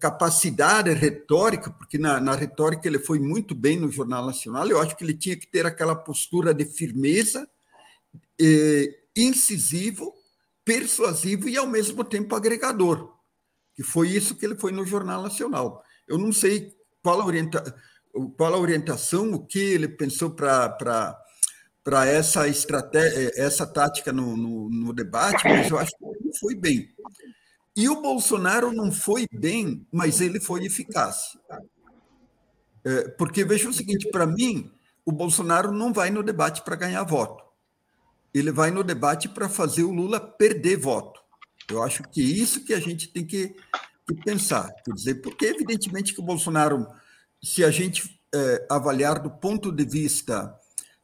capacidade 0.00 0.92
retórica, 0.92 1.70
porque 1.70 1.98
na, 1.98 2.20
na 2.20 2.34
retórica 2.34 2.86
ele 2.86 2.98
foi 2.98 3.18
muito 3.18 3.54
bem 3.54 3.78
no 3.78 3.90
Jornal 3.90 4.24
Nacional, 4.24 4.68
eu 4.68 4.80
acho 4.80 4.96
que 4.96 5.02
ele 5.02 5.14
tinha 5.14 5.36
que 5.36 5.46
ter 5.46 5.66
aquela 5.66 5.96
postura 5.96 6.54
de 6.54 6.64
firmeza, 6.64 7.48
incisivo, 9.16 10.14
persuasivo 10.64 11.48
e, 11.48 11.56
ao 11.56 11.66
mesmo 11.66 12.04
tempo, 12.04 12.34
agregador. 12.34 13.12
que 13.74 13.82
foi 13.82 14.08
isso 14.08 14.36
que 14.36 14.44
ele 14.44 14.56
foi 14.56 14.70
no 14.70 14.84
Jornal 14.84 15.22
Nacional. 15.22 15.82
Eu 16.06 16.18
não 16.18 16.32
sei 16.32 16.72
qual 17.02 17.20
a, 17.20 17.26
orienta, 17.26 17.76
qual 18.36 18.54
a 18.54 18.58
orientação, 18.58 19.32
o 19.32 19.44
que 19.44 19.58
ele 19.58 19.88
pensou 19.88 20.30
para 20.30 21.18
para 21.84 22.06
essa 22.06 22.48
estratégia, 22.48 23.30
essa 23.36 23.66
tática 23.66 24.10
no, 24.10 24.34
no, 24.38 24.70
no, 24.70 24.92
debate, 24.94 25.46
mas 25.46 25.70
eu 25.70 25.78
acho 25.78 25.92
que 25.98 26.04
ele 26.06 26.30
foi 26.40 26.54
bem. 26.54 26.93
E 27.76 27.88
o 27.88 28.00
Bolsonaro 28.00 28.72
não 28.72 28.92
foi 28.92 29.26
bem, 29.32 29.86
mas 29.90 30.20
ele 30.20 30.40
foi 30.40 30.64
eficaz. 30.64 31.36
É, 32.84 33.08
porque 33.10 33.44
veja 33.44 33.68
o 33.68 33.72
seguinte: 33.72 34.10
para 34.10 34.26
mim, 34.26 34.70
o 35.04 35.10
Bolsonaro 35.10 35.72
não 35.72 35.92
vai 35.92 36.10
no 36.10 36.22
debate 36.22 36.62
para 36.62 36.76
ganhar 36.76 37.02
voto. 37.02 37.42
Ele 38.32 38.52
vai 38.52 38.70
no 38.70 38.84
debate 38.84 39.28
para 39.28 39.48
fazer 39.48 39.84
o 39.84 39.92
Lula 39.92 40.20
perder 40.20 40.76
voto. 40.76 41.20
Eu 41.68 41.82
acho 41.82 42.02
que 42.04 42.20
isso 42.22 42.64
que 42.64 42.74
a 42.74 42.80
gente 42.80 43.08
tem 43.08 43.24
que, 43.24 43.54
que 44.06 44.14
pensar. 44.24 44.72
Quer 44.84 44.92
dizer, 44.92 45.14
porque 45.16 45.46
evidentemente 45.46 46.12
que 46.12 46.20
o 46.20 46.24
Bolsonaro, 46.24 46.86
se 47.42 47.64
a 47.64 47.70
gente 47.70 48.20
é, 48.34 48.66
avaliar 48.70 49.20
do 49.20 49.30
ponto 49.30 49.72
de 49.72 49.84
vista 49.84 50.54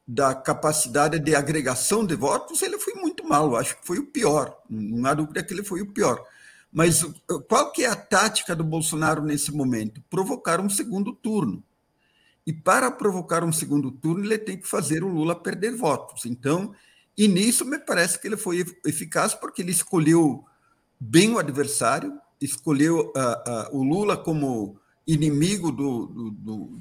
da 0.06 0.34
capacidade 0.34 1.18
de 1.20 1.34
agregação 1.34 2.04
de 2.04 2.16
votos, 2.16 2.62
ele 2.62 2.78
foi 2.78 2.94
muito 2.94 3.26
mal, 3.26 3.54
acho 3.56 3.78
que 3.78 3.86
foi 3.86 3.98
o 3.98 4.06
pior, 4.06 4.60
não 4.68 5.08
há 5.08 5.14
dúvida 5.14 5.40
que 5.42 5.54
ele 5.54 5.62
foi 5.62 5.82
o 5.82 5.92
pior. 5.92 6.20
Mas 6.72 7.04
qual 7.48 7.72
que 7.72 7.84
é 7.84 7.88
a 7.88 7.96
tática 7.96 8.54
do 8.54 8.62
Bolsonaro 8.62 9.22
nesse 9.22 9.50
momento? 9.52 10.02
Provocar 10.08 10.60
um 10.60 10.68
segundo 10.68 11.12
turno. 11.12 11.64
E 12.46 12.52
para 12.52 12.90
provocar 12.90 13.44
um 13.44 13.52
segundo 13.52 13.90
turno, 13.90 14.24
ele 14.24 14.38
tem 14.38 14.56
que 14.56 14.68
fazer 14.68 15.02
o 15.02 15.08
Lula 15.08 15.34
perder 15.34 15.74
votos. 15.76 16.24
Então, 16.26 16.72
e 17.16 17.28
nisso 17.28 17.64
me 17.64 17.78
parece 17.78 18.20
que 18.20 18.28
ele 18.28 18.36
foi 18.36 18.64
eficaz, 18.86 19.34
porque 19.34 19.62
ele 19.62 19.72
escolheu 19.72 20.44
bem 20.98 21.32
o 21.32 21.38
adversário, 21.38 22.18
escolheu 22.40 23.12
uh, 23.16 23.74
uh, 23.74 23.78
o 23.78 23.82
Lula 23.82 24.16
como 24.16 24.78
inimigo 25.06 25.72
do, 25.72 26.06
do, 26.06 26.30
do, 26.30 26.80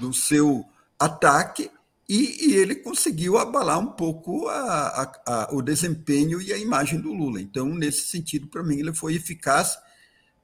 do 0.00 0.12
seu 0.12 0.64
ataque 0.98 1.70
e, 2.12 2.48
e, 2.48 2.56
ele 2.56 2.74
conseguiu 2.74 3.38
abalar 3.38 3.78
um 3.78 3.86
pouco 3.86 4.48
a, 4.48 4.54
a, 4.56 5.12
a, 5.26 5.54
o 5.54 5.62
desempenho 5.62 6.42
e 6.42 6.52
a 6.52 6.58
imagem 6.58 7.00
do 7.00 7.12
Lula. 7.12 7.40
Então, 7.40 7.66
nesse 7.68 8.08
sentido, 8.08 8.48
para 8.48 8.64
mim, 8.64 8.80
ele 8.80 8.92
foi 8.92 9.14
eficaz 9.14 9.78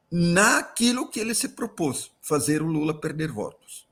naquilo 0.08 1.10
que 1.10 1.18
ele 1.18 1.34
se 1.34 1.48
propôs, 1.48 2.12
fazer 2.22 2.62
o 2.62 2.66
Lula 2.66 3.00
perder 3.00 3.32
votos. 3.32 3.84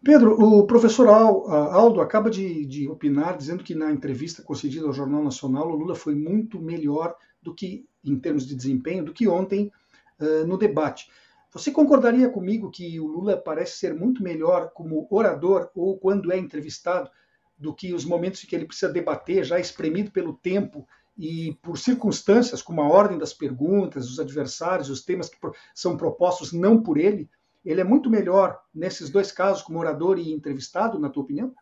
Pedro, 0.00 0.40
o 0.40 0.64
professor 0.64 1.08
Aldo 1.08 2.00
acaba 2.00 2.30
de, 2.30 2.64
de, 2.64 2.88
opinar 2.88 3.36
dizendo 3.36 3.64
que 3.64 3.74
na 3.74 3.90
entrevista 3.90 4.40
concedida 4.40 4.86
ao 4.86 4.92
Jornal 4.92 5.24
Nacional, 5.24 5.68
o 5.68 5.74
Lula 5.74 5.96
foi 5.96 6.14
muito 6.14 6.60
melhor 6.60 7.16
do 7.42 7.52
que, 7.52 7.84
em 8.04 8.16
termos 8.16 8.46
de 8.46 8.54
desempenho, 8.54 9.04
do 9.04 9.12
que 9.12 9.26
ontem 9.26 9.72
uh, 10.20 10.46
no 10.46 10.56
debate. 10.56 11.10
Você 11.50 11.70
concordaria 11.70 12.28
comigo 12.28 12.70
que 12.70 13.00
o 13.00 13.06
Lula 13.06 13.36
parece 13.36 13.78
ser 13.78 13.94
muito 13.94 14.22
melhor 14.22 14.70
como 14.70 15.06
orador 15.10 15.70
ou 15.74 15.98
quando 15.98 16.30
é 16.30 16.36
entrevistado 16.36 17.10
do 17.56 17.74
que 17.74 17.94
os 17.94 18.04
momentos 18.04 18.44
em 18.44 18.46
que 18.46 18.54
ele 18.54 18.66
precisa 18.66 18.92
debater, 18.92 19.44
já 19.44 19.58
espremido 19.58 20.10
pelo 20.10 20.34
tempo 20.34 20.86
e 21.16 21.58
por 21.62 21.78
circunstâncias, 21.78 22.62
como 22.62 22.82
a 22.82 22.88
ordem 22.88 23.18
das 23.18 23.32
perguntas, 23.32 24.08
os 24.08 24.20
adversários, 24.20 24.90
os 24.90 25.04
temas 25.04 25.28
que 25.28 25.38
são 25.74 25.96
propostos 25.96 26.52
não 26.52 26.80
por 26.80 26.98
ele? 26.98 27.28
Ele 27.64 27.80
é 27.80 27.84
muito 27.84 28.08
melhor 28.08 28.60
nesses 28.72 29.10
dois 29.10 29.32
casos, 29.32 29.62
como 29.62 29.80
orador 29.80 30.18
e 30.18 30.32
entrevistado, 30.32 30.98
na 30.98 31.08
tua 31.08 31.24
opinião? 31.24 31.52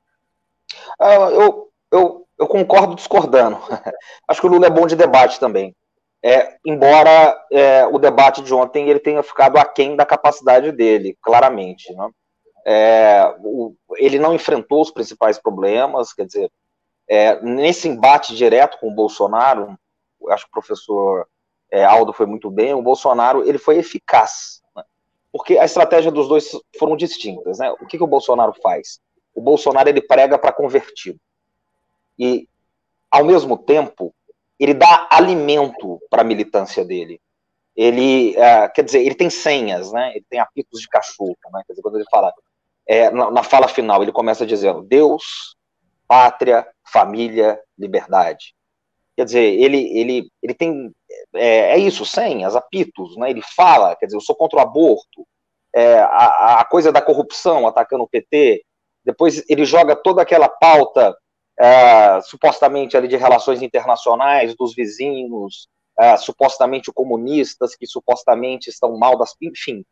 Ah, 1.00 1.30
eu, 1.30 1.72
eu, 1.90 2.28
eu 2.38 2.46
concordo 2.46 2.96
discordando. 2.96 3.56
Acho 4.28 4.40
que 4.40 4.46
o 4.46 4.50
Lula 4.50 4.66
é 4.66 4.70
bom 4.70 4.86
de 4.86 4.94
debate 4.94 5.40
também 5.40 5.74
é, 6.22 6.56
embora 6.64 7.38
é, 7.52 7.86
o 7.86 7.98
debate 7.98 8.42
de 8.42 8.52
ontem 8.52 8.88
ele 8.88 8.98
tenha 8.98 9.22
ficado 9.22 9.58
aquém 9.58 9.94
da 9.94 10.04
capacidade 10.04 10.72
dele, 10.72 11.16
claramente. 11.22 11.92
Né? 11.94 12.10
É, 12.66 13.34
o, 13.40 13.74
ele 13.96 14.18
não 14.18 14.34
enfrentou 14.34 14.82
os 14.82 14.90
principais 14.90 15.38
problemas, 15.38 16.12
quer 16.12 16.26
dizer, 16.26 16.50
é, 17.08 17.40
nesse 17.42 17.88
embate 17.88 18.34
direto 18.34 18.78
com 18.80 18.88
o 18.88 18.94
Bolsonaro, 18.94 19.78
acho 20.28 20.44
que 20.44 20.50
o 20.50 20.60
professor 20.60 21.28
é, 21.70 21.84
Aldo 21.84 22.12
foi 22.12 22.26
muito 22.26 22.50
bem, 22.50 22.74
o 22.74 22.82
Bolsonaro 22.82 23.48
ele 23.48 23.58
foi 23.58 23.78
eficaz, 23.78 24.62
né? 24.74 24.82
porque 25.30 25.58
a 25.58 25.64
estratégia 25.64 26.10
dos 26.10 26.26
dois 26.26 26.50
foram 26.78 26.96
distintas. 26.96 27.58
Né? 27.58 27.70
O 27.80 27.86
que, 27.86 27.98
que 27.98 28.04
o 28.04 28.08
Bolsonaro 28.08 28.54
faz? 28.62 29.00
O 29.34 29.40
Bolsonaro 29.40 29.88
ele 29.88 30.00
prega 30.00 30.38
para 30.38 30.52
convertido. 30.52 31.20
E, 32.18 32.48
ao 33.10 33.24
mesmo 33.24 33.58
tempo, 33.58 34.14
ele 34.58 34.74
dá 34.74 35.06
alimento 35.10 36.00
para 36.10 36.22
a 36.22 36.24
militância 36.24 36.84
dele. 36.84 37.20
Ele, 37.74 38.34
uh, 38.38 38.72
quer 38.72 38.82
dizer, 38.82 39.00
ele 39.00 39.14
tem 39.14 39.28
senhas, 39.28 39.92
né? 39.92 40.12
Ele 40.14 40.24
tem 40.30 40.40
apitos 40.40 40.80
de 40.80 40.88
cachorro, 40.88 41.36
né? 41.52 41.62
Quer 41.66 41.74
dizer, 41.74 41.82
quando 41.82 41.96
ele 41.96 42.06
fala, 42.10 42.32
é, 42.86 43.10
na, 43.10 43.30
na, 43.30 43.42
fala 43.42 43.68
final, 43.68 44.02
ele 44.02 44.12
começa 44.12 44.46
dizendo 44.46 44.82
Deus, 44.82 45.56
pátria, 46.08 46.66
família, 46.90 47.60
liberdade. 47.78 48.54
Quer 49.14 49.26
dizer, 49.26 49.44
ele, 49.44 49.98
ele, 49.98 50.30
ele 50.42 50.54
tem, 50.54 50.90
é, 51.34 51.72
é 51.72 51.78
isso, 51.78 52.06
senhas, 52.06 52.56
apitos, 52.56 53.16
né? 53.16 53.30
Ele 53.30 53.42
fala, 53.42 53.94
quer 53.96 54.06
dizer, 54.06 54.16
eu 54.16 54.22
sou 54.22 54.34
contra 54.34 54.58
o 54.58 54.62
aborto, 54.62 55.26
é, 55.74 55.98
a, 55.98 56.60
a 56.60 56.64
coisa 56.64 56.90
da 56.90 57.02
corrupção 57.02 57.66
atacando 57.66 58.04
o 58.04 58.08
PT, 58.08 58.64
depois 59.04 59.44
ele 59.48 59.64
joga 59.64 59.94
toda 59.94 60.22
aquela 60.22 60.48
pauta 60.48 61.14
é, 61.58 62.20
supostamente 62.22 62.96
ali 62.96 63.08
de 63.08 63.16
relações 63.16 63.62
internacionais, 63.62 64.54
dos 64.54 64.74
vizinhos, 64.74 65.68
é, 65.98 66.16
supostamente 66.16 66.92
comunistas, 66.92 67.74
que 67.74 67.86
supostamente 67.86 68.68
estão 68.68 68.96
mal 68.98 69.16
das. 69.16 69.34
Enfim. 69.40 69.84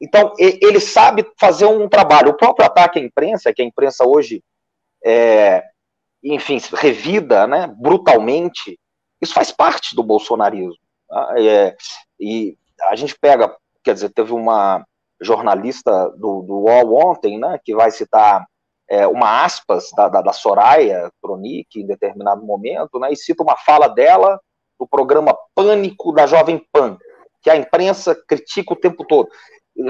Então, 0.00 0.32
ele 0.38 0.78
sabe 0.78 1.28
fazer 1.36 1.66
um 1.66 1.88
trabalho. 1.88 2.30
O 2.30 2.36
próprio 2.36 2.64
ataque 2.64 3.00
à 3.00 3.02
imprensa, 3.02 3.52
que 3.52 3.60
a 3.60 3.64
imprensa 3.64 4.06
hoje, 4.06 4.44
é, 5.04 5.64
enfim, 6.22 6.60
revida 6.74 7.48
né, 7.48 7.66
brutalmente, 7.66 8.78
isso 9.20 9.34
faz 9.34 9.50
parte 9.50 9.96
do 9.96 10.04
bolsonarismo. 10.04 10.78
Tá? 11.08 11.34
É, 11.36 11.76
e 12.20 12.56
a 12.82 12.94
gente 12.94 13.18
pega, 13.18 13.56
quer 13.82 13.94
dizer, 13.94 14.10
teve 14.10 14.32
uma 14.32 14.86
jornalista 15.20 16.10
do, 16.10 16.42
do 16.42 16.54
UOL 16.60 17.10
ontem, 17.10 17.36
né, 17.36 17.58
que 17.64 17.74
vai 17.74 17.90
citar 17.90 18.46
é, 18.88 19.06
uma 19.06 19.44
aspas 19.44 19.90
da, 19.94 20.08
da, 20.08 20.22
da 20.22 20.32
Soraya 20.32 21.10
Tronic 21.22 21.80
em 21.80 21.86
determinado 21.86 22.42
momento, 22.44 22.98
né, 22.98 23.12
e 23.12 23.16
cita 23.16 23.42
uma 23.42 23.56
fala 23.56 23.88
dela 23.88 24.40
no 24.80 24.86
programa 24.86 25.36
Pânico 25.54 26.12
da 26.12 26.26
Jovem 26.26 26.64
Pan, 26.72 26.96
que 27.42 27.50
a 27.50 27.56
imprensa 27.56 28.14
critica 28.26 28.72
o 28.72 28.76
tempo 28.76 29.04
todo, 29.04 29.28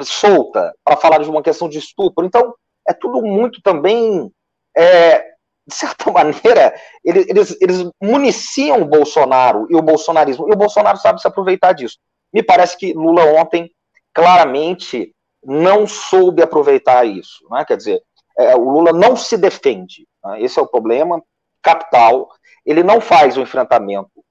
solta, 0.02 0.74
para 0.84 0.96
falar 0.96 1.18
de 1.18 1.30
uma 1.30 1.42
questão 1.42 1.68
de 1.68 1.78
estupro. 1.78 2.24
Então, 2.24 2.54
é 2.86 2.92
tudo 2.92 3.22
muito 3.22 3.60
também, 3.62 4.30
é, 4.76 5.18
de 5.66 5.74
certa 5.74 6.10
maneira, 6.12 6.74
eles, 7.04 7.26
eles, 7.28 7.56
eles 7.60 7.90
municiam 8.02 8.82
o 8.82 8.86
Bolsonaro 8.86 9.66
e 9.70 9.76
o 9.76 9.82
bolsonarismo, 9.82 10.48
e 10.48 10.52
o 10.52 10.56
Bolsonaro 10.56 10.98
sabe 10.98 11.20
se 11.20 11.28
aproveitar 11.28 11.72
disso. 11.72 11.98
Me 12.32 12.42
parece 12.42 12.76
que 12.76 12.92
Lula 12.92 13.24
ontem, 13.24 13.70
claramente, 14.12 15.14
não 15.42 15.86
soube 15.86 16.42
aproveitar 16.42 17.06
isso. 17.06 17.46
Né? 17.50 17.64
Quer 17.64 17.76
dizer, 17.76 18.02
é, 18.38 18.54
o 18.56 18.70
Lula 18.70 18.92
não 18.92 19.16
se 19.16 19.36
defende. 19.36 20.06
Né? 20.24 20.42
Esse 20.42 20.58
é 20.58 20.62
o 20.62 20.66
problema 20.66 21.22
capital. 21.62 22.28
Ele 22.64 22.82
não 22.82 23.00
faz 23.00 23.36
o 23.36 23.40
enfrentamento 23.40 24.24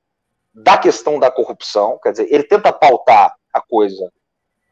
da 0.53 0.77
questão 0.77 1.19
da 1.19 1.29
corrupção, 1.29 1.99
quer 2.01 2.11
dizer, 2.11 2.27
ele 2.31 2.43
tenta 2.43 2.73
pautar 2.73 3.35
a 3.53 3.61
coisa 3.61 4.11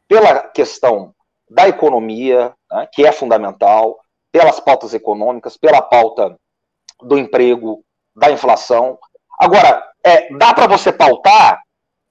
pela 0.08 0.40
questão 0.48 1.14
da 1.48 1.68
economia, 1.68 2.52
né, 2.70 2.88
que 2.92 3.06
é 3.06 3.12
fundamental, 3.12 3.96
pelas 4.32 4.58
pautas 4.58 4.94
econômicas, 4.94 5.56
pela 5.56 5.80
pauta 5.80 6.36
do 7.00 7.16
emprego, 7.16 7.84
da 8.14 8.30
inflação. 8.30 8.98
Agora, 9.38 9.82
é, 10.04 10.32
dá 10.34 10.52
para 10.52 10.66
você 10.66 10.92
pautar 10.92 11.62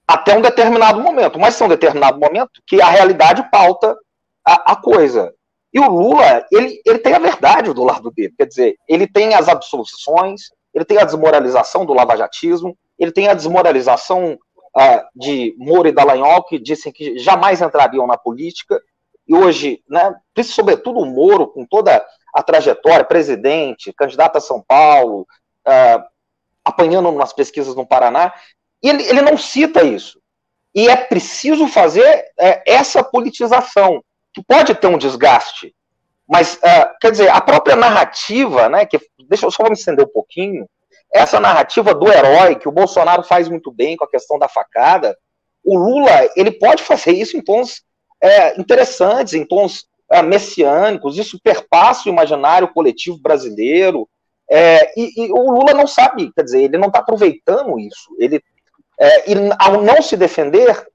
até 0.07 0.37
um 0.37 0.41
determinado 0.41 1.01
momento, 1.01 1.37
mas 1.37 1.59
é 1.59 1.65
um 1.65 1.69
determinado 1.69 2.17
momento 2.17 2.61
que 2.65 2.81
a 2.81 2.87
realidade 2.87 3.49
pauta 3.51 3.97
a, 4.45 4.71
a 4.71 4.75
coisa. 4.75 5.33
E 5.75 5.79
o 5.79 5.89
Lula, 5.89 6.47
ele, 6.49 6.81
ele 6.85 6.99
tem 6.99 7.13
a 7.13 7.19
verdade 7.19 7.73
do 7.73 7.83
lado 7.83 8.09
dele. 8.09 8.33
Quer 8.37 8.45
dizer, 8.45 8.77
ele 8.87 9.05
tem 9.05 9.35
as 9.35 9.49
absoluções, 9.49 10.43
ele 10.73 10.85
tem 10.85 10.97
a 10.97 11.03
desmoralização 11.03 11.85
do 11.85 11.93
lavajatismo, 11.93 12.77
ele 12.97 13.11
tem 13.11 13.27
a 13.27 13.33
desmoralização 13.33 14.39
uh, 14.73 15.03
de 15.13 15.53
Moro 15.57 15.89
e 15.89 15.91
Dallagnol, 15.91 16.43
que 16.43 16.57
dizem 16.57 16.93
que 16.93 17.19
jamais 17.19 17.61
entrariam 17.61 18.07
na 18.07 18.17
política. 18.17 18.81
E 19.27 19.35
hoje, 19.35 19.83
né, 19.89 20.15
sobretudo 20.45 20.99
o 20.99 21.05
Moro, 21.05 21.47
com 21.47 21.65
toda 21.65 22.05
a 22.33 22.41
trajetória, 22.41 23.03
presidente, 23.03 23.91
candidato 23.91 24.37
a 24.37 24.41
São 24.41 24.63
Paulo, 24.65 25.27
uh, 25.67 26.03
apanhando 26.63 27.11
nas 27.11 27.33
pesquisas 27.33 27.75
no 27.75 27.85
Paraná, 27.85 28.33
ele, 28.81 29.03
ele 29.03 29.21
não 29.21 29.37
cita 29.37 29.83
isso. 29.83 30.21
E 30.73 30.87
é 30.87 30.95
preciso 30.95 31.67
fazer 31.67 32.31
é, 32.39 32.63
essa 32.65 33.03
politização 33.03 34.01
que 34.35 34.43
pode 34.43 34.75
ter 34.75 34.87
um 34.87 34.97
desgaste, 34.97 35.73
mas, 36.27 36.55
uh, 36.55 36.97
quer 36.99 37.11
dizer, 37.11 37.29
a 37.29 37.39
própria 37.39 37.75
narrativa, 37.75 38.67
né, 38.67 38.85
que, 38.85 38.99
deixa 39.29 39.45
eu 39.45 39.51
só 39.51 39.63
me 39.63 39.73
estender 39.73 40.05
um 40.05 40.11
pouquinho, 40.11 40.67
essa 41.13 41.39
narrativa 41.39 41.95
do 41.95 42.11
herói, 42.11 42.55
que 42.55 42.67
o 42.67 42.71
Bolsonaro 42.71 43.23
faz 43.23 43.47
muito 43.47 43.71
bem 43.71 43.95
com 43.95 44.03
a 44.03 44.09
questão 44.09 44.37
da 44.37 44.49
facada, 44.49 45.17
O 45.63 45.77
Lula 45.77 46.29
ele 46.35 46.51
pode 46.51 46.83
fazer 46.83 47.13
isso 47.13 47.37
em 47.37 47.41
tons 47.41 47.81
é, 48.21 48.59
interessantes, 48.59 49.33
em 49.33 49.45
tons 49.45 49.85
é, 50.11 50.21
messiânicos, 50.21 51.17
isso 51.17 51.39
perpassa 51.41 52.09
o 52.09 52.11
imaginário 52.11 52.67
coletivo 52.73 53.17
brasileiro. 53.19 54.07
É, 54.49 54.91
e, 54.99 55.25
e, 55.25 55.31
o 55.31 55.51
Lula 55.51 55.73
não 55.73 55.87
sabe, 55.87 56.31
quer 56.33 56.43
dizer, 56.43 56.63
ele 56.63 56.77
não 56.77 56.87
está 56.87 56.99
aproveitando 56.99 57.79
isso. 57.79 58.15
Ele, 58.19 58.43
é, 58.99 59.31
e 59.31 59.35
ao 59.57 59.81
não 59.81 60.01
se 60.01 60.17
defender, 60.17 60.85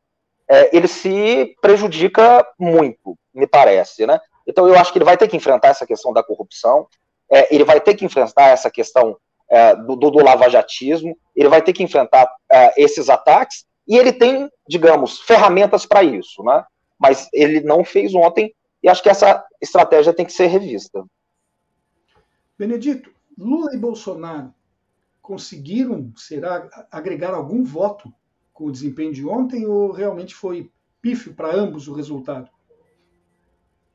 é, 0.51 0.77
ele 0.77 0.89
se 0.89 1.57
prejudica 1.63 2.45
muito, 2.59 3.17
me 3.33 3.47
parece, 3.47 4.05
né? 4.05 4.19
Então 4.45 4.67
eu 4.67 4.75
acho 4.75 4.93
que 4.93 4.99
ele 4.99 5.05
vai 5.05 5.17
ter 5.17 5.29
que 5.29 5.37
enfrentar 5.37 5.69
essa 5.69 5.87
questão 5.87 6.13
da 6.13 6.25
corrupção, 6.25 6.89
é, 7.31 7.55
ele 7.55 7.63
vai 7.63 7.81
ter 7.81 7.95
que 7.95 8.05
enfrentar 8.05 8.49
essa 8.49 8.69
questão 8.69 9.17
é, 9.49 9.77
do, 9.77 9.95
do, 9.95 10.19
lavajatismo, 10.19 11.17
ele 11.37 11.49
vai 11.49 11.63
ter 11.63 11.73
que 11.73 11.85
enfrentar 11.85 12.29
é, 12.51 12.83
esses 12.83 13.09
ataques, 13.09 13.65
e 13.87 13.97
ele 13.97 14.13
tem, 14.13 14.51
digamos, 14.69 15.21
ferramentas 15.21 15.87
para 15.87 16.03
isso, 16.03 16.43
né? 16.43 16.65
Mas 16.99 17.29
ele 17.33 17.61
não 17.61 17.85
fez 17.85 18.13
ontem, 18.13 18.53
e 18.83 18.89
acho 18.89 19.03
que 19.03 19.09
essa 19.09 19.45
estratégia 19.61 20.13
tem 20.13 20.27
que 20.27 20.33
ser 20.33 20.49
revista. 20.49 21.05
Benedito, 22.59 23.13
Lula 23.39 23.73
e 23.73 23.79
Bolsonaro 23.79 24.53
conseguiram, 25.23 26.13
será, 26.17 26.69
agregar 26.91 27.35
algum 27.35 27.63
voto 27.63 28.13
com 28.61 28.67
o 28.67 28.71
desempenho 28.71 29.11
de 29.11 29.27
ontem, 29.27 29.65
ou 29.65 29.91
realmente 29.91 30.35
foi 30.35 30.71
pífio 31.01 31.33
para 31.33 31.57
ambos 31.57 31.89
o 31.89 31.95
resultado? 31.95 32.51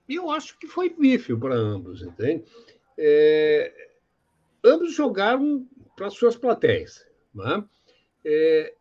Eu 0.10 0.32
acho 0.32 0.58
que 0.58 0.66
foi 0.66 0.90
pífio 0.90 1.40
para 1.40 1.54
ambos, 1.54 2.02
entende? 2.02 2.44
É, 2.98 3.72
ambos 4.64 4.92
jogaram 4.92 5.68
para 5.96 6.10
suas 6.10 6.36
plateias. 6.36 7.06
Né? 7.32 7.64
É, 8.26 8.74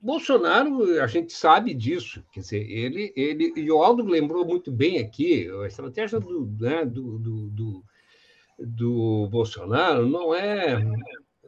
Bolsonaro, 0.00 1.00
a 1.00 1.06
gente 1.06 1.32
sabe 1.32 1.72
disso, 1.72 2.24
quer 2.32 2.40
dizer, 2.40 2.68
ele, 2.68 3.12
ele, 3.14 3.52
e 3.54 3.70
o 3.70 3.80
Aldo 3.80 4.04
lembrou 4.04 4.44
muito 4.44 4.72
bem 4.72 4.98
aqui, 4.98 5.48
a 5.62 5.68
estratégia 5.68 6.18
do, 6.18 6.46
né, 6.58 6.84
do, 6.84 7.16
do, 7.20 7.50
do, 7.50 7.84
do, 8.58 9.28
Bolsonaro 9.28 10.04
não 10.08 10.34
é, 10.34 10.84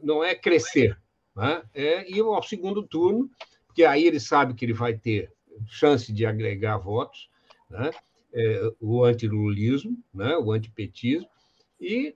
não 0.01 0.23
é 0.23 0.33
crescer, 0.33 0.97
né? 1.35 1.63
é 1.73 2.09
ir 2.09 2.21
ao 2.21 2.43
segundo 2.43 2.83
turno, 2.83 3.29
porque 3.67 3.83
aí 3.83 4.05
ele 4.05 4.19
sabe 4.19 4.53
que 4.53 4.65
ele 4.65 4.73
vai 4.73 4.97
ter 4.97 5.31
chance 5.67 6.11
de 6.11 6.25
agregar 6.25 6.77
votos, 6.77 7.29
né? 7.69 7.91
é, 8.33 8.71
o 8.79 9.03
antilulismo, 9.03 9.97
né? 10.13 10.35
o 10.37 10.51
antipetismo, 10.51 11.27
e 11.79 12.15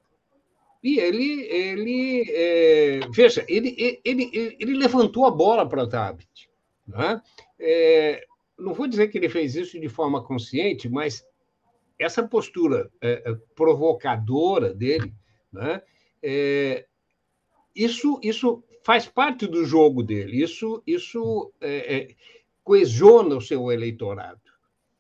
e 0.83 0.99
ele, 0.99 1.41
ele 1.49 2.25
é, 2.29 2.99
veja, 3.09 3.43
ele, 3.49 3.75
ele, 3.75 3.99
ele, 4.05 4.55
ele, 4.59 4.77
levantou 4.77 5.25
a 5.25 5.31
bola 5.31 5.67
para 5.67 5.89
Tabit. 5.89 6.47
Né? 6.87 7.19
É, 7.59 8.23
não 8.55 8.71
vou 8.71 8.87
dizer 8.87 9.07
que 9.07 9.17
ele 9.17 9.27
fez 9.27 9.55
isso 9.55 9.79
de 9.79 9.89
forma 9.89 10.23
consciente, 10.23 10.87
mas 10.87 11.25
essa 11.97 12.21
postura 12.21 12.91
é, 13.01 13.23
é 13.25 13.35
provocadora 13.55 14.75
dele, 14.75 15.11
né? 15.51 15.81
É, 16.21 16.85
isso, 17.75 18.19
isso 18.21 18.63
faz 18.85 19.07
parte 19.07 19.47
do 19.47 19.65
jogo 19.65 20.03
dele, 20.03 20.43
isso, 20.43 20.83
isso 20.85 21.51
é, 21.59 21.97
é, 21.97 22.07
coesiona 22.63 23.35
o 23.35 23.41
seu 23.41 23.71
eleitorado. 23.71 24.39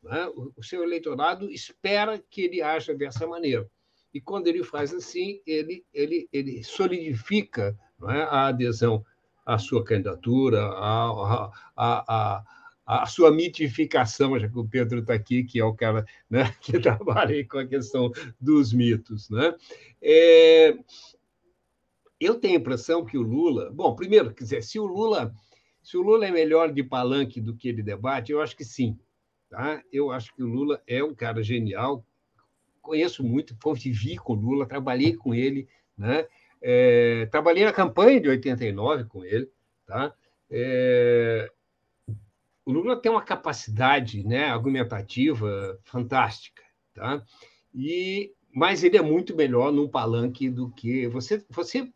Né? 0.01 0.25
O, 0.29 0.51
o 0.57 0.63
seu 0.63 0.81
eleitorado 0.81 1.51
espera 1.51 2.19
que 2.31 2.41
ele 2.41 2.63
haja 2.63 2.95
dessa 2.95 3.27
maneira. 3.27 3.69
E 4.11 4.19
quando 4.19 4.47
ele 4.47 4.63
faz 4.63 4.91
assim, 4.91 5.39
ele, 5.45 5.85
ele, 5.93 6.27
ele 6.33 6.63
solidifica 6.63 7.77
é, 8.09 8.23
a 8.23 8.47
adesão 8.47 9.05
à 9.45 9.59
sua 9.59 9.83
candidatura, 9.83 10.65
à, 10.65 11.51
à, 11.75 12.03
à, 12.07 12.43
à 12.87 13.05
sua 13.05 13.29
mitificação, 13.29 14.39
já 14.39 14.49
que 14.49 14.57
o 14.57 14.67
Pedro 14.67 15.01
está 15.01 15.13
aqui, 15.13 15.43
que 15.43 15.59
é 15.59 15.63
o 15.63 15.75
cara 15.75 16.03
né, 16.27 16.51
que 16.59 16.79
trabalha 16.79 17.47
com 17.47 17.59
a 17.59 17.67
questão 17.67 18.11
dos 18.41 18.73
mitos. 18.73 19.29
Né? 19.29 19.53
É, 20.01 20.75
eu 22.19 22.35
tenho 22.35 22.57
a 22.57 22.59
impressão 22.59 23.05
que 23.05 23.17
o 23.17 23.21
Lula. 23.21 23.71
Bom, 23.71 23.95
primeiro, 23.95 24.33
quer 24.33 24.43
dizer, 24.43 24.63
se 24.63 24.79
o 24.79 24.85
Lula, 24.85 25.33
se 25.83 25.97
o 25.97 26.01
Lula 26.01 26.25
é 26.25 26.31
melhor 26.31 26.71
de 26.71 26.83
palanque 26.83 27.41
do 27.41 27.55
que 27.55 27.69
ele 27.69 27.83
debate, 27.83 28.31
eu 28.31 28.41
acho 28.41 28.55
que 28.55 28.65
sim. 28.65 28.97
Tá? 29.49 29.81
Eu 29.91 30.11
acho 30.11 30.33
que 30.35 30.43
o 30.43 30.47
Lula 30.47 30.81
é 30.87 31.03
um 31.03 31.13
cara 31.13 31.43
genial, 31.43 32.05
conheço 32.81 33.23
muito, 33.23 33.55
convivi 33.61 34.15
com 34.15 34.33
Lula, 34.33 34.65
trabalhei 34.65 35.15
com 35.15 35.33
ele, 35.33 35.67
né? 35.97 36.27
É, 36.61 37.27
trabalhei 37.27 37.63
na 37.63 37.73
campanha 37.73 38.19
de 38.19 38.29
89 38.29 39.05
com 39.05 39.23
ele, 39.23 39.49
tá? 39.85 40.13
É, 40.49 41.51
o 42.65 42.71
Lula 42.71 42.99
tem 42.99 43.11
uma 43.11 43.21
capacidade, 43.21 44.25
né, 44.25 44.45
argumentativa 44.45 45.79
fantástica, 45.83 46.63
tá? 46.93 47.23
E 47.73 48.33
mas 48.53 48.83
ele 48.85 48.97
é 48.97 49.01
muito 49.01 49.35
melhor 49.35 49.71
num 49.71 49.87
palanque 49.87 50.49
do 50.49 50.71
que 50.71 51.07
você 51.07 51.43
você 51.49 51.91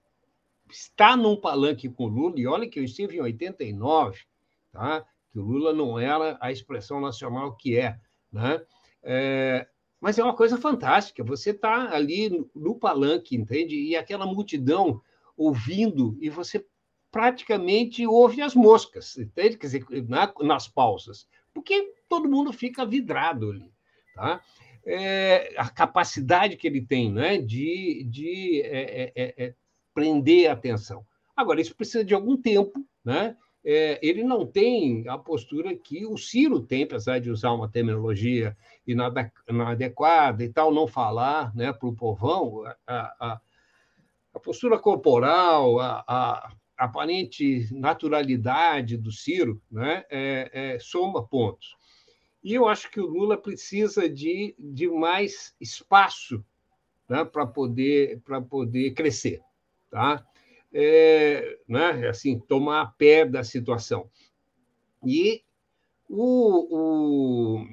está 0.70 1.16
num 1.16 1.36
palanque 1.36 1.90
com 1.90 2.06
o 2.06 2.08
Lula 2.08 2.40
e 2.40 2.48
olha 2.48 2.70
que 2.70 2.80
eu 2.80 2.84
estive 2.84 3.18
em 3.18 3.22
89, 3.22 4.20
tá? 4.72 5.06
Que 5.32 5.40
o 5.40 5.44
Lula 5.44 5.74
não 5.74 6.00
era 6.00 6.38
a 6.42 6.52
expressão 6.52 7.00
nacional 7.00 7.56
que 7.56 7.78
é, 7.78 8.00
né? 8.32 8.62
É, 9.04 9.68
mas 10.00 10.18
é 10.18 10.24
uma 10.24 10.36
coisa 10.36 10.58
fantástica. 10.58 11.24
Você 11.24 11.52
está 11.52 11.94
ali 11.94 12.46
no 12.56 12.76
palanque, 12.76 13.36
entende? 13.36 13.76
E 13.76 13.96
aquela 13.96 14.26
multidão 14.26 15.02
ouvindo, 15.36 16.18
e 16.22 16.30
você 16.30 16.66
praticamente 17.12 18.06
ouve 18.06 18.42
as 18.42 18.56
moscas, 18.56 19.18
entende? 19.18 19.58
Quer 19.58 19.68
dizer, 19.68 19.86
na, 20.08 20.32
nas 20.42 20.68
pausas, 20.68 21.28
porque 21.54 21.94
todo 22.08 22.30
mundo 22.30 22.54
fica 22.54 22.86
vidrado 22.86 23.52
ali. 23.52 23.72
Tá? 24.16 24.42
É, 24.86 25.54
a 25.58 25.70
capacidade 25.70 26.56
que 26.56 26.68
ele 26.68 26.82
tem 26.82 27.12
né, 27.12 27.38
de, 27.38 28.06
de 28.10 28.62
é, 28.62 29.04
é, 29.04 29.12
é, 29.16 29.46
é 29.46 29.56
prender 30.00 30.50
a 30.50 30.54
atenção. 30.54 31.06
Agora, 31.36 31.60
isso 31.60 31.76
precisa 31.76 32.04
de 32.04 32.14
algum 32.14 32.38
tempo, 32.38 32.86
né? 33.04 33.36
é, 33.64 34.00
ele 34.02 34.24
não 34.24 34.46
tem 34.46 35.08
a 35.08 35.18
postura 35.18 35.76
que 35.76 36.06
o 36.06 36.18
Ciro 36.18 36.62
tem, 36.62 36.84
apesar 36.84 37.20
de 37.20 37.30
usar 37.30 37.52
uma 37.52 37.70
terminologia 37.70 38.56
inadequada 38.88 40.44
e 40.44 40.50
tal, 40.50 40.74
não 40.74 40.88
falar 40.88 41.56
né, 41.56 41.72
para 41.74 41.88
o 41.88 41.96
povão, 41.96 42.64
a, 42.88 42.94
a, 43.20 43.42
a, 44.34 44.40
postura 44.40 44.80
corporal, 44.80 45.80
a, 45.80 46.04
a, 46.08 46.54
aparente 46.78 47.68
naturalidade 47.72 48.98
do 48.98 49.12
Ciro 49.12 49.62
né, 49.70 50.06
é, 50.10 50.50
é, 50.54 50.80
soma 50.80 51.28
pontos. 51.28 51.78
E 52.42 52.54
eu 52.54 52.68
acho 52.68 52.90
que 52.90 53.02
o 53.02 53.06
Lula 53.06 53.38
precisa 53.38 54.08
de, 54.08 54.56
de 54.58 54.88
mais 54.88 55.54
espaço 55.60 56.44
né, 57.10 57.26
para 57.26 57.46
poder, 57.46 58.22
poder 58.50 58.92
crescer. 58.94 59.42
Tá? 59.90 60.26
é, 60.74 61.58
né, 61.68 62.08
assim, 62.08 62.40
tomar 62.40 62.94
pé 62.98 63.26
da 63.26 63.44
situação. 63.44 64.10
E 65.06 65.44
o, 66.08 67.58
o 67.58 67.68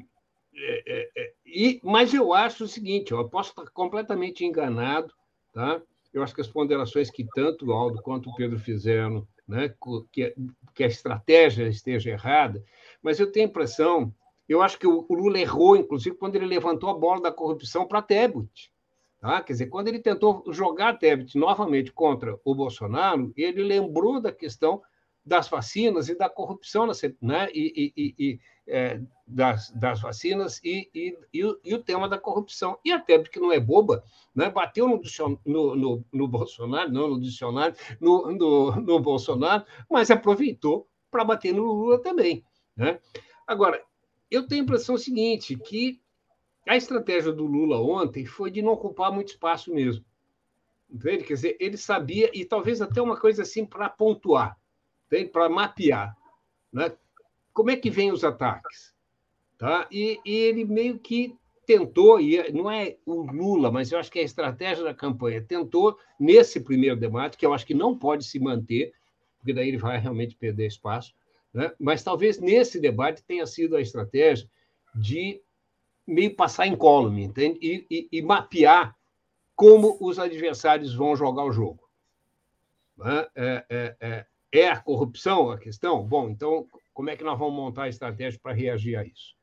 é, 0.54 0.82
é, 0.86 1.10
é, 1.16 1.32
e, 1.44 1.80
mas 1.82 2.14
eu 2.14 2.32
acho 2.32 2.64
o 2.64 2.68
seguinte, 2.68 3.12
eu 3.12 3.28
posso 3.28 3.50
estar 3.50 3.70
completamente 3.70 4.44
enganado, 4.44 5.12
tá? 5.52 5.80
Eu 6.12 6.22
acho 6.22 6.34
que 6.34 6.40
as 6.40 6.48
ponderações 6.48 7.10
que 7.10 7.26
tanto 7.34 7.66
o 7.66 7.72
Aldo 7.72 8.00
quanto 8.00 8.30
o 8.30 8.34
Pedro 8.34 8.58
fizeram, 8.58 9.26
né, 9.46 9.74
que, 10.10 10.34
que 10.74 10.82
a 10.82 10.86
estratégia 10.86 11.68
esteja 11.68 12.10
errada, 12.10 12.64
mas 13.02 13.20
eu 13.20 13.30
tenho 13.30 13.46
a 13.46 13.50
impressão, 13.50 14.14
eu 14.48 14.62
acho 14.62 14.78
que 14.78 14.86
o, 14.86 15.04
o 15.08 15.14
Lula 15.14 15.38
errou, 15.38 15.76
inclusive, 15.76 16.16
quando 16.16 16.36
ele 16.36 16.46
levantou 16.46 16.88
a 16.88 16.94
bola 16.94 17.20
da 17.20 17.32
corrupção 17.32 17.86
para 17.86 18.00
Tebet. 18.00 18.72
Tá? 19.26 19.42
Quer 19.42 19.54
dizer, 19.54 19.66
quando 19.66 19.88
ele 19.88 19.98
tentou 19.98 20.44
jogar 20.52 21.00
Tebet 21.00 21.36
novamente 21.36 21.90
contra 21.90 22.38
o 22.44 22.54
Bolsonaro, 22.54 23.32
ele 23.36 23.60
lembrou 23.60 24.20
da 24.20 24.30
questão 24.30 24.80
das 25.24 25.48
vacinas 25.48 26.08
e 26.08 26.14
da 26.14 26.28
corrupção, 26.28 26.86
né? 27.20 27.48
e, 27.52 27.92
e, 27.96 28.14
e 28.16 28.40
é, 28.68 29.00
das, 29.26 29.72
das, 29.72 30.00
vacinas 30.00 30.60
e, 30.62 30.88
o, 31.42 31.58
e, 31.64 31.74
o, 31.74 31.82
tema 31.82 32.08
da 32.08 32.16
corrupção. 32.18 32.78
E 32.84 32.92
a 32.92 33.00
Tebet, 33.00 33.28
que 33.28 33.40
não 33.40 33.50
é 33.50 33.58
boba, 33.58 34.04
né? 34.32 34.48
bateu 34.48 34.86
no, 34.86 35.02
no, 35.44 36.04
no, 36.12 36.28
Bolsonaro, 36.28 36.92
não 36.92 37.08
no 37.08 37.20
dicionário, 37.20 37.74
no 38.00 39.00
Bolsonaro, 39.00 39.64
mas 39.90 40.08
aproveitou 40.08 40.86
para 41.10 41.24
bater 41.24 41.52
no 41.52 41.64
Lula 41.64 42.00
também. 42.00 42.44
Né? 42.76 43.00
Agora, 43.44 43.82
eu 44.30 44.46
tenho 44.46 44.60
a 44.60 44.64
impressão 44.64 44.96
seguinte, 44.96 45.56
que 45.56 46.00
a 46.66 46.76
estratégia 46.76 47.32
do 47.32 47.46
Lula 47.46 47.80
ontem 47.80 48.26
foi 48.26 48.50
de 48.50 48.60
não 48.60 48.72
ocupar 48.72 49.12
muito 49.12 49.28
espaço 49.28 49.72
mesmo. 49.72 50.04
Entende? 50.90 51.24
Quer 51.24 51.34
dizer, 51.34 51.56
ele 51.60 51.76
sabia, 51.76 52.30
e 52.32 52.44
talvez 52.44 52.80
até 52.82 53.00
uma 53.00 53.18
coisa 53.18 53.42
assim 53.42 53.64
para 53.64 53.88
pontuar, 53.88 54.58
para 55.32 55.48
mapear. 55.48 56.16
Né? 56.72 56.92
Como 57.52 57.70
é 57.70 57.76
que 57.76 57.90
vêm 57.90 58.12
os 58.12 58.24
ataques? 58.24 58.94
Tá? 59.58 59.86
E, 59.90 60.20
e, 60.24 60.34
ele 60.34 60.64
meio 60.64 60.98
que 60.98 61.36
tentou, 61.66 62.20
e 62.20 62.52
não 62.52 62.70
é 62.70 62.96
o 63.04 63.22
Lula, 63.22 63.70
mas 63.70 63.90
eu 63.90 63.98
acho 63.98 64.10
que 64.10 64.18
é 64.18 64.22
a 64.22 64.26
estratégia 64.26 64.84
da 64.84 64.94
campanha, 64.94 65.42
tentou, 65.42 65.98
nesse 66.18 66.60
primeiro 66.60 66.96
debate, 66.96 67.36
que 67.36 67.44
eu 67.44 67.52
acho 67.52 67.66
que 67.66 67.74
não 67.74 67.96
pode 67.96 68.24
se 68.24 68.38
manter, 68.38 68.92
porque 69.38 69.52
daí 69.52 69.68
ele 69.68 69.78
vai 69.78 69.98
realmente 69.98 70.36
perder 70.36 70.66
espaço, 70.66 71.14
Né? 71.52 71.72
Mas 71.78 72.02
talvez 72.02 72.38
nesse 72.38 72.78
debate 72.78 73.22
tenha 73.22 73.46
sido 73.46 73.76
a 73.76 73.80
estratégia 73.80 74.48
de 74.94 75.40
meio 76.06 76.34
passar 76.34 76.66
incólume, 76.66 77.24
entende? 77.24 77.58
E, 77.60 77.86
e, 77.90 78.08
e 78.18 78.22
mapear 78.22 78.96
como 79.54 79.96
os 80.00 80.18
adversários 80.18 80.94
vão 80.94 81.16
jogar 81.16 81.44
o 81.44 81.52
jogo. 81.52 81.88
Né? 82.96 83.26
É, 83.34 83.64
é, 83.68 83.96
é, 84.00 84.26
é 84.52 84.68
a 84.68 84.80
corrupção 84.80 85.50
a 85.50 85.58
questão? 85.58 86.02
Bom, 86.02 86.28
então 86.28 86.66
como 86.96 87.10
é 87.10 87.16
que 87.16 87.24
nós 87.24 87.38
vamos 87.38 87.54
montar 87.54 87.84
a 87.84 87.88
estratégia 87.88 88.40
para 88.42 88.54
reagir 88.54 88.96
a 88.96 89.04
isso? 89.04 89.34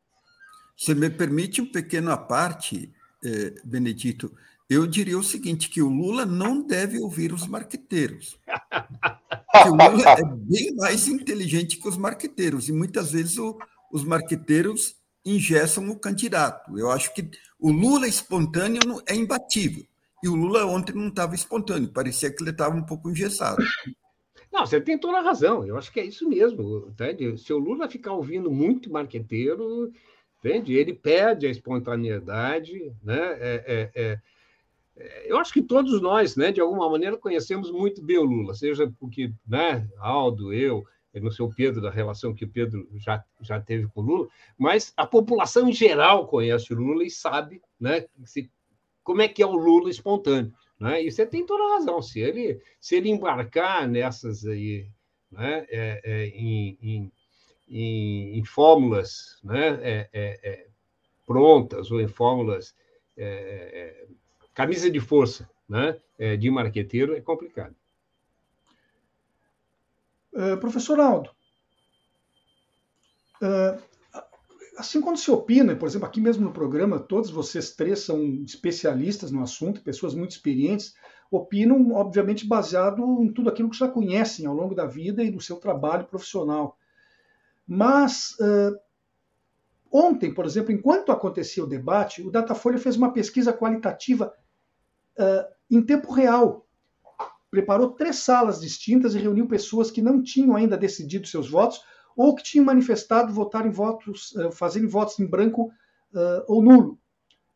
Se 0.75 0.95
me 0.95 1.09
permite 1.09 1.61
um 1.61 1.71
pequeno 1.71 2.11
à 2.11 2.17
parte, 2.17 2.91
eh, 3.23 3.53
Benedito, 3.63 4.35
eu 4.67 4.87
diria 4.87 5.19
o 5.19 5.23
seguinte, 5.23 5.69
que 5.69 5.79
o 5.79 5.87
Lula 5.87 6.25
não 6.25 6.65
deve 6.65 6.97
ouvir 6.97 7.31
os 7.31 7.45
marqueteiros. 7.45 8.39
que 9.61 9.69
o 9.69 9.71
Lula 9.71 10.09
é 10.17 10.25
bem 10.25 10.75
mais 10.75 11.07
inteligente 11.07 11.77
que 11.77 11.87
os 11.87 11.95
marqueteiros, 11.95 12.69
e 12.69 12.73
muitas 12.73 13.11
vezes 13.11 13.37
o, 13.37 13.55
os 13.91 14.03
marqueteiros 14.03 14.95
ingessam 15.25 15.89
o 15.89 15.99
candidato. 15.99 16.77
Eu 16.77 16.91
acho 16.91 17.13
que 17.13 17.29
o 17.59 17.71
Lula 17.71 18.07
espontâneo 18.07 19.01
é 19.07 19.15
imbatível. 19.15 19.85
E 20.23 20.29
o 20.29 20.35
Lula 20.35 20.65
ontem 20.65 20.93
não 20.93 21.09
estava 21.09 21.35
espontâneo, 21.35 21.91
parecia 21.91 22.33
que 22.33 22.41
ele 22.41 22.51
estava 22.51 22.75
um 22.75 22.85
pouco 22.85 23.09
engessado. 23.09 23.61
Não, 24.51 24.65
você 24.65 24.79
tem 24.79 24.97
toda 24.97 25.17
a 25.17 25.21
razão. 25.21 25.65
Eu 25.65 25.77
acho 25.77 25.91
que 25.91 25.99
é 25.99 26.05
isso 26.05 26.29
mesmo. 26.29 26.87
Entende? 26.87 27.37
Se 27.37 27.51
o 27.51 27.57
Lula 27.57 27.89
ficar 27.89 28.13
ouvindo 28.13 28.51
muito 28.51 28.91
marqueteiro, 28.91 29.91
entende? 30.39 30.75
ele 30.75 30.93
perde 30.93 31.47
a 31.47 31.49
espontaneidade. 31.49 32.93
Né? 33.03 33.19
É, 33.19 33.63
é, 33.65 33.91
é, 33.95 34.19
é, 34.95 35.31
eu 35.31 35.37
acho 35.39 35.51
que 35.51 35.61
todos 35.61 35.99
nós, 36.01 36.35
né, 36.35 36.51
de 36.51 36.61
alguma 36.61 36.89
maneira, 36.89 37.17
conhecemos 37.17 37.71
muito 37.71 38.01
bem 38.01 38.19
o 38.19 38.23
Lula, 38.23 38.53
seja 38.53 38.91
porque 38.99 39.33
né, 39.47 39.87
Aldo, 39.97 40.53
eu, 40.53 40.85
não 41.21 41.31
sei 41.31 41.45
o 41.45 41.53
Pedro, 41.53 41.81
da 41.81 41.91
relação 41.91 42.33
que 42.33 42.45
o 42.45 42.49
Pedro 42.49 42.87
já, 42.95 43.23
já 43.41 43.59
teve 43.61 43.87
com 43.87 44.01
o 44.01 44.03
Lula, 44.03 44.27
mas 44.57 44.93
a 44.97 45.05
população 45.05 45.69
em 45.69 45.73
geral 45.73 46.27
conhece 46.27 46.73
o 46.73 46.77
Lula 46.77 47.03
e 47.03 47.09
sabe 47.09 47.61
né, 47.79 48.05
se, 48.25 48.49
como 49.03 49.21
é 49.21 49.27
que 49.27 49.43
é 49.43 49.45
o 49.45 49.55
Lula 49.55 49.89
espontâneo. 49.89 50.53
Né? 50.79 51.03
E 51.03 51.11
você 51.11 51.25
tem 51.25 51.45
toda 51.45 51.63
a 51.63 51.77
razão. 51.77 52.01
Se 52.01 52.19
ele, 52.19 52.59
se 52.79 52.95
ele 52.95 53.09
embarcar 53.09 53.87
nessas 53.87 54.45
aí, 54.45 54.87
né, 55.31 55.65
é, 55.69 56.01
é, 56.03 56.25
em, 56.27 56.77
em, 56.81 57.11
em, 57.69 58.39
em, 58.39 58.43
fórmulas 58.43 59.39
né, 59.43 59.79
é, 59.81 60.09
é, 60.11 60.39
é 60.43 60.67
prontas 61.25 61.91
ou 61.91 62.01
em 62.01 62.07
fórmulas 62.07 62.75
é, 63.15 64.05
camisa 64.53 64.89
de 64.89 64.99
força 64.99 65.49
né, 65.69 65.97
de 66.37 66.51
marqueteiro, 66.51 67.15
é 67.15 67.21
complicado. 67.21 67.75
Uh, 70.35 70.57
professor 70.57 70.99
Aldo, 70.99 71.29
uh, 73.41 73.81
assim 74.77 74.99
quando 74.99 75.17
se 75.17 75.29
opina, 75.29 75.75
por 75.75 75.87
exemplo, 75.87 76.07
aqui 76.07 76.19
mesmo 76.19 76.43
no 76.43 76.51
programa, 76.51 76.99
todos 76.99 77.29
vocês 77.29 77.75
três 77.75 77.99
são 77.99 78.19
especialistas 78.43 79.31
no 79.31 79.43
assunto, 79.43 79.83
pessoas 79.83 80.15
muito 80.15 80.31
experientes, 80.31 80.95
opinam, 81.29 81.91
obviamente, 81.93 82.47
baseado 82.47 83.03
em 83.21 83.31
tudo 83.31 83.49
aquilo 83.49 83.69
que 83.69 83.77
já 83.77 83.87
conhecem 83.87 84.47
ao 84.47 84.55
longo 84.55 84.73
da 84.73 84.87
vida 84.87 85.23
e 85.23 85.29
no 85.29 85.39
seu 85.39 85.57
trabalho 85.57 86.05
profissional. 86.05 86.77
Mas 87.67 88.31
uh, 88.39 88.75
ontem, 89.91 90.33
por 90.33 90.45
exemplo, 90.45 90.71
enquanto 90.71 91.11
acontecia 91.11 91.63
o 91.63 91.67
debate, 91.67 92.21
o 92.21 92.31
Datafolha 92.31 92.79
fez 92.79 92.95
uma 92.95 93.13
pesquisa 93.13 93.53
qualitativa 93.53 94.33
em 95.69 95.81
tempo 95.81 96.11
real. 96.11 96.62
Preparou 97.53 97.91
três 97.91 98.15
salas 98.15 98.59
distintas 98.59 99.13
e 99.13 99.19
reuniu 99.19 99.47
pessoas 99.47 99.91
que 99.91 100.01
não 100.01 100.23
tinham 100.23 100.55
ainda 100.55 100.75
decidido 100.75 101.27
seus 101.27 101.47
votos 101.47 101.83
ou 102.17 102.33
que 102.33 102.41
tinham 102.41 102.65
manifestado 102.65 103.31
votar 103.31 103.63
em 103.67 103.69
votos, 103.69 104.35
eh, 104.35 104.49
fazerem 104.49 104.87
votos 104.87 105.19
em 105.19 105.27
branco 105.27 105.65
uh, 106.15 106.43
ou 106.47 106.63
nulo. 106.63 106.99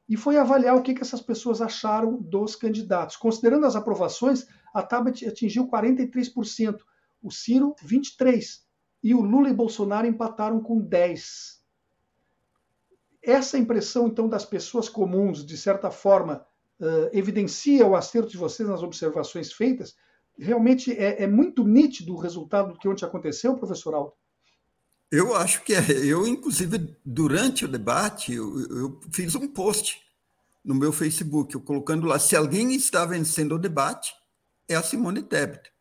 E 0.07 0.15
foi 0.15 0.37
avaliar 0.37 0.75
o 0.75 0.83
que, 0.83 0.93
que 0.93 1.01
essas 1.01 1.19
pessoas 1.19 1.63
acharam 1.63 2.21
dos 2.21 2.55
candidatos. 2.55 3.15
Considerando 3.15 3.65
as 3.65 3.75
aprovações, 3.75 4.45
a 4.71 4.83
Tabet 4.83 5.25
atingiu 5.25 5.67
43%, 5.67 6.77
o 7.19 7.31
Ciro 7.31 7.73
23%, 7.83 8.59
e 9.03 9.15
o 9.15 9.21
Lula 9.21 9.49
e 9.49 9.53
Bolsonaro 9.53 10.05
empataram 10.05 10.61
com 10.61 10.79
10%. 10.79 11.57
Essa 13.23 13.57
impressão, 13.57 14.05
então, 14.05 14.29
das 14.29 14.45
pessoas 14.45 14.87
comuns, 14.87 15.43
de 15.43 15.57
certa 15.57 15.89
forma, 15.89 16.45
uh, 16.79 17.09
evidencia 17.11 17.85
o 17.85 17.95
acerto 17.95 18.29
de 18.29 18.37
vocês 18.37 18.67
nas 18.67 18.83
observações 18.83 19.51
feitas? 19.51 19.95
Realmente 20.37 20.91
é, 20.91 21.23
é 21.23 21.27
muito 21.27 21.63
nítido 21.63 22.13
o 22.13 22.19
resultado 22.19 22.73
do 22.73 22.79
que 22.79 22.87
ontem 22.87 23.05
aconteceu, 23.05 23.55
professor 23.55 23.93
Aldo? 23.93 24.13
Eu 25.11 25.35
acho 25.35 25.63
que 25.63 25.73
é. 25.73 25.79
Eu, 26.03 26.27
inclusive, 26.27 26.95
durante 27.05 27.65
o 27.65 27.67
debate, 27.67 28.33
eu, 28.33 28.59
eu, 28.69 28.99
fiz 29.11 29.35
um 29.35 29.47
post 29.47 30.01
no 30.63 30.75
meu 30.75 30.91
Facebook, 30.91 31.55
eu 31.55 31.61
colocando 31.61 32.05
lá: 32.05 32.19
se 32.19 32.35
alguém 32.35 32.75
está 32.75 33.05
vencendo 33.05 33.55
o 33.55 33.59
debate, 33.59 34.13
é 34.67 34.75
a 34.75 34.83
Simone 34.83 35.23
Tebet. 35.23 35.71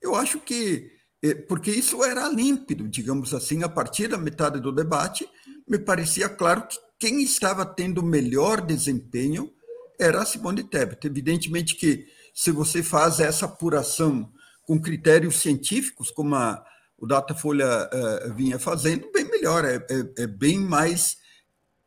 Eu 0.00 0.14
acho 0.14 0.40
que, 0.40 0.90
é, 1.22 1.34
porque 1.34 1.70
isso 1.70 2.02
era 2.02 2.28
límpido, 2.28 2.88
digamos 2.88 3.34
assim, 3.34 3.62
a 3.62 3.68
partir 3.68 4.08
da 4.08 4.16
metade 4.16 4.60
do 4.60 4.72
debate, 4.72 5.28
me 5.68 5.78
parecia 5.78 6.28
claro 6.28 6.66
que 6.66 6.78
quem 6.98 7.22
estava 7.22 7.66
tendo 7.66 8.02
melhor 8.02 8.60
desempenho 8.60 9.52
era 9.98 10.22
a 10.22 10.26
Simone 10.26 10.62
Tebet. 10.62 11.06
Evidentemente 11.06 11.74
que, 11.74 12.06
se 12.34 12.50
você 12.50 12.82
faz 12.82 13.20
essa 13.20 13.46
apuração 13.46 14.32
com 14.62 14.80
critérios 14.80 15.36
científicos, 15.36 16.10
como 16.10 16.34
a 16.34 16.64
o 16.98 17.06
Datafolha 17.06 17.88
uh, 17.88 18.34
vinha 18.34 18.58
fazendo, 18.58 19.10
bem 19.12 19.24
melhor, 19.30 19.64
é, 19.64 19.76
é, 19.76 20.24
é 20.24 20.26
bem 20.26 20.58
mais 20.58 21.16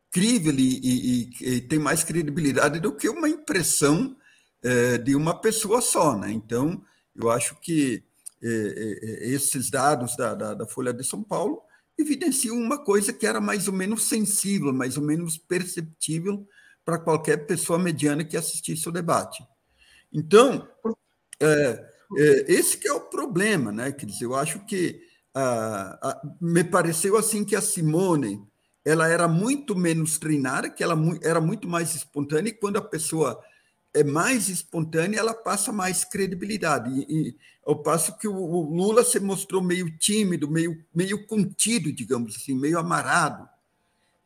crível 0.09 0.53
e, 0.57 0.80
e, 0.82 1.30
e, 1.41 1.62
tem 1.62 1.78
mais 1.78 2.03
credibilidade 2.03 2.80
do 2.80 2.95
que 2.95 3.09
uma 3.09 3.28
impressão 3.28 4.16
uh, 4.64 5.03
de 5.03 5.16
uma 5.16 5.39
pessoa 5.39 5.82
só. 5.82 6.18
Né? 6.18 6.32
Então, 6.32 6.82
eu 7.14 7.30
acho 7.30 7.59
que 7.59 8.03
uh, 8.41 9.05
esses 9.22 9.70
dados 9.70 10.16
da, 10.16 10.34
da, 10.34 10.53
da, 10.53 10.66
Folha 10.66 10.93
de 10.93 11.03
São 11.03 11.22
Paulo 11.22 11.62
evidenciam 11.99 12.57
uma 12.57 12.78
coisa 12.78 13.12
que 13.12 13.28
era 13.28 13.41
mais 13.41 13.68
ou 13.68 13.74
menos 13.74 14.03
sensível, 14.03 14.72
mais 14.74 14.95
ou 14.95 15.03
menos 15.03 15.38
perceptível 15.38 16.47
para 16.84 16.99
qualquer 16.99 17.45
pessoa 17.45 17.79
mediana 17.79 18.23
que 18.23 18.38
assistisse 18.38 18.88
o 18.88 18.91
debate. 18.91 19.43
Então, 20.11 20.67
é, 21.39 21.86
esse 22.47 22.77
que 22.77 22.88
é 22.88 22.93
o 22.93 23.01
problema, 23.01 23.71
né? 23.71 23.91
Quer 23.91 24.05
dizer, 24.05 24.25
eu 24.25 24.36
acho 24.36 24.65
que 24.65 25.01
me 26.41 26.63
pareceu 26.63 27.15
assim 27.17 27.45
que 27.45 27.55
a 27.55 27.61
Simone 27.61 28.45
ela 28.84 29.07
era 29.07 29.27
muito 29.27 29.75
menos 29.75 30.17
treinada, 30.17 30.69
que 30.69 30.84
ela 30.84 30.97
era 31.23 31.39
muito 31.39 31.69
mais 31.69 31.95
espontânea, 31.95 32.49
e 32.49 32.53
quando 32.53 32.77
a 32.77 32.82
pessoa 32.82 33.41
é 33.93 34.03
mais 34.03 34.49
espontânea, 34.49 35.19
ela 35.19 35.34
passa 35.34 35.71
mais 35.71 36.03
credibilidade. 36.03 36.89
E, 36.91 37.29
e 37.29 37.38
ao 37.65 37.82
passo 37.82 38.17
que 38.17 38.27
o, 38.27 38.34
o, 38.36 38.75
Lula 38.75 39.03
se 39.03 39.19
mostrou 39.19 39.61
meio 39.61 39.97
tímido, 39.97 40.49
meio, 40.49 40.84
meio 40.93 41.25
contido, 41.27 41.91
digamos 41.91 42.36
assim, 42.36 42.57
meio 42.57 42.79
amarado. 42.79 43.47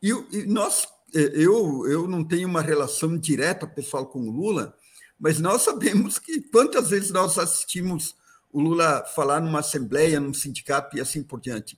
E, 0.01 0.09
e 0.09 0.45
nós, 0.45 0.87
é, 0.87 0.87
eu, 1.20 1.88
eu 1.88 2.07
não 2.07 2.24
tenho 2.24 2.47
uma 2.47 2.61
relação 2.61 3.18
direta 3.18 3.66
pessoal 3.66 4.05
com 4.05 4.28
o 4.28 4.32
Lula, 4.32 4.76
mas 5.20 5.39
nós 5.39 5.61
sabemos 5.61 6.20
que 6.20 6.41
quantas 6.41 6.89
vezes 6.89 7.11
nós 7.11 7.38
assistimos 7.38 8.16
o 8.51 8.61
Lula 8.61 9.03
falar 9.16 9.41
numa 9.41 9.59
assembleia, 9.59 10.20
num 10.20 10.34
sindicato 10.34 10.97
e 10.97 11.01
assim 11.01 11.24
por 11.24 11.39
diante. 11.39 11.78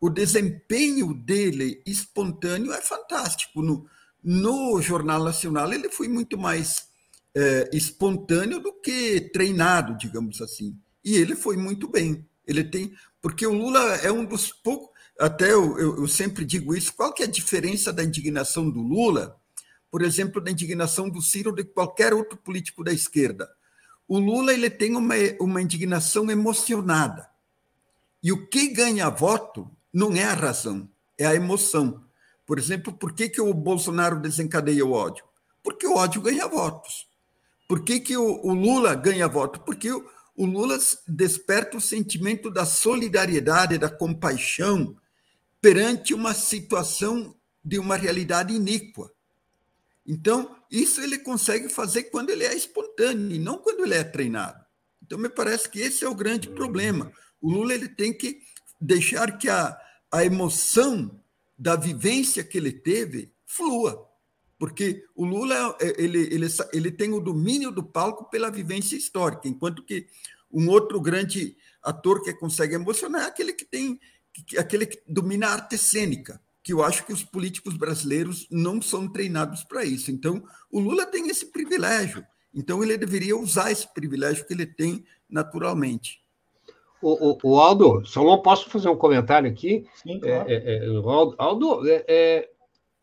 O 0.00 0.08
desempenho 0.08 1.14
dele 1.14 1.82
espontâneo 1.86 2.72
é 2.72 2.80
fantástico. 2.80 3.62
No, 3.62 3.86
no 4.22 4.80
Jornal 4.80 5.24
Nacional, 5.24 5.72
ele 5.72 5.88
foi 5.88 6.06
muito 6.06 6.38
mais 6.38 6.88
é, 7.34 7.70
espontâneo 7.72 8.60
do 8.60 8.72
que 8.72 9.20
treinado, 9.32 9.96
digamos 9.96 10.40
assim. 10.40 10.76
E 11.04 11.16
ele 11.16 11.34
foi 11.34 11.56
muito 11.56 11.88
bem. 11.88 12.24
Ele 12.46 12.62
tem. 12.62 12.92
Porque 13.20 13.46
o 13.46 13.52
Lula 13.52 13.80
é 13.96 14.12
um 14.12 14.24
dos 14.24 14.52
poucos. 14.52 14.96
Até 15.18 15.52
eu, 15.52 15.78
eu, 15.78 15.96
eu 15.98 16.08
sempre 16.08 16.44
digo 16.44 16.74
isso. 16.74 16.94
Qual 16.94 17.12
que 17.12 17.22
é 17.22 17.26
a 17.26 17.30
diferença 17.30 17.92
da 17.92 18.04
indignação 18.04 18.70
do 18.70 18.80
Lula 18.80 19.38
por 19.90 20.02
exemplo, 20.02 20.40
da 20.40 20.50
indignação 20.50 21.08
do 21.08 21.22
Ciro 21.22 21.50
ou 21.50 21.56
de 21.56 21.64
qualquer 21.64 22.12
outro 22.12 22.36
político 22.36 22.84
da 22.84 22.92
esquerda. 22.92 23.50
O 24.06 24.18
Lula 24.18 24.52
ele 24.52 24.70
tem 24.70 24.96
uma, 24.96 25.14
uma 25.40 25.62
indignação 25.62 26.30
emocionada. 26.30 27.28
E 28.22 28.32
o 28.32 28.46
que 28.48 28.68
ganha 28.68 29.08
voto 29.08 29.70
não 29.92 30.14
é 30.14 30.24
a 30.24 30.34
razão, 30.34 30.88
é 31.16 31.26
a 31.26 31.34
emoção. 31.34 32.04
Por 32.46 32.58
exemplo, 32.58 32.92
por 32.92 33.12
que, 33.12 33.28
que 33.28 33.40
o 33.40 33.52
Bolsonaro 33.52 34.20
desencadeia 34.20 34.84
o 34.84 34.92
ódio? 34.92 35.24
Porque 35.62 35.86
o 35.86 35.96
ódio 35.96 36.22
ganha 36.22 36.46
votos. 36.46 37.06
Por 37.66 37.84
que, 37.84 38.00
que 38.00 38.16
o, 38.16 38.40
o 38.42 38.54
Lula 38.54 38.94
ganha 38.94 39.28
voto? 39.28 39.60
Porque 39.60 39.90
o, 39.90 40.08
o 40.34 40.46
Lula 40.46 40.78
desperta 41.06 41.76
o 41.76 41.80
sentimento 41.80 42.50
da 42.50 42.64
solidariedade, 42.64 43.78
da 43.78 43.90
compaixão 43.90 44.96
perante 45.60 46.14
uma 46.14 46.34
situação 46.34 47.34
de 47.64 47.78
uma 47.78 47.96
realidade 47.96 48.54
iníqua. 48.54 49.12
Então, 50.06 50.56
isso 50.70 51.00
ele 51.00 51.18
consegue 51.18 51.68
fazer 51.68 52.04
quando 52.04 52.30
ele 52.30 52.44
é 52.44 52.54
espontâneo 52.54 53.30
e 53.30 53.38
não 53.38 53.58
quando 53.58 53.84
ele 53.84 53.94
é 53.94 54.04
treinado. 54.04 54.64
Então, 55.02 55.18
me 55.18 55.28
parece 55.28 55.68
que 55.68 55.80
esse 55.80 56.04
é 56.04 56.08
o 56.08 56.14
grande 56.14 56.48
problema. 56.48 57.12
O 57.40 57.50
Lula 57.50 57.74
ele 57.74 57.88
tem 57.88 58.12
que 58.12 58.40
deixar 58.80 59.36
que 59.36 59.48
a, 59.48 59.78
a 60.10 60.24
emoção 60.24 61.20
da 61.58 61.76
vivência 61.76 62.44
que 62.44 62.56
ele 62.56 62.72
teve 62.72 63.32
flua. 63.44 64.08
Porque 64.58 65.04
o 65.14 65.24
Lula 65.24 65.76
é, 65.80 66.02
ele, 66.02 66.20
ele, 66.32 66.46
ele 66.72 66.90
tem 66.90 67.12
o 67.12 67.20
domínio 67.20 67.70
do 67.70 67.82
palco 67.82 68.28
pela 68.30 68.50
vivência 68.50 68.96
histórica, 68.96 69.46
enquanto 69.46 69.84
que 69.84 70.06
um 70.50 70.68
outro 70.68 71.00
grande 71.00 71.56
ator 71.82 72.22
que 72.22 72.32
consegue 72.34 72.74
emocionar 72.74 73.22
é 73.22 73.26
aquele 73.26 73.52
que 73.52 73.64
tem 73.64 74.00
aquele 74.58 74.86
que 74.86 75.00
domina 75.06 75.48
a 75.48 75.52
arte 75.52 75.78
cênica, 75.78 76.40
que 76.62 76.72
eu 76.72 76.82
acho 76.82 77.04
que 77.04 77.12
os 77.12 77.24
políticos 77.24 77.76
brasileiros 77.76 78.46
não 78.50 78.80
são 78.82 79.08
treinados 79.08 79.64
para 79.64 79.84
isso. 79.84 80.10
Então, 80.10 80.42
o 80.70 80.80
Lula 80.80 81.06
tem 81.06 81.28
esse 81.28 81.46
privilégio. 81.46 82.24
Então, 82.54 82.82
ele 82.82 82.96
deveria 82.96 83.36
usar 83.36 83.70
esse 83.70 83.92
privilégio 83.92 84.46
que 84.46 84.52
ele 84.52 84.66
tem 84.66 85.04
naturalmente. 85.28 86.20
O, 87.00 87.30
o, 87.30 87.38
o 87.42 87.60
Aldo, 87.60 88.04
só 88.04 88.24
não 88.24 88.42
posso 88.42 88.68
fazer 88.68 88.88
um 88.88 88.96
comentário 88.96 89.48
aqui. 89.48 89.86
Sim, 89.94 90.18
claro. 90.18 90.50
é, 90.50 90.54
é, 90.54 90.84
é 90.84 90.88
Aldo, 90.88 91.34
Aldo 91.38 91.88
é, 91.88 92.04
é, 92.08 92.50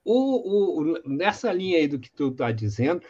o, 0.04 0.82
o, 0.82 1.00
nessa 1.06 1.52
linha 1.52 1.78
aí 1.78 1.88
do 1.88 2.00
que 2.00 2.12
tu 2.12 2.28
está 2.28 2.52
dizendo, 2.52 3.02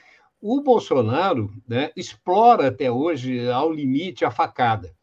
o 0.41 0.61
Bolsonaro 0.61 1.51
né, 1.67 1.91
explora 1.95 2.67
até 2.67 2.91
hoje 2.91 3.49
ao 3.49 3.73
limite 3.73 4.23
a 4.23 4.31
facada. 4.31 4.93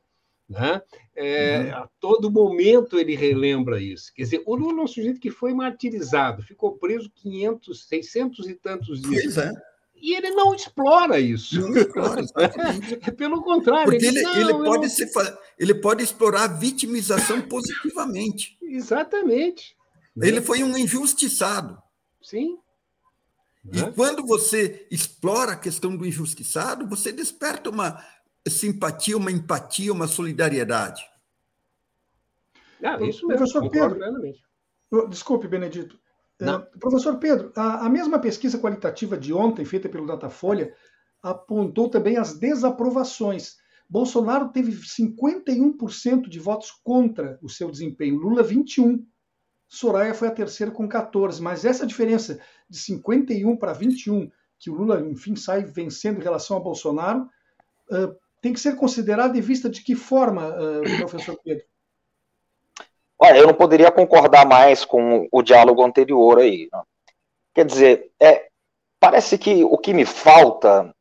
Né? 0.53 0.83
É. 1.17 1.71
A 1.71 1.89
todo 1.99 2.31
momento 2.31 2.99
ele 2.99 3.15
relembra 3.15 3.81
isso. 3.81 4.13
Quer 4.15 4.23
dizer, 4.23 4.43
o 4.45 4.55
Lula 4.55 4.81
é 4.81 4.85
um 4.85 4.87
sujeito 4.87 5.21
que 5.21 5.31
foi 5.31 5.55
martirizado, 5.55 6.43
ficou 6.43 6.77
preso 6.77 7.11
500, 7.15 7.89
600 7.89 8.49
e 8.49 8.55
tantos 8.55 9.01
dias. 9.01 9.35
Pois 9.35 9.39
é. 9.39 9.53
E 9.97 10.17
ele 10.17 10.31
não 10.33 10.53
explora 10.53 11.21
isso. 11.21 11.61
Não 11.61 11.77
explora, 11.77 12.23
é 13.07 13.11
pelo 13.13 13.41
contrário. 13.43 13.93
Porque 13.93 14.05
ele, 14.05 14.19
ele, 14.19 14.41
ele 14.41 14.55
pode, 14.55 14.91
se, 14.91 15.09
ele 15.57 15.75
pode 15.75 16.03
explorar 16.03 16.45
a 16.45 16.49
vitimização 16.49 17.41
positivamente. 17.49 18.59
Exatamente. 18.61 19.77
Ele 20.21 20.41
foi 20.41 20.63
um 20.65 20.77
injustiçado. 20.77 21.81
Sim. 22.21 22.59
E 23.73 23.81
né? 23.81 23.93
quando 23.95 24.27
você 24.27 24.87
explora 24.91 25.53
a 25.53 25.57
questão 25.57 25.97
do 25.97 26.05
injustiçado, 26.05 26.87
você 26.87 27.13
desperta 27.13 27.71
uma 27.71 28.05
simpatia, 28.49 29.17
uma 29.17 29.31
empatia, 29.31 29.93
uma 29.93 30.07
solidariedade. 30.07 31.03
Ah, 32.83 33.01
isso 33.01 33.27
mesmo. 33.27 33.39
Professor 33.39 33.71
Pedro, 33.71 33.99
desculpe, 35.09 35.49
Benedito. 35.49 35.99
Uh, 36.41 36.79
professor 36.79 37.19
Pedro, 37.19 37.53
a, 37.55 37.87
a, 37.87 37.89
mesma 37.89 38.19
pesquisa 38.19 38.59
qualitativa 38.59 39.17
de 39.17 39.33
ontem, 39.33 39.65
feita 39.65 39.89
pelo 39.89 40.07
Datafolha, 40.07 40.75
apontou 41.23 41.89
também 41.89 42.17
as 42.17 42.37
desaprovações. 42.37 43.57
Bolsonaro 43.89 44.49
teve 44.49 44.73
51% 44.73 46.29
de 46.29 46.41
votos 46.41 46.73
contra 46.83 47.39
o 47.41 47.49
seu 47.49 47.71
desempenho, 47.71 48.17
Lula 48.17 48.43
21%. 48.43 49.05
Soraya 49.69 50.13
foi 50.13 50.29
a 50.29 50.33
terceira 50.33 50.71
com 50.71 50.87
14%. 50.87 51.41
Mas 51.41 51.65
essa 51.65 51.87
diferença 51.87 52.39
de 52.69 52.77
51 52.77 53.57
para 53.57 53.73
21, 53.73 54.31
que 54.59 54.69
o 54.69 54.75
Lula, 54.75 55.01
enfim, 55.01 55.35
sai 55.35 55.65
vencendo 55.65 56.21
em 56.21 56.23
relação 56.23 56.59
a 56.59 56.61
Bolsonaro, 56.61 57.27
uh, 57.91 58.15
tem 58.43 58.53
que 58.53 58.61
ser 58.61 58.75
considerada 58.77 59.39
em 59.39 59.41
vista 59.41 59.71
de 59.71 59.83
que 59.83 59.95
forma, 59.95 60.49
uh, 60.49 60.83
professor 60.99 61.39
Pedro? 61.43 61.65
Olha, 63.19 63.39
eu 63.39 63.47
não 63.47 63.55
poderia 63.55 63.91
concordar 63.93 64.45
mais 64.45 64.85
com 64.85 65.29
o 65.31 65.43
diálogo 65.43 65.83
anterior 65.83 66.41
aí. 66.41 66.69
Né? 66.73 66.83
Quer 67.55 67.65
dizer, 67.65 68.11
é, 68.21 68.49
parece 68.99 69.39
que 69.39 69.63
o 69.63 69.79
que 69.79 69.95
me 69.95 70.05
falta 70.05 70.93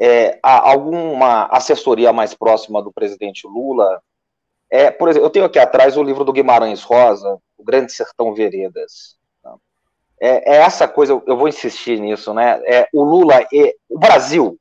é 0.00 0.38
alguma 0.42 1.44
assessoria 1.46 2.14
mais 2.14 2.32
próxima 2.32 2.82
do 2.82 2.90
presidente 2.90 3.46
Lula. 3.46 4.02
É, 4.70 4.90
por 4.90 5.10
exemplo, 5.10 5.26
eu 5.26 5.30
tenho 5.30 5.44
aqui 5.44 5.58
atrás 5.58 5.98
o 5.98 6.02
livro 6.02 6.24
do 6.24 6.32
Guimarães 6.32 6.82
Rosa, 6.82 7.38
O 7.58 7.64
Grande 7.64 7.92
Sertão 7.92 8.32
Veredas. 8.32 9.18
Né? 9.44 9.54
É, 10.18 10.54
é 10.54 10.56
essa 10.56 10.88
coisa, 10.88 11.22
eu 11.26 11.36
vou 11.36 11.46
insistir 11.46 12.00
nisso, 12.00 12.32
né? 12.32 12.62
É, 12.64 12.88
o 12.90 13.02
Lula, 13.02 13.34
é, 13.52 13.74
o 13.86 13.98
Brasil 13.98 14.58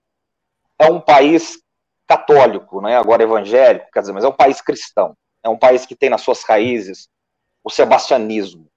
é 0.78 0.92
um 0.92 1.00
país 1.00 1.64
católico, 2.08 2.82
né? 2.82 2.96
agora 2.96 3.24
evangélico, 3.24 3.90
quer 3.92 4.02
dizer, 4.02 4.14
mas 4.14 4.24
é 4.24 4.28
um 4.28 4.36
país 4.36 4.62
cristão. 4.62 5.16
É 5.44 5.50
um 5.50 5.58
país 5.58 5.86
que 5.86 5.96
tem 5.96 6.10
nas 6.10 6.22
suas 6.22 6.44
raízes 6.44 7.08
o 7.64 7.70
sebastianismo. 7.70 8.68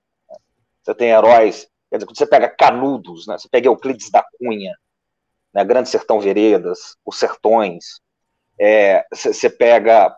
Você 0.82 0.94
tem 0.94 1.10
heróis, 1.10 1.68
quer 1.90 1.96
dizer, 1.96 2.06
quando 2.06 2.18
você 2.18 2.26
pega 2.26 2.48
Canudos, 2.48 3.26
né? 3.26 3.36
você 3.36 3.48
pega 3.48 3.68
Euclides 3.68 4.10
da 4.10 4.24
Cunha, 4.38 4.74
né? 5.52 5.64
Grande 5.64 5.88
Sertão 5.88 6.20
Veredas, 6.20 6.96
os 7.04 7.18
Sertões, 7.18 8.00
é, 8.58 9.06
você 9.12 9.48
pega 9.48 10.16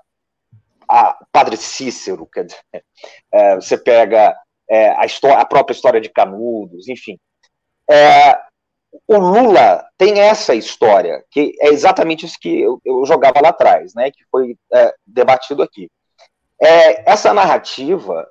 a 0.88 1.24
Padre 1.30 1.56
Cícero, 1.56 2.26
quer 2.26 2.44
dizer, 2.44 2.60
é, 3.32 3.54
você 3.56 3.76
pega 3.76 4.36
é, 4.68 4.90
a, 4.90 5.04
história, 5.04 5.38
a 5.38 5.44
própria 5.44 5.74
história 5.74 6.00
de 6.00 6.08
Canudos, 6.08 6.88
enfim. 6.88 7.18
É, 7.88 8.38
o 9.06 9.18
Lula 9.18 9.84
tem 9.96 10.20
essa 10.20 10.54
história, 10.54 11.24
que 11.30 11.52
é 11.60 11.68
exatamente 11.68 12.26
isso 12.26 12.38
que 12.40 12.60
eu, 12.60 12.80
eu 12.84 13.04
jogava 13.06 13.40
lá 13.40 13.50
atrás, 13.50 13.94
né, 13.94 14.10
que 14.10 14.24
foi 14.30 14.56
é, 14.72 14.94
debatido 15.06 15.62
aqui. 15.62 15.88
É, 16.60 17.10
essa 17.10 17.32
narrativa 17.32 18.28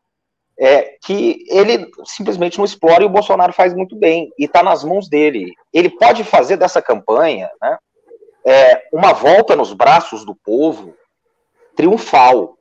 é 0.59 0.97
que 1.01 1.45
ele 1.49 1.89
simplesmente 2.05 2.57
não 2.57 2.65
explora 2.65 3.03
e 3.03 3.05
o 3.05 3.09
Bolsonaro 3.09 3.53
faz 3.53 3.73
muito 3.73 3.95
bem, 3.95 4.31
e 4.37 4.45
está 4.45 4.61
nas 4.61 4.83
mãos 4.83 5.07
dele. 5.07 5.53
Ele 5.73 5.89
pode 5.89 6.23
fazer 6.23 6.57
dessa 6.57 6.81
campanha 6.81 7.49
né, 7.61 7.77
é, 8.45 8.83
uma 8.91 9.13
volta 9.13 9.55
nos 9.55 9.73
braços 9.73 10.25
do 10.25 10.35
povo 10.35 10.93
triunfal. 11.75 12.57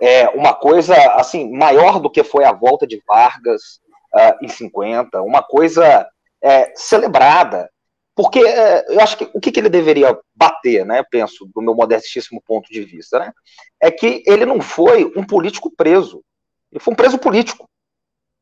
É 0.00 0.30
uma 0.30 0.54
coisa 0.54 0.96
assim 1.12 1.52
maior 1.52 2.00
do 2.00 2.10
que 2.10 2.24
foi 2.24 2.44
a 2.44 2.52
volta 2.52 2.86
de 2.86 3.02
Vargas 3.06 3.80
uh, 4.14 4.42
em 4.42 4.48
50, 4.48 5.20
uma 5.20 5.42
coisa 5.42 6.08
é, 6.42 6.72
celebrada. 6.74 7.70
Porque 8.14 8.40
é, 8.40 8.84
eu 8.88 9.00
acho 9.00 9.16
que 9.16 9.30
o 9.32 9.40
que, 9.40 9.50
que, 9.50 9.60
ele 9.60 9.68
deveria 9.68 10.18
bater, 10.34 10.84
né? 10.84 11.02
Penso, 11.10 11.48
do 11.54 11.62
meu 11.62 11.74
modestíssimo 11.74 12.42
ponto 12.44 12.70
de 12.70 12.82
vista, 12.82 13.18
né? 13.18 13.32
É 13.80 13.90
que 13.90 14.22
ele 14.26 14.44
não 14.44 14.60
foi 14.60 15.10
um 15.16 15.24
político 15.24 15.70
preso. 15.74 16.22
Ele 16.70 16.80
foi 16.80 16.92
um 16.92 16.96
preso 16.96 17.18
político, 17.18 17.68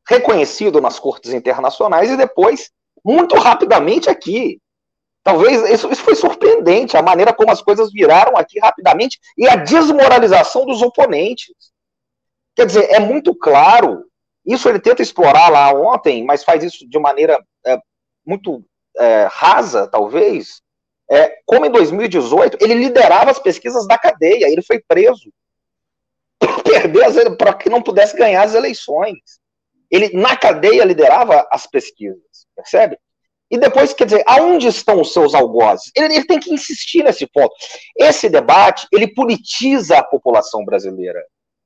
reconhecido 0.07 0.81
nas 0.81 0.99
cortes 0.99 1.33
internacionais 1.33 2.09
e 2.09 2.17
depois, 2.17 2.71
muito 3.03 3.35
rapidamente 3.35 4.09
aqui. 4.09 4.59
Talvez 5.23 5.61
isso, 5.69 5.91
isso 5.91 6.01
foi 6.01 6.15
surpreendente, 6.15 6.97
a 6.97 7.01
maneira 7.01 7.33
como 7.33 7.51
as 7.51 7.61
coisas 7.61 7.91
viraram 7.91 8.35
aqui 8.35 8.59
rapidamente 8.59 9.19
e 9.37 9.47
a 9.47 9.55
desmoralização 9.55 10.65
dos 10.65 10.81
oponentes. 10.81 11.53
Quer 12.55 12.65
dizer, 12.65 12.89
é 12.91 12.99
muito 12.99 13.35
claro. 13.35 14.05
Isso 14.45 14.67
ele 14.67 14.79
tenta 14.79 15.01
explorar 15.01 15.49
lá 15.49 15.71
ontem, 15.71 16.23
mas 16.25 16.43
faz 16.43 16.63
isso 16.63 16.87
de 16.89 16.99
maneira 16.99 17.39
muito 18.25 18.63
é, 18.97 19.27
rasa, 19.31 19.87
talvez, 19.87 20.61
é, 21.09 21.37
como 21.45 21.65
em 21.65 21.71
2018, 21.71 22.57
ele 22.61 22.75
liderava 22.75 23.31
as 23.31 23.39
pesquisas 23.39 23.87
da 23.87 23.97
cadeia, 23.97 24.49
ele 24.49 24.61
foi 24.61 24.79
preso 24.87 25.31
para 27.37 27.53
que 27.53 27.69
não 27.69 27.81
pudesse 27.81 28.15
ganhar 28.15 28.43
as 28.43 28.53
eleições. 28.53 29.17
Ele, 29.89 30.09
na 30.13 30.37
cadeia, 30.37 30.85
liderava 30.85 31.47
as 31.51 31.65
pesquisas, 31.65 32.21
percebe? 32.55 32.97
E 33.51 33.57
depois, 33.57 33.93
quer 33.93 34.05
dizer, 34.05 34.23
aonde 34.27 34.67
estão 34.67 35.01
os 35.01 35.11
seus 35.11 35.33
algozes? 35.33 35.91
Ele, 35.95 36.13
ele 36.13 36.25
tem 36.25 36.39
que 36.39 36.53
insistir 36.53 37.03
nesse 37.03 37.25
ponto. 37.25 37.53
Esse 37.97 38.29
debate, 38.29 38.87
ele 38.91 39.11
politiza 39.11 39.97
a 39.97 40.03
população 40.03 40.63
brasileira. 40.63 41.19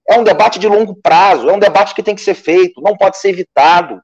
É 0.08 0.18
um 0.18 0.24
debate 0.24 0.60
de 0.60 0.68
longo 0.68 0.96
prazo, 0.96 1.50
é 1.50 1.54
um 1.54 1.60
debate 1.60 1.94
que 1.94 2.04
tem 2.04 2.16
que 2.16 2.22
ser 2.22 2.36
feito, 2.36 2.82
não 2.82 2.96
pode 2.96 3.18
ser 3.18 3.30
evitado. 3.30 4.02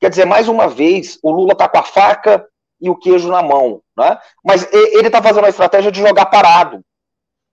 Quer 0.00 0.10
dizer, 0.10 0.24
mais 0.24 0.48
uma 0.48 0.68
vez, 0.68 1.18
o 1.22 1.30
Lula 1.30 1.52
está 1.52 1.68
com 1.68 1.78
a 1.78 1.82
faca 1.82 2.46
e 2.80 2.90
o 2.90 2.96
queijo 2.96 3.28
na 3.28 3.42
mão, 3.42 3.80
né? 3.96 4.18
mas 4.44 4.70
ele 4.72 5.06
está 5.06 5.22
fazendo 5.22 5.46
a 5.46 5.48
estratégia 5.48 5.90
de 5.90 6.00
jogar 6.00 6.26
parado. 6.26 6.82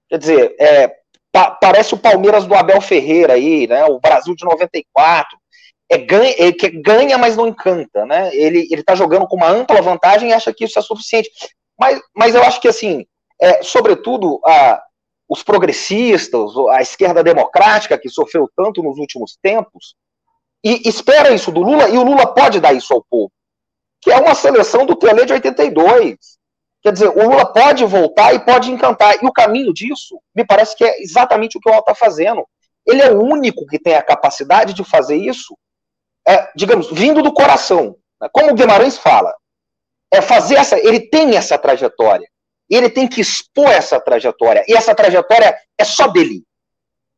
Quer 0.09 0.17
dizer, 0.17 0.55
é, 0.59 0.93
pa 1.31 1.51
parece 1.51 1.93
o 1.93 1.97
Palmeiras 1.97 2.45
do 2.45 2.53
Abel 2.53 2.81
Ferreira 2.81 3.33
aí, 3.33 3.65
né? 3.67 3.85
o 3.85 3.99
Brasil 3.99 4.35
de 4.35 4.45
94. 4.45 5.37
É 5.89 5.97
ganha, 5.97 6.35
é, 6.37 6.51
que 6.51 6.69
ganha, 6.69 7.17
mas 7.17 7.37
não 7.37 7.47
encanta. 7.47 8.05
Né? 8.05 8.35
Ele 8.35 8.67
está 8.71 8.95
jogando 8.95 9.27
com 9.27 9.37
uma 9.37 9.49
ampla 9.49 9.81
vantagem 9.81 10.29
e 10.29 10.33
acha 10.33 10.53
que 10.53 10.65
isso 10.65 10.77
é 10.77 10.81
suficiente. 10.81 11.29
Mas, 11.79 12.01
mas 12.15 12.35
eu 12.35 12.43
acho 12.43 12.59
que, 12.59 12.67
assim, 12.67 13.05
é, 13.41 13.63
sobretudo, 13.63 14.39
a, 14.45 14.81
os 15.29 15.43
progressistas, 15.43 16.51
a 16.71 16.81
esquerda 16.81 17.23
democrática, 17.23 17.97
que 17.97 18.09
sofreu 18.09 18.49
tanto 18.55 18.83
nos 18.83 18.97
últimos 18.97 19.37
tempos, 19.41 19.95
e 20.63 20.87
espera 20.87 21.33
isso 21.33 21.51
do 21.51 21.61
Lula, 21.61 21.89
e 21.89 21.97
o 21.97 22.03
Lula 22.03 22.33
pode 22.33 22.59
dar 22.59 22.73
isso 22.73 22.93
ao 22.93 23.03
povo, 23.03 23.31
que 24.01 24.11
é 24.11 24.17
uma 24.17 24.33
seleção 24.33 24.85
do 24.85 24.95
Tele 24.95 25.25
de 25.25 25.33
82. 25.33 26.17
Quer 26.81 26.93
dizer, 26.93 27.09
o 27.09 27.29
Lula 27.29 27.51
pode 27.51 27.85
voltar 27.85 28.33
e 28.33 28.39
pode 28.39 28.71
encantar. 28.71 29.21
E 29.21 29.25
o 29.25 29.31
caminho 29.31 29.73
disso, 29.73 30.19
me 30.35 30.45
parece 30.45 30.75
que 30.75 30.83
é 30.83 31.01
exatamente 31.01 31.57
o 31.57 31.61
que 31.61 31.69
o 31.69 31.71
Lula 31.71 31.79
está 31.79 31.95
fazendo. 31.95 32.45
Ele 32.85 33.01
é 33.01 33.11
o 33.11 33.21
único 33.21 33.65
que 33.65 33.79
tem 33.79 33.95
a 33.95 34.03
capacidade 34.03 34.73
de 34.73 34.83
fazer 34.83 35.15
isso, 35.15 35.57
é, 36.27 36.49
digamos, 36.55 36.91
vindo 36.91 37.21
do 37.21 37.33
coração. 37.33 37.95
Né? 38.21 38.27
Como 38.31 38.51
o 38.51 38.53
Guimarães 38.53 38.97
fala, 38.97 39.33
é 40.11 40.21
fazer 40.21 40.55
essa. 40.55 40.77
Ele 40.77 40.99
tem 40.99 41.35
essa 41.35 41.57
trajetória. 41.57 42.27
Ele 42.69 42.89
tem 42.89 43.07
que 43.07 43.21
expor 43.21 43.69
essa 43.69 43.99
trajetória. 43.99 44.63
E 44.67 44.73
essa 44.73 44.93
trajetória 44.93 45.57
é 45.77 45.83
só 45.83 46.07
dele. 46.07 46.43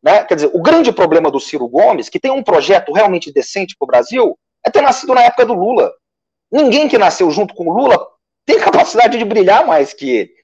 Né? 0.06 0.24
Quer 0.24 0.36
dizer, 0.36 0.51
o 0.53 0.62
grande 0.62 0.91
problema 0.91 1.32
do 1.32 1.39
Ciro 1.39 1.68
Gomes, 1.68 2.10
que 2.10 2.20
tem 2.20 2.30
um 2.30 2.43
projeto 2.43 2.93
realmente 2.93 3.34
decente 3.34 3.76
para 3.76 3.86
o 3.86 3.88
Brasil, 3.88 4.38
é 4.64 4.70
ter 4.70 4.82
nascido 4.82 5.16
na 5.16 5.24
época 5.24 5.47
do 5.47 5.56
Lula. 5.56 5.91
Ninguém 6.51 6.88
que 6.88 6.95
nasceu 6.95 7.32
junto 7.32 7.56
com 7.56 7.68
o 7.68 7.74
Lula 7.74 8.08
tem 8.45 8.60
capacidade 8.62 9.18
de 9.18 9.26
brilhar 9.26 9.66
mais 9.66 9.93
que 9.93 10.08
ele. 10.08 10.36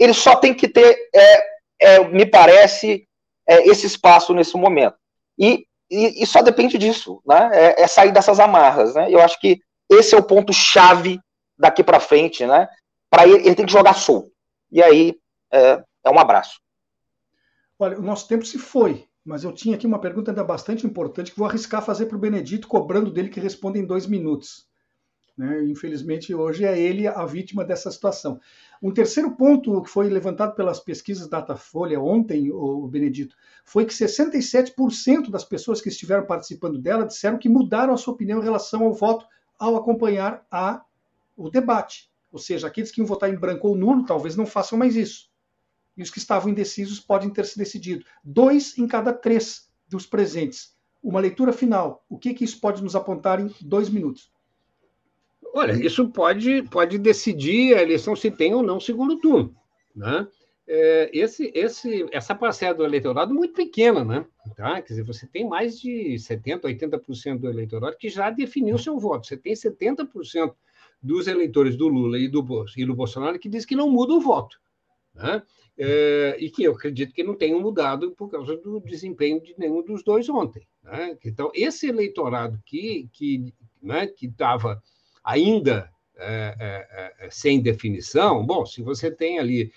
Ele 0.00 0.14
só 0.14 0.34
tem 0.34 0.52
que 0.52 0.66
ter, 0.68 0.96
é, 1.14 1.42
é, 1.80 2.08
me 2.08 2.26
parece, 2.26 3.06
é, 3.48 3.68
esse 3.68 3.86
espaço 3.86 4.34
nesse 4.34 4.56
momento. 4.56 4.96
E, 5.38 5.64
e, 5.88 6.22
e 6.22 6.26
só 6.26 6.42
depende 6.42 6.76
disso, 6.76 7.22
né? 7.24 7.50
É, 7.52 7.82
é, 7.82 7.86
sair 7.86 8.10
dessas 8.10 8.40
amarras, 8.40 8.94
né? 8.94 9.06
Eu 9.08 9.20
acho 9.20 9.38
que 9.40 9.60
esse 9.88 10.12
é 10.12 10.18
o 10.18 10.22
ponto 10.22 10.52
chave 10.52 11.20
daqui 11.56 11.84
para 11.84 12.00
frente, 12.00 12.44
né? 12.44 12.68
Para 13.08 13.26
ele, 13.26 13.46
ele 13.46 13.54
tem 13.54 13.66
que 13.66 13.72
jogar 13.72 13.94
solto. 13.94 14.30
E 14.72 14.82
aí 14.82 15.16
é, 15.52 15.82
é 16.04 16.10
um 16.10 16.18
abraço. 16.18 16.60
Olha, 17.78 17.98
o 17.98 18.02
nosso 18.02 18.26
tempo 18.26 18.44
se 18.44 18.58
foi, 18.58 19.06
mas 19.24 19.44
eu 19.44 19.52
tinha 19.52 19.76
aqui 19.76 19.86
uma 19.86 20.00
pergunta 20.00 20.30
ainda 20.30 20.42
bastante 20.42 20.86
importante 20.86 21.30
que 21.30 21.38
vou 21.38 21.46
arriscar 21.46 21.84
fazer 21.84 22.06
para 22.06 22.16
o 22.16 22.20
Benedito, 22.20 22.66
cobrando 22.66 23.10
dele 23.10 23.28
que 23.28 23.38
responda 23.38 23.78
em 23.78 23.86
dois 23.86 24.06
minutos. 24.06 24.66
Né? 25.36 25.64
Infelizmente, 25.66 26.34
hoje 26.34 26.64
é 26.64 26.76
ele 26.76 27.06
a 27.06 27.24
vítima 27.24 27.64
dessa 27.64 27.88
situação. 27.92 28.40
Um 28.82 28.92
terceiro 28.92 29.36
ponto 29.36 29.80
que 29.82 29.88
foi 29.88 30.08
levantado 30.08 30.56
pelas 30.56 30.80
pesquisas 30.80 31.28
Datafolha 31.28 32.00
ontem, 32.00 32.50
o 32.50 32.88
Benedito, 32.88 33.36
foi 33.64 33.84
que 33.84 33.94
67% 33.94 35.30
das 35.30 35.44
pessoas 35.44 35.80
que 35.80 35.88
estiveram 35.88 36.26
participando 36.26 36.80
dela 36.80 37.06
disseram 37.06 37.38
que 37.38 37.48
mudaram 37.48 37.94
a 37.94 37.96
sua 37.96 38.14
opinião 38.14 38.40
em 38.40 38.44
relação 38.44 38.82
ao 38.82 38.92
voto 38.92 39.24
ao 39.56 39.76
acompanhar 39.76 40.44
a, 40.50 40.82
o 41.36 41.48
debate. 41.48 42.10
Ou 42.32 42.38
seja, 42.40 42.66
aqueles 42.66 42.90
que 42.90 43.00
iam 43.00 43.06
votar 43.06 43.32
em 43.32 43.38
branco 43.38 43.68
ou 43.68 43.76
nulo 43.76 44.04
talvez 44.04 44.34
não 44.34 44.46
façam 44.46 44.76
mais 44.76 44.96
isso. 44.96 45.27
E 45.98 46.02
os 46.02 46.10
que 46.10 46.18
estavam 46.18 46.50
indecisos 46.50 47.00
podem 47.00 47.28
ter 47.28 47.44
se 47.44 47.58
decidido. 47.58 48.04
Dois 48.22 48.78
em 48.78 48.86
cada 48.86 49.12
três 49.12 49.68
dos 49.88 50.06
presentes. 50.06 50.76
Uma 51.02 51.18
leitura 51.18 51.52
final. 51.52 52.04
O 52.08 52.16
que, 52.16 52.32
que 52.32 52.44
isso 52.44 52.60
pode 52.60 52.82
nos 52.82 52.94
apontar 52.94 53.40
em 53.40 53.52
dois 53.60 53.90
minutos? 53.90 54.30
Olha, 55.52 55.72
isso 55.72 56.08
pode, 56.08 56.62
pode 56.70 56.98
decidir 56.98 57.76
a 57.76 57.82
eleição 57.82 58.14
se 58.14 58.30
tem 58.30 58.54
ou 58.54 58.62
não 58.62 58.78
segundo 58.78 59.18
turno. 59.18 59.54
Né? 59.94 60.26
É, 60.66 61.10
esse, 61.12 61.50
esse, 61.54 62.06
essa 62.12 62.34
parcela 62.34 62.74
do 62.74 62.84
eleitorado 62.84 63.34
muito 63.34 63.54
pequena, 63.54 64.04
né? 64.04 64.26
Tá? 64.54 64.80
Quer 64.82 64.88
dizer, 64.88 65.02
você 65.02 65.26
tem 65.26 65.48
mais 65.48 65.80
de 65.80 66.14
70%, 66.16 66.60
80% 66.60 67.38
do 67.38 67.48
eleitorado 67.48 67.96
que 67.96 68.08
já 68.08 68.30
definiu 68.30 68.78
seu 68.78 68.98
voto. 68.98 69.26
Você 69.26 69.36
tem 69.36 69.54
70% 69.54 70.54
dos 71.02 71.26
eleitores 71.26 71.76
do 71.76 71.88
Lula 71.88 72.18
e 72.18 72.28
do, 72.28 72.44
e 72.76 72.84
do 72.84 72.94
Bolsonaro 72.94 73.38
que 73.38 73.48
diz 73.48 73.64
que 73.64 73.74
não 73.74 73.90
muda 73.90 74.12
o 74.12 74.20
voto. 74.20 74.60
Né? 75.14 75.42
É, 75.80 76.36
e 76.40 76.50
que 76.50 76.64
eu 76.64 76.72
acredito 76.72 77.12
que 77.12 77.22
não 77.22 77.36
tenham 77.36 77.60
mudado 77.60 78.10
por 78.12 78.28
causa 78.28 78.56
do 78.56 78.80
desempenho 78.80 79.40
de 79.40 79.54
nenhum 79.56 79.82
dos 79.82 80.02
dois 80.02 80.28
ontem. 80.28 80.66
Né? 80.82 81.16
Então, 81.24 81.52
esse 81.54 81.88
eleitorado 81.88 82.60
que 82.66 83.08
que 83.12 83.54
né, 83.80 84.12
estava 84.20 84.82
ainda 85.22 85.88
é, 86.16 87.14
é, 87.20 87.30
sem 87.30 87.60
definição, 87.60 88.44
bom, 88.44 88.66
se 88.66 88.82
você 88.82 89.08
tem 89.08 89.38
ali 89.38 89.72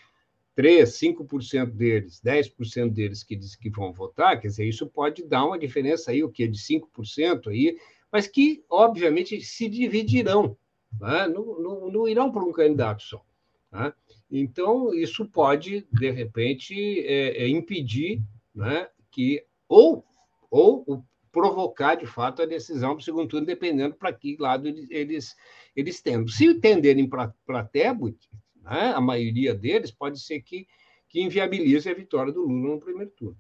3, 0.56 0.90
5% 0.90 1.72
deles, 1.72 2.22
10% 2.24 2.90
deles 2.90 3.24
que 3.24 3.36
dizem 3.36 3.60
que 3.60 3.70
vão 3.70 3.94
votar, 3.94 4.40
quer 4.40 4.48
dizer, 4.48 4.66
isso 4.66 4.88
pode 4.88 5.24
dar 5.24 5.46
uma 5.46 5.58
diferença 5.58 6.12
aí, 6.12 6.24
o 6.24 6.30
que 6.30 6.48
de 6.48 6.60
5% 6.60 7.48
aí, 7.48 7.78
mas 8.12 8.28
que, 8.28 8.64
obviamente, 8.70 9.40
se 9.42 9.70
dividirão, 9.70 10.58
né? 11.00 11.28
não, 11.28 11.60
não, 11.60 11.92
não, 11.92 12.08
irão 12.08 12.32
para 12.32 12.44
um 12.44 12.52
candidato 12.52 13.02
só. 13.04 13.24
Né? 13.72 13.94
Então, 14.32 14.94
isso 14.94 15.26
pode, 15.26 15.86
de 15.92 16.10
repente, 16.10 16.74
é, 17.02 17.44
é 17.44 17.50
impedir 17.50 18.22
né, 18.56 18.88
que, 19.12 19.46
ou, 19.68 20.06
ou 20.50 21.04
provocar, 21.32 21.96
de 21.96 22.06
fato, 22.06 22.42
a 22.42 22.46
decisão 22.46 22.92
para 22.92 23.02
o 23.02 23.04
segundo 23.04 23.28
turno, 23.28 23.46
dependendo 23.46 23.96
para 23.96 24.14
que 24.14 24.38
lado 24.40 24.68
eles, 24.90 25.36
eles 25.76 26.02
tendem. 26.02 26.28
Se 26.30 26.54
tenderem 26.56 27.10
para 27.10 27.64
Tebet, 27.66 28.18
né, 28.62 28.94
a 28.96 29.02
maioria 29.02 29.54
deles, 29.54 29.92
pode 29.92 30.20
ser 30.20 30.42
que, 30.42 30.66
que 31.10 31.22
inviabilize 31.22 31.90
a 31.90 31.94
vitória 31.94 32.32
do 32.32 32.42
Lula 32.42 32.76
no 32.76 32.80
primeiro 32.80 33.12
turno. 33.12 33.38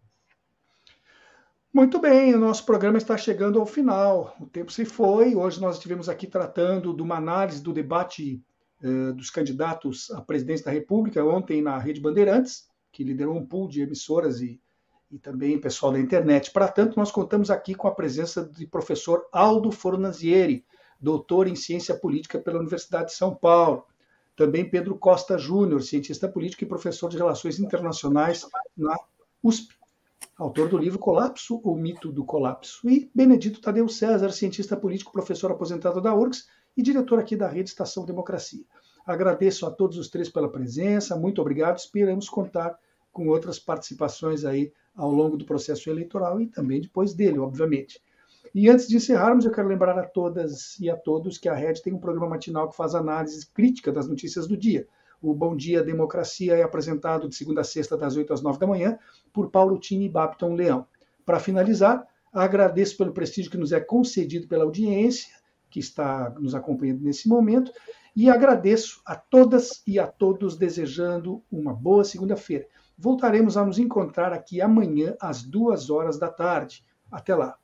Muito 1.73 1.99
bem, 1.99 2.35
o 2.35 2.39
nosso 2.39 2.65
programa 2.65 2.97
está 2.97 3.17
chegando 3.17 3.57
ao 3.57 3.65
final. 3.65 4.35
O 4.41 4.45
tempo 4.45 4.73
se 4.73 4.83
foi. 4.83 5.35
Hoje 5.35 5.61
nós 5.61 5.77
estivemos 5.77 6.09
aqui 6.09 6.27
tratando 6.27 6.93
de 6.93 7.01
uma 7.01 7.15
análise 7.15 7.63
do 7.63 7.71
debate 7.71 8.43
dos 9.15 9.29
candidatos 9.29 10.09
à 10.11 10.21
presidência 10.21 10.65
da 10.65 10.71
República, 10.71 11.23
ontem 11.23 11.61
na 11.61 11.77
Rede 11.77 12.01
Bandeirantes, 12.01 12.67
que 12.91 13.03
liderou 13.03 13.37
um 13.37 13.45
pool 13.45 13.67
de 13.67 13.81
emissoras 13.81 14.41
e 14.41 14.59
e 15.11 15.19
também 15.19 15.59
pessoal 15.59 15.91
da 15.91 15.99
internet. 15.99 16.51
Para 16.51 16.69
tanto, 16.69 16.97
nós 16.97 17.11
contamos 17.11 17.51
aqui 17.51 17.75
com 17.75 17.87
a 17.87 17.93
presença 17.93 18.43
do 18.43 18.67
professor 18.69 19.27
Aldo 19.31 19.69
Fornazieri, 19.71 20.65
doutor 20.99 21.47
em 21.47 21.55
ciência 21.55 21.93
política 21.93 22.39
pela 22.39 22.59
Universidade 22.59 23.07
de 23.07 23.13
São 23.13 23.35
Paulo. 23.35 23.85
Também 24.37 24.67
Pedro 24.67 24.97
Costa 24.97 25.37
Júnior, 25.37 25.83
cientista 25.83 26.29
político 26.29 26.63
e 26.63 26.67
professor 26.67 27.09
de 27.09 27.17
relações 27.17 27.59
internacionais 27.59 28.47
na 28.77 28.97
USP, 29.43 29.75
autor 30.37 30.69
do 30.69 30.77
livro 30.77 30.97
Colapso 30.97 31.59
ou 31.61 31.75
Mito 31.75 32.11
do 32.11 32.23
Colapso. 32.23 32.89
E 32.89 33.11
Benedito 33.13 33.59
Tadeu 33.59 33.89
César, 33.89 34.31
cientista 34.31 34.77
político, 34.77 35.11
professor 35.11 35.51
aposentado 35.51 35.99
da 35.99 36.15
URGS 36.15 36.45
e 36.75 36.81
diretor 36.81 37.19
aqui 37.19 37.35
da 37.35 37.47
Rede 37.47 37.69
Estação 37.69 38.05
Democracia. 38.05 38.63
Agradeço 39.05 39.65
a 39.65 39.71
todos 39.71 39.97
os 39.97 40.09
três 40.09 40.29
pela 40.29 40.51
presença, 40.51 41.15
muito 41.15 41.41
obrigado, 41.41 41.77
esperamos 41.77 42.29
contar 42.29 42.77
com 43.11 43.27
outras 43.27 43.59
participações 43.59 44.45
aí 44.45 44.71
ao 44.95 45.11
longo 45.11 45.37
do 45.37 45.45
processo 45.45 45.89
eleitoral 45.89 46.39
e 46.39 46.47
também 46.47 46.81
depois 46.81 47.13
dele, 47.13 47.39
obviamente. 47.39 48.01
E 48.53 48.69
antes 48.69 48.87
de 48.87 48.97
encerrarmos, 48.97 49.45
eu 49.45 49.51
quero 49.51 49.67
lembrar 49.67 49.97
a 49.97 50.03
todas 50.03 50.77
e 50.79 50.89
a 50.89 50.95
todos 50.95 51.37
que 51.37 51.47
a 51.47 51.53
Rede 51.53 51.81
tem 51.81 51.93
um 51.93 51.99
programa 51.99 52.27
matinal 52.27 52.69
que 52.69 52.75
faz 52.75 52.93
análise 52.93 53.47
crítica 53.47 53.91
das 53.91 54.07
notícias 54.07 54.45
do 54.45 54.57
dia. 54.57 54.87
O 55.21 55.33
Bom 55.33 55.55
Dia 55.55 55.83
Democracia 55.83 56.55
é 56.55 56.63
apresentado 56.63 57.29
de 57.29 57.35
segunda 57.35 57.61
a 57.61 57.63
sexta, 57.63 57.95
das 57.95 58.17
8 58.17 58.33
às 58.33 58.41
9 58.41 58.59
da 58.59 58.67
manhã, 58.67 58.97
por 59.31 59.49
Paulo 59.49 59.79
Tini 59.79 60.05
e 60.05 60.09
Bapton 60.09 60.55
Leão. 60.55 60.85
Para 61.25 61.39
finalizar, 61.39 62.05
agradeço 62.33 62.97
pelo 62.97 63.13
prestígio 63.13 63.51
que 63.51 63.57
nos 63.57 63.71
é 63.71 63.79
concedido 63.79 64.47
pela 64.47 64.63
audiência, 64.63 65.29
que 65.71 65.79
está 65.79 66.29
nos 66.39 66.53
acompanhando 66.53 67.01
nesse 67.01 67.27
momento, 67.27 67.71
e 68.15 68.29
agradeço 68.29 69.01
a 69.05 69.15
todas 69.15 69.81
e 69.87 69.97
a 69.97 70.05
todos 70.05 70.57
desejando 70.57 71.41
uma 71.49 71.73
boa 71.73 72.03
segunda-feira. 72.03 72.67
Voltaremos 72.97 73.57
a 73.57 73.65
nos 73.65 73.79
encontrar 73.79 74.33
aqui 74.33 74.61
amanhã 74.61 75.15
às 75.19 75.41
duas 75.41 75.89
horas 75.89 76.19
da 76.19 76.29
tarde. 76.29 76.83
Até 77.09 77.33
lá. 77.33 77.57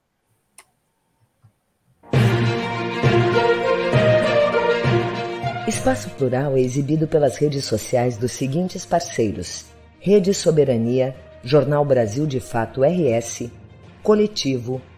Espaço 5.67 6.09
Plural 6.11 6.55
é 6.55 6.61
exibido 6.61 7.07
pelas 7.07 7.35
redes 7.35 7.65
sociais 7.65 8.17
dos 8.17 8.31
seguintes 8.31 8.85
parceiros: 8.85 9.65
Rede 9.99 10.33
Soberania, 10.33 11.13
Jornal 11.43 11.83
Brasil 11.85 12.25
de 12.25 12.39
Fato 12.39 12.81
RS, 12.83 13.51
Coletivo, 14.01 14.81